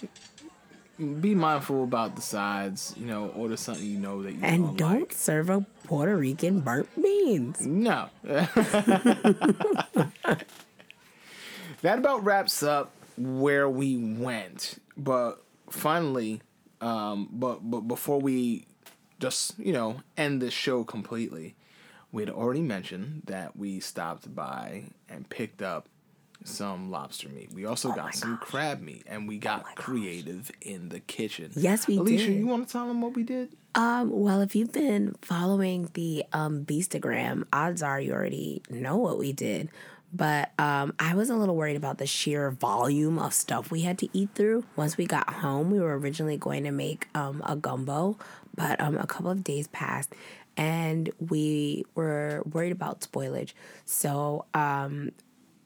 be 1.20 1.34
mindful 1.34 1.82
about 1.84 2.14
the 2.16 2.22
sides. 2.22 2.92
You 2.98 3.06
know, 3.06 3.28
order 3.28 3.56
something 3.56 3.86
you 3.86 3.98
know 3.98 4.22
that 4.22 4.32
you 4.32 4.40
And 4.42 4.66
don't, 4.66 4.76
don't 4.76 5.00
like. 5.00 5.12
serve 5.14 5.48
a 5.48 5.64
Puerto 5.84 6.14
Rican 6.16 6.60
burnt 6.60 6.88
beans. 7.00 7.64
No. 7.64 8.08
that 11.84 11.98
about 11.98 12.24
wraps 12.24 12.62
up 12.62 12.90
where 13.16 13.68
we 13.68 13.96
went. 13.96 14.78
But 14.96 15.42
finally, 15.70 16.40
um, 16.80 17.28
but 17.32 17.58
but 17.70 17.82
before 17.82 18.20
we 18.20 18.66
just 19.20 19.58
you 19.58 19.72
know 19.72 20.00
end 20.16 20.42
this 20.42 20.52
show 20.54 20.82
completely, 20.84 21.54
we 22.12 22.22
had 22.22 22.30
already 22.30 22.62
mentioned 22.62 23.22
that 23.26 23.56
we 23.56 23.80
stopped 23.80 24.34
by 24.34 24.84
and 25.08 25.28
picked 25.28 25.62
up 25.62 25.88
some 26.46 26.90
lobster 26.90 27.28
meat. 27.28 27.50
We 27.54 27.64
also 27.64 27.90
Oh 27.90 27.94
got 27.94 28.14
some 28.14 28.36
gosh. 28.36 28.48
crab 28.48 28.80
meat, 28.82 29.04
and 29.06 29.26
we 29.28 29.38
got 29.38 29.64
gosh. 29.64 29.74
creative 29.76 30.50
in 30.60 30.88
the 30.88 31.00
kitchen. 31.00 31.50
Yes, 31.54 31.86
we 31.86 31.96
Alicia, 31.98 32.26
did. 32.26 32.38
you 32.38 32.46
want 32.46 32.66
to 32.66 32.72
tell 32.72 32.86
them 32.88 33.00
what 33.00 33.14
we 33.14 33.22
did? 33.22 33.56
Um, 33.76 34.10
well, 34.10 34.40
if 34.40 34.54
you've 34.54 34.72
been 34.72 35.16
following 35.22 35.90
the 35.94 36.24
um 36.32 36.64
Beastagram, 36.64 37.44
odds 37.52 37.82
are 37.82 38.00
you 38.00 38.12
already 38.12 38.62
know 38.70 38.96
what 38.96 39.18
we 39.18 39.32
did. 39.32 39.68
But 40.16 40.52
um, 40.60 40.94
I 41.00 41.14
was 41.14 41.28
a 41.28 41.34
little 41.34 41.56
worried 41.56 41.76
about 41.76 41.98
the 41.98 42.06
sheer 42.06 42.50
volume 42.52 43.18
of 43.18 43.34
stuff 43.34 43.72
we 43.72 43.80
had 43.80 43.98
to 43.98 44.08
eat 44.12 44.28
through. 44.34 44.64
Once 44.76 44.96
we 44.96 45.06
got 45.06 45.28
home, 45.28 45.72
we 45.72 45.80
were 45.80 45.98
originally 45.98 46.36
going 46.36 46.62
to 46.64 46.70
make 46.70 47.08
um, 47.16 47.42
a 47.44 47.56
gumbo, 47.56 48.16
but 48.54 48.80
um, 48.80 48.96
a 48.96 49.06
couple 49.08 49.30
of 49.30 49.42
days 49.42 49.66
passed 49.66 50.14
and 50.56 51.10
we 51.18 51.84
were 51.96 52.42
worried 52.50 52.70
about 52.70 53.00
spoilage. 53.00 53.54
So 53.84 54.44
um, 54.54 55.10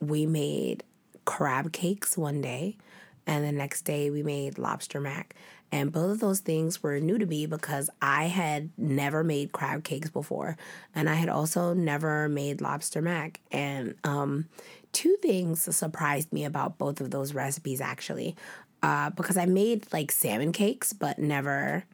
we 0.01 0.25
made 0.25 0.83
crab 1.27 1.73
cakes 1.73 2.17
one 2.17 2.41
day 2.41 2.79
and 3.27 3.45
the 3.45 3.53
next 3.53 3.83
day 3.83 4.09
we 4.09 4.23
made 4.23 4.57
lobster 4.57 4.99
mac 4.99 5.35
and 5.71 5.93
both 5.93 6.13
of 6.13 6.21
those 6.21 6.41
things 6.41 6.83
were 6.83 6.99
new 6.99 7.19
to 7.19 7.27
me 7.27 7.47
because 7.47 7.91
i 8.01 8.25
had 8.25 8.71
never 8.77 9.23
made 9.23 9.53
crab 9.53 9.85
cakes 9.85 10.11
before. 10.11 10.57
And 10.95 11.09
i 11.09 11.15
had 11.15 11.29
also 11.29 11.75
never 11.75 12.29
made 12.29 12.61
lobster 12.61 13.03
mac. 13.03 13.41
And 13.51 13.95
um, 14.05 14.47
two 14.93 15.17
things 15.21 15.75
surprised 15.75 16.33
me 16.33 16.45
about 16.45 16.79
both 16.79 17.01
of 17.01 17.11
those 17.11 17.35
recipes 17.35 17.81
actually. 17.81 18.37
Uh, 18.83 19.11
because 19.11 19.37
i 19.37 19.45
made 19.45 19.93
like 19.93 20.13
salmon 20.13 20.53
cakes 20.53 20.93
but 20.93 21.19
never 21.19 21.85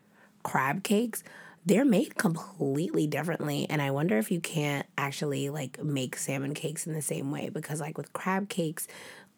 crab 0.43 0.83
cakes. 0.83 1.23
They're 1.67 1.87
made 1.87 2.19
completely 2.19 3.07
differently. 3.07 3.67
And 3.71 3.81
i 3.83 3.91
wonder 3.91 4.19
if 4.19 4.31
you 4.31 4.41
can't 4.41 4.87
actually 4.97 5.51
like 5.51 5.83
make 5.83 6.17
salmon 6.17 6.55
cakes 6.55 6.87
in 6.87 6.93
the 6.93 7.03
same 7.03 7.31
way 7.31 7.49
because 7.49 7.81
like 7.81 7.97
with 7.99 8.13
crab 8.13 8.49
cakes 8.49 8.87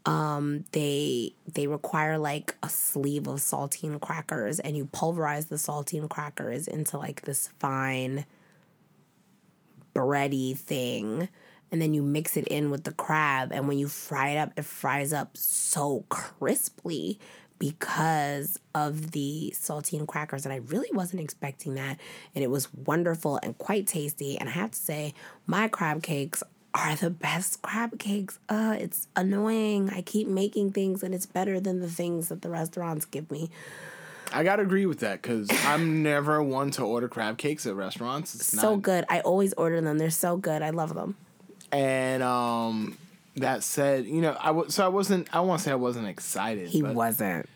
um 0.06 0.64
they 0.70 1.34
they 1.52 1.66
require 1.66 2.16
like 2.16 2.54
a 2.62 2.68
sleeve 2.68 3.26
of 3.26 3.40
saltine 3.40 4.00
crackers 4.00 4.60
and 4.60 4.76
you 4.76 4.86
pulverize 4.86 5.46
the 5.46 5.56
saltine 5.56 6.08
crackers 6.08 6.68
into 6.68 6.96
like 6.96 7.22
this 7.22 7.50
fine 7.58 8.24
bready 9.94 10.56
thing 10.56 11.28
and 11.72 11.82
then 11.82 11.92
you 11.92 12.02
mix 12.02 12.36
it 12.36 12.46
in 12.46 12.70
with 12.70 12.84
the 12.84 12.92
crab 12.92 13.50
and 13.52 13.66
when 13.66 13.78
you 13.78 13.88
fry 13.88 14.30
it 14.30 14.38
up 14.38 14.52
it 14.56 14.64
fries 14.64 15.12
up 15.12 15.36
so 15.36 16.04
crisply 16.08 17.18
because 17.58 18.58
of 18.74 19.12
the 19.12 19.52
saltine 19.56 20.06
crackers 20.06 20.44
and 20.44 20.52
I 20.52 20.58
really 20.58 20.90
wasn't 20.92 21.22
expecting 21.22 21.74
that 21.74 21.98
and 22.34 22.44
it 22.44 22.50
was 22.50 22.72
wonderful 22.72 23.40
and 23.42 23.56
quite 23.58 23.86
tasty 23.86 24.38
and 24.38 24.48
I 24.48 24.52
have 24.52 24.72
to 24.72 24.78
say 24.78 25.14
my 25.46 25.66
crab 25.66 26.02
cakes 26.02 26.42
are 26.76 26.94
the 26.96 27.10
best 27.10 27.62
crab 27.62 27.98
cakes. 27.98 28.38
Uh 28.48 28.76
it's 28.78 29.08
annoying. 29.16 29.90
I 29.90 30.02
keep 30.02 30.28
making 30.28 30.72
things 30.72 31.02
and 31.02 31.14
it's 31.14 31.26
better 31.26 31.58
than 31.60 31.80
the 31.80 31.88
things 31.88 32.28
that 32.28 32.42
the 32.42 32.50
restaurants 32.50 33.04
give 33.04 33.30
me. 33.30 33.50
I 34.32 34.42
gotta 34.44 34.62
agree 34.62 34.86
with 34.86 35.00
that 35.00 35.22
because 35.22 35.48
I'm 35.64 36.02
never 36.02 36.42
one 36.42 36.70
to 36.72 36.82
order 36.82 37.08
crab 37.08 37.38
cakes 37.38 37.64
at 37.66 37.74
restaurants. 37.76 38.34
It's 38.34 38.46
So 38.60 38.74
not, 38.74 38.82
good. 38.82 39.04
I 39.08 39.20
always 39.20 39.52
order 39.54 39.80
them. 39.80 39.98
They're 39.98 40.10
so 40.10 40.36
good. 40.36 40.62
I 40.62 40.70
love 40.70 40.94
them. 40.94 41.16
And 41.72 42.22
um, 42.22 42.98
that 43.36 43.62
said, 43.62 44.04
you 44.06 44.20
know, 44.20 44.36
I 44.40 44.50
was 44.50 44.74
so 44.74 44.84
I 44.84 44.88
wasn't. 44.88 45.28
I 45.34 45.40
won't 45.40 45.60
say 45.60 45.70
I 45.70 45.76
wasn't 45.76 46.08
excited. 46.08 46.68
He 46.68 46.82
but 46.82 46.94
wasn't. 46.94 47.48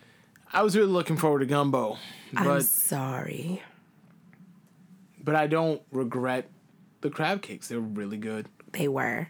I 0.53 0.63
was 0.63 0.77
really 0.77 0.91
looking 0.91 1.17
forward 1.17 1.41
to 1.41 1.47
gumbo, 1.47 1.97
I'm 2.37 2.61
sorry. 2.63 3.63
but 5.23 5.37
I 5.37 5.47
don't 5.47 5.81
regret 5.93 6.51
the 7.03 7.11
crab 7.11 7.41
cakes. 7.43 7.69
They're 7.69 7.79
really 7.79 8.17
good, 8.17 8.49
They 8.73 8.89
were. 8.89 9.29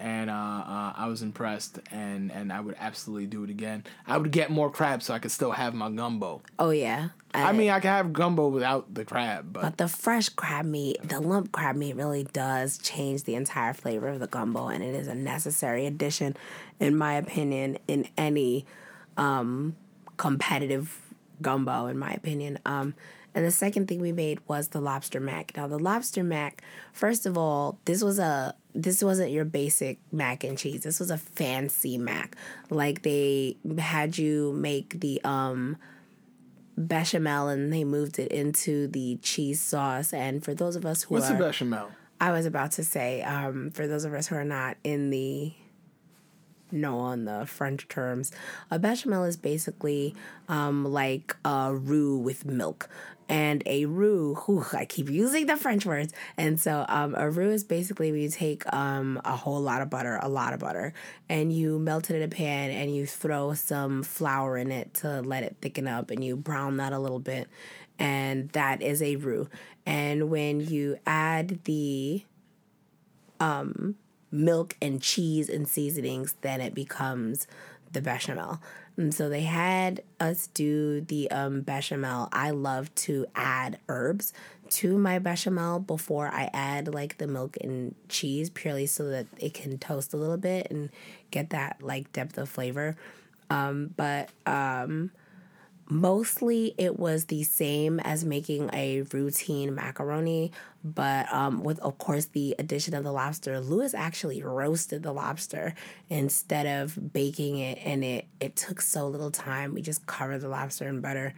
and 0.00 0.30
uh, 0.30 0.32
uh, 0.32 0.92
I 0.96 1.06
was 1.08 1.22
impressed. 1.22 1.80
And 1.90 2.30
and 2.30 2.52
I 2.52 2.60
would 2.60 2.76
absolutely 2.78 3.26
do 3.26 3.42
it 3.44 3.50
again. 3.50 3.84
I 4.06 4.16
would 4.16 4.30
get 4.30 4.50
more 4.50 4.70
crab 4.70 5.02
so 5.02 5.12
I 5.14 5.18
could 5.18 5.32
still 5.32 5.50
have 5.52 5.74
my 5.74 5.90
gumbo. 5.90 6.42
Oh 6.58 6.70
yeah. 6.70 7.08
I 7.34 7.52
mean, 7.52 7.68
I 7.70 7.78
could 7.80 7.88
have 7.88 8.12
gumbo 8.14 8.48
without 8.48 8.94
the 8.94 9.04
crab, 9.04 9.52
but 9.52 9.62
But 9.62 9.76
the 9.76 9.86
fresh 9.88 10.30
crab 10.30 10.64
meat, 10.64 10.96
the 11.06 11.20
lump 11.20 11.52
crab 11.52 11.76
meat 11.76 11.94
really 11.94 12.24
does 12.24 12.78
change 12.78 13.24
the 13.24 13.34
entire 13.34 13.74
flavor 13.74 14.08
of 14.08 14.20
the 14.20 14.26
gumbo 14.26 14.68
and 14.68 14.82
it 14.82 14.94
is 14.94 15.08
a 15.08 15.14
necessary 15.14 15.84
addition 15.86 16.36
in 16.80 16.96
my 16.96 17.14
opinion 17.14 17.78
in 17.86 18.08
any 18.16 18.64
um 19.18 19.76
competitive 20.16 21.00
gumbo 21.42 21.86
in 21.86 21.98
my 21.98 22.12
opinion. 22.12 22.58
Um 22.64 22.94
and 23.38 23.46
the 23.46 23.52
second 23.52 23.86
thing 23.86 24.00
we 24.00 24.10
made 24.10 24.40
was 24.48 24.70
the 24.70 24.80
lobster 24.80 25.20
mac. 25.20 25.56
Now 25.56 25.68
the 25.68 25.78
lobster 25.78 26.24
mac, 26.24 26.60
first 26.92 27.24
of 27.24 27.38
all, 27.38 27.78
this 27.84 28.02
was 28.02 28.18
a 28.18 28.56
this 28.74 29.00
wasn't 29.00 29.30
your 29.30 29.44
basic 29.44 30.00
mac 30.10 30.42
and 30.42 30.58
cheese. 30.58 30.82
This 30.82 30.98
was 30.98 31.12
a 31.12 31.18
fancy 31.18 31.98
mac. 31.98 32.34
Like 32.68 33.02
they 33.02 33.56
had 33.78 34.18
you 34.18 34.52
make 34.54 34.98
the 34.98 35.22
um 35.22 35.76
bechamel 36.76 37.46
and 37.46 37.72
they 37.72 37.84
moved 37.84 38.18
it 38.18 38.32
into 38.32 38.88
the 38.88 39.20
cheese 39.22 39.60
sauce. 39.60 40.12
And 40.12 40.42
for 40.42 40.52
those 40.52 40.74
of 40.74 40.84
us 40.84 41.04
who 41.04 41.14
what's 41.14 41.30
are 41.30 41.34
the 41.34 41.44
bechamel? 41.44 41.92
I 42.20 42.32
was 42.32 42.44
about 42.44 42.72
to 42.72 42.82
say, 42.82 43.22
um, 43.22 43.70
for 43.70 43.86
those 43.86 44.04
of 44.04 44.14
us 44.14 44.26
who 44.26 44.34
are 44.34 44.44
not 44.44 44.78
in 44.82 45.10
the 45.10 45.52
know 46.72 46.98
on 46.98 47.24
the 47.24 47.46
French 47.46 47.86
terms, 47.86 48.32
a 48.68 48.80
bechamel 48.80 49.22
is 49.22 49.36
basically 49.36 50.16
um, 50.48 50.84
like 50.84 51.36
a 51.44 51.72
roux 51.72 52.18
with 52.18 52.44
milk. 52.44 52.88
And 53.28 53.62
a 53.66 53.84
roux, 53.84 54.34
whew, 54.46 54.64
I 54.72 54.86
keep 54.86 55.10
using 55.10 55.46
the 55.46 55.56
French 55.56 55.84
words. 55.84 56.14
And 56.36 56.58
so 56.58 56.86
um, 56.88 57.14
a 57.16 57.30
roux 57.30 57.50
is 57.50 57.62
basically 57.62 58.10
where 58.10 58.20
you 58.20 58.30
take 58.30 58.70
um, 58.72 59.20
a 59.24 59.36
whole 59.36 59.60
lot 59.60 59.82
of 59.82 59.90
butter, 59.90 60.18
a 60.22 60.28
lot 60.28 60.54
of 60.54 60.60
butter, 60.60 60.94
and 61.28 61.52
you 61.52 61.78
melt 61.78 62.08
it 62.10 62.16
in 62.16 62.22
a 62.22 62.28
pan 62.28 62.70
and 62.70 62.94
you 62.94 63.06
throw 63.06 63.52
some 63.52 64.02
flour 64.02 64.56
in 64.56 64.72
it 64.72 64.94
to 64.94 65.20
let 65.20 65.42
it 65.42 65.56
thicken 65.60 65.86
up 65.86 66.10
and 66.10 66.24
you 66.24 66.36
brown 66.36 66.78
that 66.78 66.92
a 66.92 66.98
little 66.98 67.20
bit. 67.20 67.48
And 67.98 68.48
that 68.50 68.80
is 68.80 69.02
a 69.02 69.16
roux. 69.16 69.48
And 69.84 70.30
when 70.30 70.60
you 70.60 70.98
add 71.06 71.64
the 71.64 72.22
um, 73.40 73.96
milk 74.30 74.76
and 74.80 75.00
cheese 75.00 75.48
and 75.48 75.68
seasonings, 75.68 76.34
then 76.40 76.60
it 76.60 76.74
becomes 76.74 77.46
the 77.92 78.00
bechamel. 78.00 78.60
And 78.98 79.14
so 79.14 79.28
they 79.28 79.42
had 79.42 80.02
us 80.18 80.48
do 80.48 81.00
the 81.00 81.30
um, 81.30 81.60
bechamel. 81.60 82.28
I 82.32 82.50
love 82.50 82.92
to 82.96 83.26
add 83.36 83.78
herbs 83.88 84.32
to 84.70 84.98
my 84.98 85.20
bechamel 85.20 85.78
before 85.78 86.26
I 86.26 86.50
add 86.52 86.92
like 86.92 87.18
the 87.18 87.28
milk 87.28 87.56
and 87.60 87.94
cheese, 88.08 88.50
purely 88.50 88.86
so 88.86 89.08
that 89.08 89.26
it 89.38 89.54
can 89.54 89.78
toast 89.78 90.12
a 90.12 90.16
little 90.16 90.36
bit 90.36 90.66
and 90.70 90.90
get 91.30 91.50
that 91.50 91.80
like 91.80 92.12
depth 92.12 92.36
of 92.38 92.48
flavor. 92.48 92.96
Um, 93.50 93.94
but 93.96 94.30
um, 94.46 95.12
mostly 95.90 96.74
it 96.76 96.98
was 96.98 97.26
the 97.26 97.42
same 97.42 97.98
as 98.00 98.24
making 98.24 98.68
a 98.74 99.02
routine 99.12 99.74
macaroni 99.74 100.52
but 100.84 101.32
um, 101.32 101.62
with 101.62 101.78
of 101.80 101.96
course 101.98 102.26
the 102.26 102.54
addition 102.58 102.94
of 102.94 103.04
the 103.04 103.12
lobster 103.12 103.58
lewis 103.58 103.94
actually 103.94 104.42
roasted 104.42 105.02
the 105.02 105.12
lobster 105.12 105.74
instead 106.10 106.66
of 106.66 107.12
baking 107.12 107.58
it 107.58 107.78
and 107.84 108.04
it 108.04 108.26
it 108.40 108.54
took 108.54 108.80
so 108.80 109.08
little 109.08 109.30
time. 109.30 109.74
We 109.74 109.82
just 109.82 110.06
covered 110.06 110.40
the 110.40 110.48
lobster 110.48 110.86
in 110.88 111.00
butter 111.00 111.34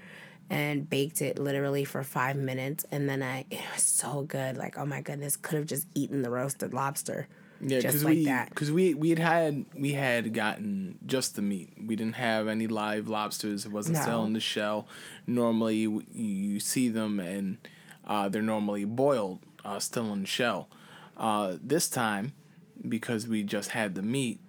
and 0.49 0.89
baked 0.91 1.23
it 1.23 1.39
literally 1.39 1.85
for 1.85 2.03
five 2.03 2.37
minutes 2.37 2.85
and 2.91 3.09
then 3.09 3.23
i 3.23 3.45
it 3.51 3.61
was 3.73 3.83
so 3.83 4.23
good. 4.23 4.57
Like 4.57 4.77
oh 4.79 4.87
my 4.87 5.01
goodness 5.01 5.37
could 5.37 5.57
have 5.59 5.67
just 5.67 5.87
eaten 5.95 6.23
the 6.23 6.31
roasted 6.31 6.75
lobster 6.75 7.29
Yeah, 7.61 7.81
just 7.81 7.87
because 7.89 8.05
like 8.05 8.15
we 8.17 8.25
that. 8.25 8.49
because 8.51 8.73
we 8.73 8.95
we 8.95 9.11
had 9.11 9.19
had 9.19 9.65
we 9.75 9.93
had 9.93 10.33
gotten 10.35 10.99
just 11.07 11.37
the 11.37 11.43
meat. 11.43 11.73
We 11.85 11.95
didn't 11.97 12.15
have 12.17 12.49
any 12.49 12.67
live 12.67 13.09
lobsters. 13.09 13.67
It 13.67 13.73
wasn't 13.73 13.97
No. 13.99 14.03
still 14.03 14.25
in 14.25 14.33
the 14.33 14.41
shell. 14.41 14.87
Normally, 15.27 15.77
you, 15.77 16.03
you 16.13 16.59
see 16.61 16.89
them 16.89 17.21
and 17.21 17.59
uh, 18.07 18.29
they're 18.29 18.43
normally 18.43 18.85
boiled, 18.85 19.41
uh, 19.65 19.79
still 19.79 20.13
in 20.13 20.23
the 20.23 20.27
shell. 20.27 20.69
Uh, 21.17 21.57
this 21.63 21.89
time, 21.89 22.33
because 22.89 23.29
we 23.29 23.43
just 23.43 23.71
had 23.71 23.95
the 23.95 24.03
meat, 24.03 24.41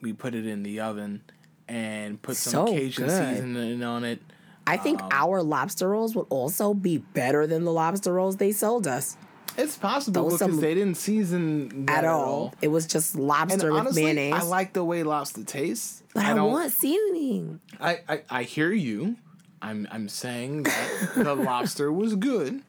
we 0.00 0.12
put 0.12 0.34
it 0.34 0.46
in 0.46 0.62
the 0.62 0.80
oven 0.80 1.22
and 1.68 2.20
put 2.22 2.36
some 2.36 2.66
So 2.66 2.72
Cajun 2.72 3.06
good. 3.06 3.34
seasoning 3.34 3.82
on 3.84 4.02
it. 4.04 4.20
i 4.66 4.76
think 4.76 5.00
Um, 5.02 5.08
our 5.12 5.42
lobster 5.42 5.88
rolls 5.90 6.16
would 6.16 6.26
also 6.30 6.74
be 6.74 6.98
better 6.98 7.46
than 7.46 7.64
the 7.64 7.70
lobster 7.72 8.12
rolls 8.14 8.36
they 8.38 8.50
sold 8.50 8.86
us 8.88 9.16
It's 9.56 9.76
possible 9.76 10.30
because 10.30 10.60
they 10.60 10.74
didn't 10.74 10.96
season 10.96 11.86
that 11.86 11.98
at 11.98 12.04
all. 12.04 12.54
It 12.62 12.68
was 12.68 12.86
just 12.86 13.14
And 13.14 13.24
lobster 13.24 13.70
with 13.72 13.80
honestly, 13.80 14.04
mayonnaise. 14.04 14.34
I 14.34 14.42
like 14.42 14.72
the 14.72 14.84
way 14.84 15.02
lobster 15.02 15.44
tastes. 15.44 16.02
but 16.14 16.24
I, 16.24 16.34
don't- 16.34 16.50
want 16.50 16.72
seasoning. 16.72 17.60
I, 17.80 18.00
I, 18.08 18.22
I 18.30 18.42
hear 18.44 18.72
you. 18.72 19.16
I'm 19.62 19.86
I'm 19.90 20.08
saying 20.08 20.62
that 20.62 21.10
the 21.16 21.34
lobster 21.50 21.92
was 21.92 22.14
good. 22.16 22.62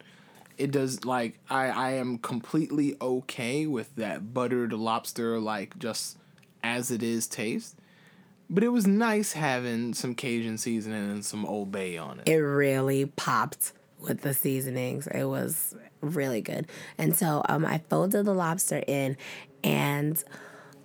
It 0.57 0.71
does 0.71 1.05
like 1.05 1.39
I, 1.49 1.67
I 1.69 1.91
am 1.93 2.17
completely 2.17 2.95
okay 3.01 3.65
with 3.65 3.95
that 3.95 4.33
buttered 4.33 4.73
lobster 4.73 5.39
like 5.39 5.79
just 5.79 6.17
as 6.63 6.91
it 6.91 7.01
is 7.01 7.27
taste. 7.27 7.75
But 8.49 8.63
it 8.65 8.69
was 8.69 8.85
nice 8.85 9.31
having 9.31 9.93
some 9.93 10.13
Cajun 10.13 10.57
seasoning 10.57 11.09
and 11.09 11.23
some 11.23 11.45
Old 11.45 11.71
Bay 11.71 11.97
on 11.97 12.19
it. 12.19 12.27
It 12.27 12.35
really 12.41 13.05
popped 13.05 13.71
with 14.01 14.21
the 14.21 14.33
seasonings. 14.33 15.07
It 15.07 15.25
was 15.25 15.75
really 16.01 16.41
good. 16.41 16.67
And 16.97 17.15
so 17.15 17.43
um, 17.47 17.65
I 17.65 17.79
folded 17.89 18.25
the 18.25 18.33
lobster 18.33 18.83
in, 18.87 19.17
and 19.63 20.23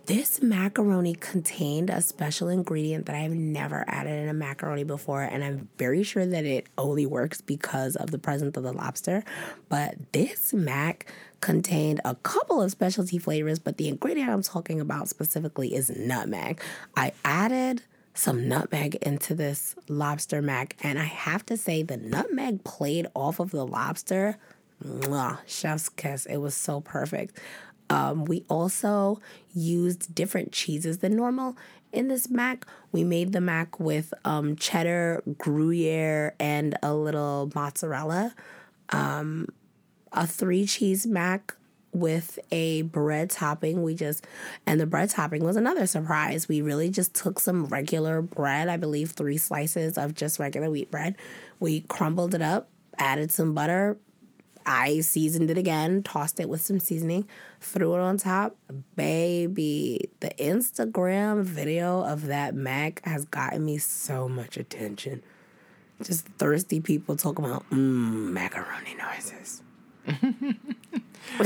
this 0.06 0.40
macaroni 0.40 1.14
contained 1.16 1.90
a 1.90 2.00
special 2.00 2.48
ingredient 2.48 3.06
that 3.06 3.16
I've 3.16 3.32
never 3.32 3.84
added 3.88 4.22
in 4.22 4.28
a 4.28 4.34
macaroni 4.34 4.84
before. 4.84 5.22
And 5.22 5.42
I'm 5.42 5.68
very 5.78 6.04
sure 6.04 6.24
that 6.24 6.44
it 6.44 6.68
only 6.78 7.06
works 7.06 7.40
because 7.40 7.96
of 7.96 8.12
the 8.12 8.18
presence 8.18 8.56
of 8.56 8.62
the 8.62 8.72
lobster. 8.72 9.24
But 9.68 9.96
this 10.12 10.54
mac 10.54 11.12
contained 11.40 12.00
a 12.04 12.14
couple 12.14 12.62
of 12.62 12.70
specialty 12.70 13.18
flavors, 13.18 13.58
but 13.58 13.78
the 13.78 13.88
ingredient 13.88 14.30
I'm 14.30 14.42
talking 14.42 14.80
about 14.80 15.08
specifically 15.08 15.74
is 15.74 15.90
nutmeg. 15.90 16.60
I 16.96 17.12
added 17.24 17.82
some 18.16 18.48
nutmeg 18.48 18.96
into 18.96 19.34
this 19.34 19.74
lobster 19.88 20.40
mac, 20.42 20.76
and 20.82 20.98
I 20.98 21.04
have 21.04 21.44
to 21.46 21.56
say 21.56 21.82
the 21.82 21.96
nutmeg 21.96 22.64
played 22.64 23.06
off 23.14 23.40
of 23.40 23.50
the 23.50 23.66
lobster. 23.66 24.38
Mwah, 24.84 25.38
chef's 25.46 25.88
kiss. 25.88 26.26
It 26.26 26.38
was 26.38 26.54
so 26.54 26.80
perfect. 26.80 27.38
Um, 27.88 28.24
we 28.24 28.44
also 28.48 29.20
used 29.54 30.14
different 30.14 30.52
cheeses 30.52 30.98
than 30.98 31.16
normal 31.16 31.56
in 31.92 32.08
this 32.08 32.28
mac. 32.28 32.66
We 32.92 33.04
made 33.04 33.32
the 33.32 33.40
mac 33.40 33.78
with 33.78 34.12
um, 34.24 34.56
cheddar, 34.56 35.22
Gruyere, 35.38 36.34
and 36.40 36.76
a 36.82 36.94
little 36.94 37.50
mozzarella. 37.54 38.34
Um, 38.90 39.48
a 40.12 40.26
three 40.26 40.66
cheese 40.66 41.06
mac 41.06 41.55
with 41.96 42.38
a 42.50 42.82
bread 42.82 43.30
topping. 43.30 43.82
We 43.82 43.94
just, 43.94 44.26
and 44.66 44.78
the 44.78 44.86
bread 44.86 45.10
topping 45.10 45.42
was 45.42 45.56
another 45.56 45.86
surprise. 45.86 46.46
We 46.46 46.60
really 46.60 46.90
just 46.90 47.14
took 47.14 47.40
some 47.40 47.66
regular 47.66 48.20
bread, 48.20 48.68
I 48.68 48.76
believe 48.76 49.12
three 49.12 49.38
slices 49.38 49.96
of 49.96 50.14
just 50.14 50.38
regular 50.38 50.70
wheat 50.70 50.90
bread. 50.90 51.16
We 51.58 51.80
crumbled 51.80 52.34
it 52.34 52.42
up, 52.42 52.68
added 52.98 53.30
some 53.32 53.54
butter. 53.54 53.96
I 54.66 55.00
seasoned 55.00 55.50
it 55.50 55.56
again, 55.56 56.02
tossed 56.02 56.40
it 56.40 56.48
with 56.48 56.60
some 56.60 56.80
seasoning, 56.80 57.28
threw 57.60 57.94
it 57.94 58.00
on 58.00 58.18
top. 58.18 58.56
Baby, 58.96 60.10
the 60.20 60.30
Instagram 60.38 61.44
video 61.44 62.02
of 62.02 62.26
that 62.26 62.54
mac 62.54 63.00
has 63.04 63.24
gotten 63.26 63.64
me 63.64 63.78
so 63.78 64.28
much 64.28 64.56
attention. 64.56 65.22
Just 66.02 66.26
thirsty 66.26 66.80
people 66.80 67.16
talking 67.16 67.44
about 67.44 67.64
mmm 67.70 68.32
macaroni 68.32 68.94
noises. 68.96 69.62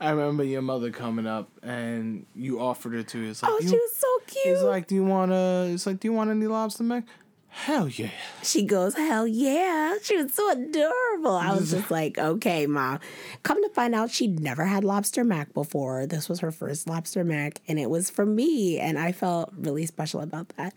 I 0.00 0.10
remember 0.10 0.44
your 0.44 0.62
mother 0.62 0.90
coming 0.90 1.26
up 1.26 1.48
and 1.62 2.26
you 2.34 2.60
offered 2.60 2.94
it 2.94 3.08
to 3.08 3.22
her. 3.22 3.30
It's 3.30 3.42
like, 3.42 3.52
Oh, 3.52 3.58
you, 3.60 3.68
she 3.68 3.76
was 3.76 3.96
so 3.96 4.06
cute. 4.26 4.46
it's 4.54 4.62
like, 4.62 4.86
do 4.86 4.94
you 4.94 5.04
want 5.04 5.32
to? 5.32 5.68
It's 5.72 5.86
like, 5.86 6.00
do 6.00 6.08
you 6.08 6.12
want 6.12 6.30
any 6.30 6.46
lobster 6.46 6.82
mac? 6.84 7.04
Hell 7.48 7.88
yeah. 7.88 8.10
She 8.42 8.64
goes, 8.64 8.94
hell 8.96 9.28
yeah. 9.28 9.94
She 10.02 10.16
was 10.20 10.34
so 10.34 10.50
adorable. 10.50 11.36
I 11.36 11.54
was 11.54 11.70
just 11.70 11.88
like, 11.90 12.18
okay, 12.18 12.66
mom. 12.66 12.98
Come 13.44 13.62
to 13.62 13.68
find 13.70 13.94
out, 13.94 14.10
she'd 14.10 14.40
never 14.40 14.64
had 14.64 14.82
lobster 14.82 15.22
mac 15.22 15.54
before. 15.54 16.04
This 16.06 16.28
was 16.28 16.40
her 16.40 16.50
first 16.50 16.88
lobster 16.88 17.22
mac, 17.22 17.60
and 17.68 17.78
it 17.78 17.88
was 17.90 18.10
for 18.10 18.26
me. 18.26 18.80
And 18.80 18.98
I 18.98 19.12
felt 19.12 19.52
really 19.56 19.86
special 19.86 20.20
about 20.20 20.48
that. 20.56 20.74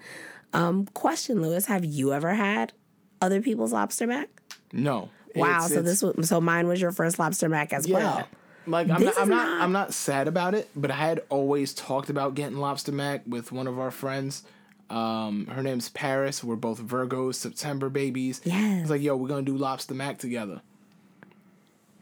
Um, 0.53 0.85
question, 0.93 1.41
Lewis, 1.41 1.65
have 1.65 1.83
you 1.83 2.13
ever 2.13 2.35
had 2.35 2.73
other 3.21 3.41
people's 3.41 3.73
lobster 3.73 4.05
mac? 4.05 4.29
No. 4.71 5.09
Wow. 5.35 5.47
It's- 5.65 5.67
so 5.69 5.79
it's- 5.79 5.85
this 6.01 6.01
was 6.15 6.29
so 6.29 6.41
mine 6.41 6.67
was 6.67 6.81
your 6.81 6.91
first 6.91 7.19
lobster 7.19 7.49
mac 7.49 7.73
as 7.73 7.87
Yeah. 7.87 7.97
well. 7.97 8.27
Like 8.65 8.89
I'm 8.89 9.01
not, 9.03 9.17
I'm 9.17 9.29
not, 9.29 9.47
not- 9.47 9.61
I'm 9.61 9.71
not 9.71 9.93
sad 9.93 10.27
about 10.27 10.53
it, 10.53 10.69
but 10.75 10.91
I 10.91 10.95
had 10.95 11.21
always 11.29 11.73
talked 11.73 12.09
about 12.09 12.35
getting 12.35 12.57
lobster 12.57 12.91
mac 12.91 13.21
with 13.25 13.51
one 13.51 13.65
of 13.67 13.79
our 13.79 13.91
friends. 13.91 14.43
Um, 14.89 15.47
her 15.47 15.63
name's 15.63 15.89
Paris. 15.89 16.43
We're 16.43 16.55
both 16.57 16.81
Virgos, 16.81 17.35
September 17.35 17.89
babies. 17.89 18.41
Yeah. 18.43 18.79
It's 18.79 18.89
like, 18.89 19.01
yo, 19.01 19.15
we're 19.15 19.27
gonna 19.29 19.41
do 19.43 19.55
lobster 19.57 19.93
mac 19.93 20.17
together. 20.17 20.61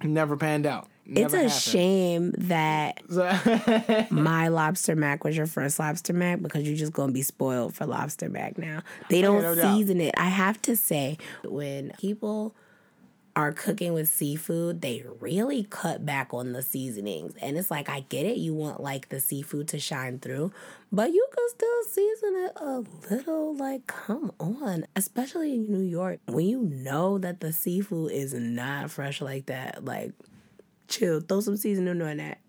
Never 0.03 0.36
panned 0.38 0.65
out. 0.65 0.88
It's 1.07 1.34
a 1.34 1.38
happened. 1.38 1.51
shame 1.53 2.32
that 2.38 2.99
my 4.11 4.47
lobster 4.47 4.95
mac 4.95 5.23
was 5.23 5.38
your 5.38 5.45
first 5.45 5.80
lobster 5.80 6.13
mac 6.13 6.41
because 6.41 6.63
you're 6.67 6.76
just 6.76 6.93
gonna 6.93 7.11
be 7.11 7.21
spoiled 7.21 7.76
for 7.76 7.86
lobster 7.86 8.28
mac 8.28 8.57
now. 8.57 8.82
They 9.09 9.21
don't 9.21 9.41
no 9.41 9.53
doubt. 9.55 9.78
season 9.78 10.01
it. 10.01 10.13
I 10.17 10.30
have 10.30 10.59
to 10.63 10.76
say, 10.76 11.17
when 11.43 11.91
people 11.99 12.55
are 13.36 13.52
cooking 13.52 13.94
with 13.94 14.08
seafood, 14.08 14.82
they 14.82 15.04
really 15.20 15.64
cut 15.64 16.06
back 16.06 16.34
on 16.34 16.54
the 16.54 16.62
seasonings. 16.62 17.34
And 17.42 17.58
it's 17.58 17.70
like 17.70 17.90
I 17.90 18.02
get 18.08 18.26
it, 18.26 18.38
you 18.38 18.54
want 18.54 18.82
like 18.82 19.10
the 19.10 19.20
seafood 19.20 19.68
to 19.70 19.80
shine 19.80 20.20
through, 20.20 20.54
but 20.92 21.12
you 21.12 21.28
can 21.36 21.50
still 21.50 21.84
season 21.90 22.36
it 22.38 22.52
a 22.56 22.84
little. 23.12 23.56
Like, 23.56 23.88
come 23.88 24.32
on. 24.40 24.86
Especially 24.96 25.56
in 25.56 25.70
New 25.70 25.82
York, 25.82 26.20
when 26.28 26.46
you 26.46 26.62
know 26.62 27.18
that 27.18 27.42
the 27.42 27.52
seafood 27.52 28.12
is 28.12 28.34
not 28.34 28.90
fresh 28.90 29.22
like 29.22 29.48
that, 29.48 29.84
like 29.84 30.14
chill, 30.88 31.20
throw 31.20 31.42
some 31.42 31.58
seasoning 31.58 32.02
on 32.02 32.18
that. 32.18 32.40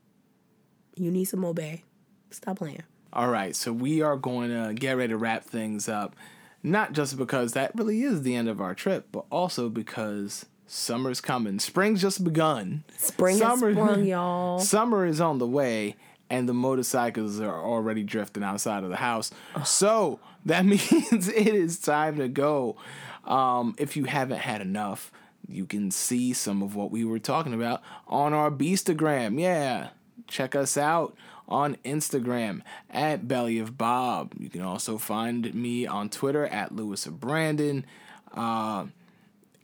You 0.95 1.11
need 1.11 1.24
some 1.24 1.45
Old 1.45 1.57
Bay. 1.57 1.82
Stop 2.30 2.59
playing. 2.59 2.82
All 3.12 3.28
right, 3.28 3.57
so 3.57 3.72
we 3.72 4.03
are 4.03 4.16
going 4.16 4.51
to 4.51 4.74
get 4.74 4.97
ready 4.97 5.12
to 5.12 5.16
wrap 5.16 5.45
things 5.45 5.89
up. 5.89 6.14
Not 6.62 6.93
just 6.93 7.16
because 7.16 7.53
that 7.53 7.72
really 7.74 8.03
is 8.03 8.22
the 8.22 8.34
end 8.34 8.49
of 8.49 8.61
our 8.61 8.74
trip, 8.74 9.09
but 9.12 9.24
also 9.30 9.68
because 9.68 10.47
Summer's 10.66 11.20
coming. 11.20 11.58
Spring's 11.58 12.02
just 12.02 12.24
begun. 12.24 12.84
Spring 12.96 13.38
has 13.38 13.58
sprung, 13.58 14.04
y'all. 14.06 14.58
Summer 14.58 15.06
is 15.06 15.20
on 15.20 15.38
the 15.38 15.46
way, 15.46 15.96
and 16.28 16.48
the 16.48 16.54
motorcycles 16.54 17.40
are 17.40 17.64
already 17.64 18.02
drifting 18.02 18.42
outside 18.42 18.82
of 18.82 18.90
the 18.90 18.96
house. 18.96 19.30
So 19.64 20.18
that 20.44 20.64
means 20.66 21.28
it 21.28 21.54
is 21.54 21.78
time 21.78 22.16
to 22.18 22.28
go. 22.28 22.76
Um, 23.24 23.74
if 23.78 23.96
you 23.96 24.04
haven't 24.04 24.40
had 24.40 24.60
enough, 24.60 25.12
you 25.48 25.66
can 25.66 25.90
see 25.90 26.32
some 26.32 26.62
of 26.62 26.74
what 26.74 26.90
we 26.90 27.04
were 27.04 27.18
talking 27.18 27.54
about 27.54 27.82
on 28.08 28.32
our 28.32 28.50
Beastagram. 28.50 29.40
Yeah, 29.40 29.90
check 30.26 30.54
us 30.54 30.76
out 30.76 31.16
on 31.48 31.76
Instagram 31.84 32.62
at 32.90 33.28
Belly 33.28 33.58
of 33.58 33.78
Bob. 33.78 34.34
You 34.38 34.48
can 34.48 34.62
also 34.62 34.98
find 34.98 35.54
me 35.54 35.86
on 35.86 36.08
Twitter 36.08 36.46
at 36.46 36.74
Lewis 36.74 37.06
of 37.06 37.20
Brandon. 37.20 37.86
Uh, 38.34 38.86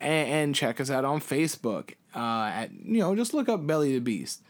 and, 0.03 0.29
and 0.31 0.55
check 0.55 0.81
us 0.81 0.91
out 0.91 1.05
on 1.05 1.21
Facebook. 1.21 1.95
Uh, 2.15 2.51
at 2.53 2.71
you 2.73 2.99
know, 2.99 3.15
just 3.17 3.35
look 3.35 3.49
up 3.49 3.67
Belly 3.67 3.95
the 3.95 4.01
Beast. 4.01 4.43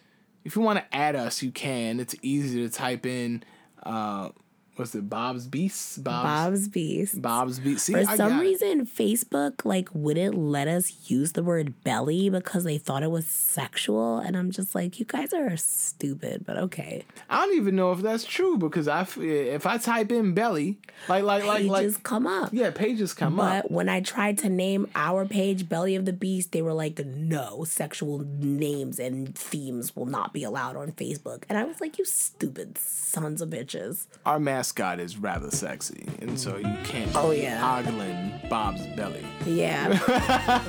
If 0.44 0.56
you 0.56 0.62
want 0.62 0.80
to 0.80 0.96
add 0.96 1.14
us, 1.14 1.42
you 1.42 1.52
can. 1.52 2.00
It's 2.00 2.16
easy 2.22 2.66
to 2.66 2.72
type 2.72 3.06
in. 3.06 3.44
Uh, 3.82 4.30
what's 4.76 4.94
it? 4.94 5.08
Bob's 5.08 5.46
Beast. 5.46 6.02
Bob's, 6.02 6.24
Bob's 6.24 6.68
Beast. 6.68 7.22
Bob's 7.22 7.58
Beast. 7.58 7.90
For 7.90 8.04
some 8.04 8.40
reason, 8.40 8.86
Facebook 8.86 9.64
like 9.64 9.88
wouldn't 9.92 10.36
let 10.36 10.68
us 10.68 11.10
use 11.10 11.32
the 11.32 11.42
word 11.42 11.82
belly 11.84 12.30
because 12.30 12.64
they 12.64 12.78
thought 12.78 13.02
it 13.02 13.10
was 13.10 13.26
sexual, 13.26 14.18
and 14.18 14.36
I'm 14.36 14.50
just 14.50 14.74
like, 14.74 14.98
you 14.98 15.06
guys 15.06 15.32
are 15.32 15.56
stupid, 15.56 16.44
but 16.46 16.56
okay. 16.56 17.04
I 17.28 17.44
don't 17.44 17.56
even 17.56 17.76
know 17.76 17.92
if 17.92 18.00
that's 18.00 18.24
true 18.24 18.58
because 18.58 18.88
I 18.88 19.06
if 19.18 19.66
I 19.66 19.78
type 19.78 20.12
in 20.12 20.34
belly, 20.34 20.78
like 21.08 21.24
like 21.24 21.44
like 21.44 21.62
pages 21.62 21.94
like 21.94 22.02
come 22.02 22.26
up. 22.26 22.50
Yeah, 22.52 22.70
pages 22.70 23.14
come 23.14 23.36
but 23.36 23.42
up. 23.42 23.62
But 23.64 23.72
when 23.72 23.88
I 23.88 24.00
tried 24.00 24.38
to 24.38 24.48
name 24.48 24.88
our 24.94 25.24
page 25.26 25.68
Belly 25.68 25.94
of 25.96 26.04
the 26.04 26.12
Beast, 26.12 26.52
they 26.52 26.62
were 26.62 26.74
like, 26.74 27.04
no, 27.04 27.64
sexual 27.64 28.20
names 28.20 28.98
and 28.98 29.36
themes 29.36 29.94
will 29.94 30.06
not 30.06 30.32
be 30.32 30.44
allowed 30.44 30.76
on 30.76 30.92
Facebook, 30.92 31.44
and 31.48 31.58
I 31.58 31.64
was 31.64 31.80
like, 31.80 31.98
you 31.98 32.04
stupid 32.04 32.78
sons 32.78 33.40
of 33.40 33.50
bitches. 33.50 34.06
Our 34.24 34.38
mascot 34.62 35.00
is 35.00 35.18
rather 35.18 35.50
sexy, 35.50 36.06
and 36.20 36.38
so 36.38 36.56
you 36.56 36.76
can't 36.84 37.10
oh, 37.16 37.32
yeah. 37.32 37.60
ogling 37.60 38.48
Bob's 38.48 38.86
belly. 38.94 39.26
Yeah. 39.44 39.88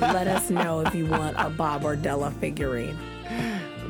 Let 0.00 0.26
us 0.26 0.50
know 0.50 0.80
if 0.80 0.92
you 0.96 1.06
want 1.06 1.36
a 1.38 1.48
Bob 1.48 1.84
or 1.84 1.94
Della 1.94 2.32
figurine. 2.32 2.98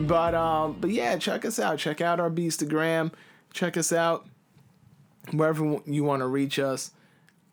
But 0.01 0.35
um, 0.35 0.77
but 0.79 0.91
yeah, 0.91 1.17
check 1.17 1.47
us 1.47 1.59
out. 1.59 1.79
Check 1.79 2.03
out 2.03 2.21
our 2.21 2.31
Beastagram. 2.31 3.13
Check 3.55 3.79
us 3.79 3.95
out 3.95 4.27
wherever 5.33 5.81
you 5.87 6.05
want 6.05 6.21
to 6.21 6.27
reach 6.27 6.59
us. 6.59 6.91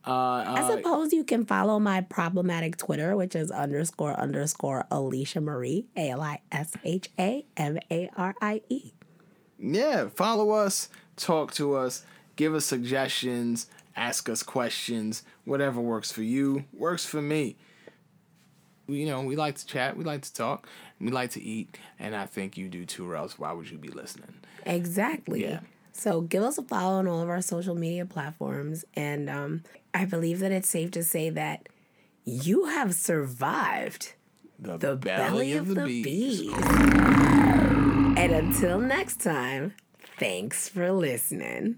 Uh, 0.05 0.43
I 0.45 0.67
suppose 0.67 1.13
you 1.13 1.23
can 1.23 1.45
follow 1.45 1.79
my 1.79 2.01
problematic 2.01 2.75
Twitter, 2.75 3.15
which 3.15 3.33
is 3.33 3.49
underscore 3.49 4.19
underscore 4.19 4.87
Alicia 4.91 5.39
Marie, 5.39 5.85
A 5.95 6.09
L 6.09 6.21
I 6.21 6.41
S 6.51 6.73
H 6.83 7.09
A 7.17 7.45
M 7.55 7.79
A 7.89 8.09
R 8.17 8.35
I 8.41 8.61
E. 8.67 8.91
Yeah, 9.57 10.09
follow 10.09 10.49
us, 10.49 10.89
talk 11.15 11.53
to 11.53 11.75
us, 11.75 12.03
give 12.35 12.53
us 12.55 12.65
suggestions, 12.65 13.67
ask 13.95 14.29
us 14.29 14.43
questions. 14.43 15.23
Whatever 15.45 15.81
works 15.81 16.11
for 16.11 16.23
you 16.23 16.65
works 16.73 17.05
for 17.05 17.21
me. 17.21 17.57
You 18.87 19.05
know, 19.05 19.21
we 19.21 19.35
like 19.35 19.55
to 19.55 19.65
chat, 19.65 19.95
we 19.95 20.03
like 20.03 20.21
to 20.23 20.33
talk, 20.33 20.67
we 20.99 21.11
like 21.11 21.31
to 21.31 21.41
eat, 21.41 21.77
and 21.97 22.13
I 22.15 22.25
think 22.25 22.57
you 22.57 22.67
do 22.67 22.85
too, 22.85 23.09
or 23.09 23.15
else 23.15 23.39
why 23.39 23.53
would 23.53 23.69
you 23.69 23.77
be 23.77 23.87
listening? 23.87 24.33
Exactly. 24.65 25.43
Yeah. 25.43 25.59
So 25.93 26.21
give 26.21 26.43
us 26.43 26.57
a 26.57 26.63
follow 26.63 26.99
on 26.99 27.07
all 27.07 27.21
of 27.21 27.29
our 27.29 27.41
social 27.41 27.75
media 27.75 28.05
platforms. 28.05 28.85
And 28.95 29.29
um, 29.29 29.63
I 29.93 30.05
believe 30.05 30.39
that 30.39 30.51
it's 30.51 30.69
safe 30.69 30.91
to 30.91 31.03
say 31.03 31.29
that 31.29 31.69
you 32.25 32.65
have 32.65 32.93
survived 32.93 34.13
the, 34.59 34.77
the 34.77 34.95
belly, 34.95 35.29
belly, 35.29 35.53
of, 35.53 35.69
of 35.69 35.75
the, 35.75 35.81
the 35.81 36.03
beast. 36.03 36.55
And 38.17 38.31
until 38.31 38.79
next 38.79 39.21
time, 39.21 39.73
thanks 40.19 40.69
for 40.69 40.91
listening. 40.91 41.77